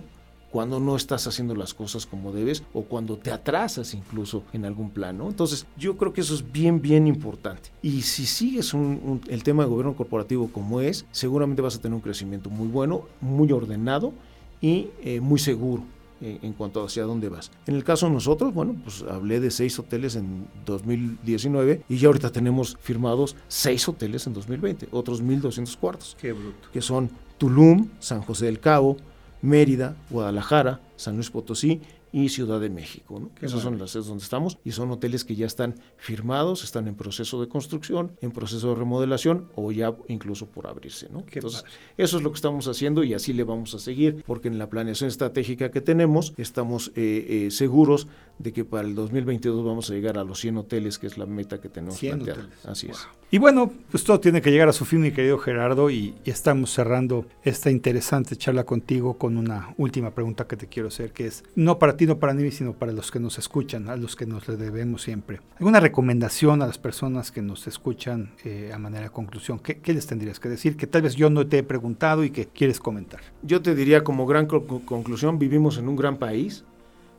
cuando 0.50 0.78
no 0.78 0.94
estás 0.94 1.26
haciendo 1.26 1.56
las 1.56 1.74
cosas 1.74 2.06
como 2.06 2.30
debes 2.30 2.62
o 2.72 2.82
cuando 2.82 3.18
te 3.18 3.32
atrasas 3.32 3.92
incluso 3.92 4.44
en 4.52 4.64
algún 4.64 4.90
plano. 4.90 5.26
Entonces, 5.26 5.66
yo 5.76 5.96
creo 5.96 6.12
que 6.12 6.20
eso 6.20 6.32
es 6.32 6.52
bien, 6.52 6.80
bien 6.80 7.08
importante. 7.08 7.70
Y 7.82 8.02
si 8.02 8.24
sigues 8.24 8.72
el 8.72 9.42
tema 9.42 9.64
de 9.64 9.68
gobierno 9.68 9.96
corporativo 9.96 10.46
como 10.52 10.80
es, 10.80 11.06
seguramente 11.10 11.60
vas 11.60 11.74
a 11.74 11.80
tener 11.80 11.96
un 11.96 12.00
crecimiento 12.00 12.50
muy 12.50 12.68
bueno, 12.68 13.02
muy 13.20 13.50
ordenado 13.50 14.12
y 14.60 14.90
eh, 15.02 15.18
muy 15.18 15.40
seguro 15.40 15.82
en 16.24 16.52
cuanto 16.54 16.82
a 16.82 16.86
hacia 16.86 17.04
dónde 17.04 17.28
vas. 17.28 17.50
En 17.66 17.74
el 17.74 17.84
caso 17.84 18.06
de 18.06 18.12
nosotros, 18.12 18.52
bueno, 18.54 18.76
pues 18.82 19.02
hablé 19.02 19.40
de 19.40 19.50
seis 19.50 19.78
hoteles 19.78 20.16
en 20.16 20.46
2019 20.64 21.82
y 21.88 21.96
ya 21.96 22.08
ahorita 22.08 22.30
tenemos 22.30 22.76
firmados 22.80 23.36
seis 23.48 23.88
hoteles 23.88 24.26
en 24.26 24.34
2020, 24.34 24.88
otros 24.90 25.22
1.200 25.22 25.76
cuartos. 25.76 26.16
Qué 26.20 26.32
bruto. 26.32 26.68
Que 26.72 26.80
son 26.80 27.10
Tulum, 27.38 27.88
San 27.98 28.22
José 28.22 28.46
del 28.46 28.60
Cabo, 28.60 28.96
Mérida, 29.42 29.96
Guadalajara, 30.10 30.80
San 30.96 31.16
Luis 31.16 31.30
Potosí 31.30 31.80
y 32.14 32.28
Ciudad 32.28 32.60
de 32.60 32.70
México. 32.70 33.18
¿no? 33.18 33.32
Esas 33.42 33.60
son 33.60 33.76
las 33.76 33.90
sedes 33.90 34.06
donde 34.06 34.22
estamos 34.22 34.58
y 34.64 34.70
son 34.70 34.88
hoteles 34.92 35.24
que 35.24 35.34
ya 35.34 35.46
están 35.46 35.74
firmados, 35.96 36.62
están 36.62 36.86
en 36.86 36.94
proceso 36.94 37.40
de 37.40 37.48
construcción, 37.48 38.12
en 38.20 38.30
proceso 38.30 38.68
de 38.68 38.76
remodelación 38.76 39.48
o 39.56 39.72
ya 39.72 39.92
incluso 40.06 40.46
por 40.46 40.68
abrirse. 40.68 41.08
¿no? 41.10 41.24
Entonces, 41.28 41.62
padre. 41.62 41.74
eso 41.96 42.18
es 42.18 42.22
lo 42.22 42.30
que 42.30 42.36
estamos 42.36 42.68
haciendo 42.68 43.02
y 43.02 43.14
así 43.14 43.32
le 43.32 43.42
vamos 43.42 43.74
a 43.74 43.80
seguir 43.80 44.22
porque 44.24 44.46
en 44.46 44.60
la 44.60 44.70
planeación 44.70 45.08
estratégica 45.08 45.72
que 45.72 45.80
tenemos 45.80 46.34
estamos 46.36 46.92
eh, 46.94 47.46
eh, 47.46 47.50
seguros 47.50 48.06
de 48.38 48.52
que 48.52 48.64
para 48.64 48.86
el 48.86 48.94
2022 48.94 49.64
vamos 49.64 49.90
a 49.90 49.94
llegar 49.94 50.16
a 50.16 50.22
los 50.22 50.38
100 50.38 50.58
hoteles, 50.58 50.98
que 51.00 51.08
es 51.08 51.18
la 51.18 51.26
meta 51.26 51.60
que 51.60 51.68
tenemos 51.68 51.98
planteada. 51.98 52.42
Hoteles. 52.42 52.64
Así 52.64 52.86
wow. 52.86 52.96
es. 52.96 53.08
Y 53.30 53.38
bueno, 53.38 53.72
pues 53.90 54.04
todo 54.04 54.20
tiene 54.20 54.40
que 54.40 54.52
llegar 54.52 54.68
a 54.68 54.72
su 54.72 54.84
fin, 54.84 55.00
mi 55.00 55.10
querido 55.10 55.38
Gerardo, 55.38 55.90
y, 55.90 56.14
y, 56.24 56.30
estamos 56.30 56.70
cerrando 56.70 57.26
esta 57.42 57.70
interesante 57.70 58.36
charla 58.36 58.64
contigo 58.64 59.18
con 59.18 59.36
una 59.36 59.74
última 59.76 60.14
pregunta 60.14 60.46
que 60.46 60.56
te 60.56 60.68
quiero 60.68 60.88
hacer, 60.88 61.12
que 61.12 61.26
es, 61.26 61.42
no 61.56 61.78
para 61.78 61.96
ti 61.96 62.03
Valentino 62.04 62.18
para 62.18 62.34
mí, 62.34 62.50
sino 62.50 62.72
para 62.74 62.92
los 62.92 63.10
que 63.10 63.20
nos 63.20 63.38
escuchan, 63.38 63.88
a 63.88 63.96
los 63.96 64.16
que 64.16 64.26
nos 64.26 64.46
le 64.48 64.56
debemos 64.56 65.02
siempre. 65.02 65.40
¿Alguna 65.58 65.80
recomendación 65.80 66.62
a 66.62 66.66
las 66.66 66.78
personas 66.78 67.32
que 67.32 67.42
nos 67.42 67.66
escuchan 67.66 68.32
eh, 68.44 68.72
a 68.74 68.78
manera 68.78 69.04
de 69.04 69.10
conclusión? 69.10 69.58
¿Qué, 69.58 69.78
¿Qué, 69.78 69.94
les 69.94 70.06
tendrías 70.06 70.40
que 70.40 70.48
decir? 70.48 70.76
Que 70.76 70.86
tal 70.86 71.02
vez 71.02 71.14
yo 71.14 71.30
no 71.30 71.46
te 71.46 71.58
he 71.58 71.62
preguntado 71.62 72.24
y 72.24 72.30
que 72.30 72.46
quieres 72.46 72.80
comentar. 72.80 73.20
Yo 73.42 73.62
te 73.62 73.74
diría 73.74 74.04
como 74.04 74.26
gran 74.26 74.46
conclusión, 74.46 75.38
vivimos 75.38 75.78
en 75.78 75.88
un 75.88 75.96
gran 75.96 76.18
país, 76.18 76.64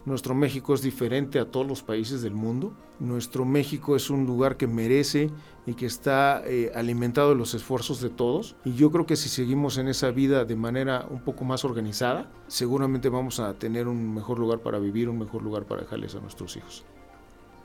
nuestro 0.06 0.36
México 0.36 0.74
es 0.76 0.82
diferente 0.82 1.40
a 1.40 1.46
todos 1.46 1.68
los 1.68 1.82
países 1.82 2.22
del 2.22 2.34
mundo. 2.34 2.74
Nuestro 3.00 3.44
México 3.44 3.96
es 3.96 4.12
un 4.12 4.26
lugar 4.26 4.56
que 4.56 4.68
merece 4.68 5.32
y 5.66 5.74
que 5.74 5.88
está 5.88 6.44
eh, 6.46 6.72
alimentado 6.76 7.30
de 7.30 7.36
los 7.36 7.56
esfuerzos 7.56 8.02
de 8.02 8.12
todos. 8.12 8.56
Y 8.64 8.76
yo 8.76 8.92
creo 8.92 9.08
que 9.08 9.16
si 9.16 9.30
seguimos 9.30 9.80
en 9.80 9.88
esa 9.88 10.12
vida 10.12 10.46
de 10.46 10.56
manera 10.56 11.08
un 11.10 11.22
poco 11.22 11.44
más 11.44 11.66
organizada, 11.66 12.32
seguramente 12.48 13.10
vamos 13.10 13.40
a 13.40 13.56
tener 13.56 13.88
un 13.88 14.14
mejor 14.14 14.38
lugar 14.38 14.60
para 14.60 14.78
vivir, 14.78 15.10
un 15.10 15.18
mejor 15.18 15.42
lugar 15.42 15.66
para 15.66 15.82
dejarles 15.82 16.14
a 16.14 16.20
nuestros 16.20 16.56
hijos. 16.56 16.86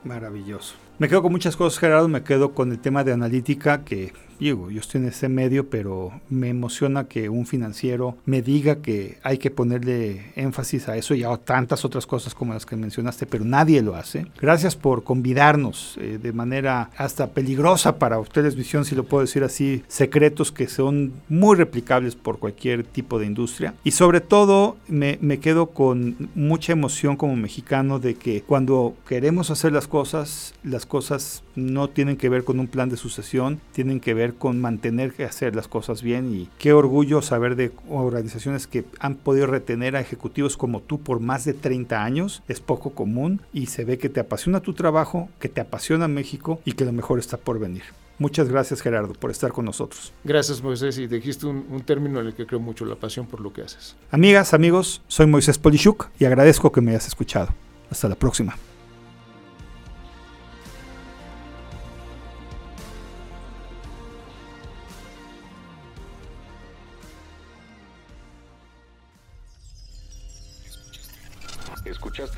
Maravilloso. 0.05 0.90
Me 1.01 1.09
quedo 1.09 1.23
con 1.23 1.33
muchas 1.33 1.57
cosas, 1.57 1.79
Gerardo. 1.79 2.09
Me 2.09 2.23
quedo 2.23 2.53
con 2.53 2.73
el 2.73 2.79
tema 2.79 3.05
de 3.05 3.15
analítica, 3.15 3.87
que 3.87 4.13
digo, 4.39 4.71
yo 4.71 4.81
estoy 4.81 5.03
en 5.03 5.09
ese 5.09 5.29
medio, 5.29 5.69
pero 5.69 6.13
me 6.31 6.49
emociona 6.49 7.05
que 7.05 7.29
un 7.29 7.47
financiero 7.47 8.17
me 8.25 8.43
diga 8.43 8.77
que 8.77 9.19
hay 9.23 9.39
que 9.39 9.51
ponerle 9.51 10.33
énfasis 10.35 10.89
a 10.89 10.97
eso 10.97 11.15
y 11.15 11.23
a 11.23 11.37
tantas 11.37 11.85
otras 11.85 12.07
cosas 12.07 12.35
como 12.35 12.55
las 12.55 12.67
que 12.67 12.77
mencionaste, 12.77 13.27
pero 13.27 13.45
nadie 13.45 13.83
lo 13.83 13.97
hace. 13.97 14.27
Gracias 14.41 14.77
por 14.77 15.05
convidarnos 15.05 15.97
eh, 16.01 16.19
de 16.21 16.33
manera 16.33 16.91
hasta 16.97 17.29
peligrosa 17.29 17.99
para 17.99 18.19
ustedes, 18.19 18.57
visión, 18.57 18.85
si 18.85 18.95
lo 18.95 19.05
puedo 19.05 19.23
decir 19.23 19.45
así, 19.45 19.83
secretos 19.89 20.53
que 20.53 20.69
son 20.69 21.13
muy 21.29 21.57
replicables 21.57 22.17
por 22.17 22.39
cualquier 22.39 22.85
tipo 22.85 23.19
de 23.19 23.27
industria. 23.27 23.75
Y 23.85 23.93
sobre 23.93 24.21
todo, 24.21 24.77
me, 24.89 25.19
me 25.21 25.39
quedo 25.39 25.67
con 25.71 26.31
mucha 26.35 26.73
emoción 26.73 27.17
como 27.17 27.37
mexicano 27.37 27.99
de 27.99 28.15
que 28.15 28.43
cuando 28.43 28.95
queremos 29.07 29.51
hacer 29.51 29.73
las 29.73 29.87
cosas, 29.87 30.55
las 30.63 30.87
cosas 30.91 31.43
no 31.55 31.89
tienen 31.89 32.19
que 32.19 32.29
ver 32.29 32.45
con 32.45 32.61
un 32.61 32.67
plan 32.67 32.91
de 32.91 32.99
sucesión, 32.99 33.61
tienen 33.73 34.01
que 34.01 34.13
ver 34.13 34.35
con 34.35 34.61
mantener 34.61 35.15
que 35.15 35.25
hacer 35.25 35.57
las 35.57 35.69
cosas 35.69 36.03
bien 36.03 36.35
y 36.35 36.49
qué 36.59 36.75
orgullo 36.75 37.23
saber 37.23 37.57
de 37.57 37.73
organizaciones 37.89 38.67
que 38.67 38.85
han 38.99 39.15
podido 39.15 39.47
retener 39.47 39.97
a 39.97 40.01
ejecutivos 40.01 40.59
como 40.59 40.81
tú 40.81 41.01
por 41.01 41.21
más 41.21 41.47
de 41.47 41.55
30 41.55 42.05
años, 42.05 42.43
es 42.49 42.61
poco 42.61 42.91
común 42.91 43.41
y 43.55 43.67
se 43.67 43.87
ve 43.87 43.97
que 43.97 44.11
te 44.11 44.21
apasiona 44.21 44.61
tu 44.61 44.75
trabajo, 44.75 45.31
que 45.39 45.49
te 45.49 45.63
apasiona 45.63 46.09
México 46.09 46.61
y 46.67 46.73
que 46.73 46.85
lo 46.85 46.93
mejor 46.93 47.19
está 47.19 47.39
por 47.39 47.59
venir. 47.59 47.85
Muchas 48.19 48.51
gracias 48.51 48.83
Gerardo 48.83 49.15
por 49.15 49.31
estar 49.31 49.53
con 49.53 49.65
nosotros. 49.65 50.13
Gracias 50.25 50.63
Moisés 50.63 50.99
y 50.99 51.07
dijiste 51.07 51.47
un, 51.47 51.65
un, 51.71 51.81
término 51.83 52.21
en 52.21 52.27
el 52.27 52.35
que 52.35 52.45
creo 52.45 52.61
mucho, 52.61 52.85
la 52.85 52.97
pasión 52.97 53.27
por 53.27 53.41
lo 53.41 53.53
que 53.53 53.63
haces. 53.63 53.97
Amigas, 54.11 54.53
amigos, 54.53 55.01
soy 55.09 55.27
Moisés 55.27 55.59
Polishuk 55.59 56.11
y 56.19 56.27
agradezco 56.27 56.71
que 56.71 56.83
me 56.83 56.91
hayas 56.91 57.07
escuchado. 57.07 57.55
Hasta 57.91 58.09
la 58.09 58.17
próxima. 58.17 58.57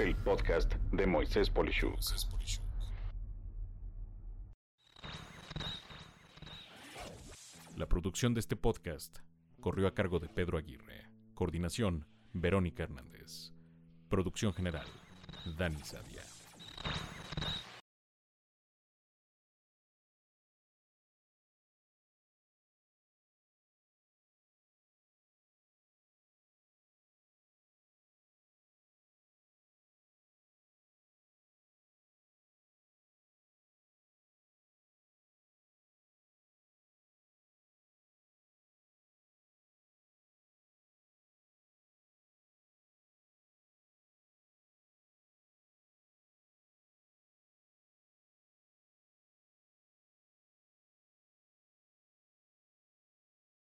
El 0.03 0.17
podcast 0.17 0.75
de 0.91 1.07
Moisés 1.07 1.49
Polishuk. 1.49 1.97
La 7.77 7.87
producción 7.87 8.35
de 8.35 8.41
este 8.41 8.57
podcast 8.57 9.19
corrió 9.61 9.87
a 9.87 9.95
cargo 9.95 10.19
de 10.19 10.29
Pedro 10.29 10.59
Aguirre. 10.59 11.07
Coordinación, 11.35 12.09
Verónica 12.33 12.83
Hernández. 12.83 13.53
Producción 14.09 14.53
general, 14.53 14.87
Dani 15.57 15.81
Sadia. 15.85 16.23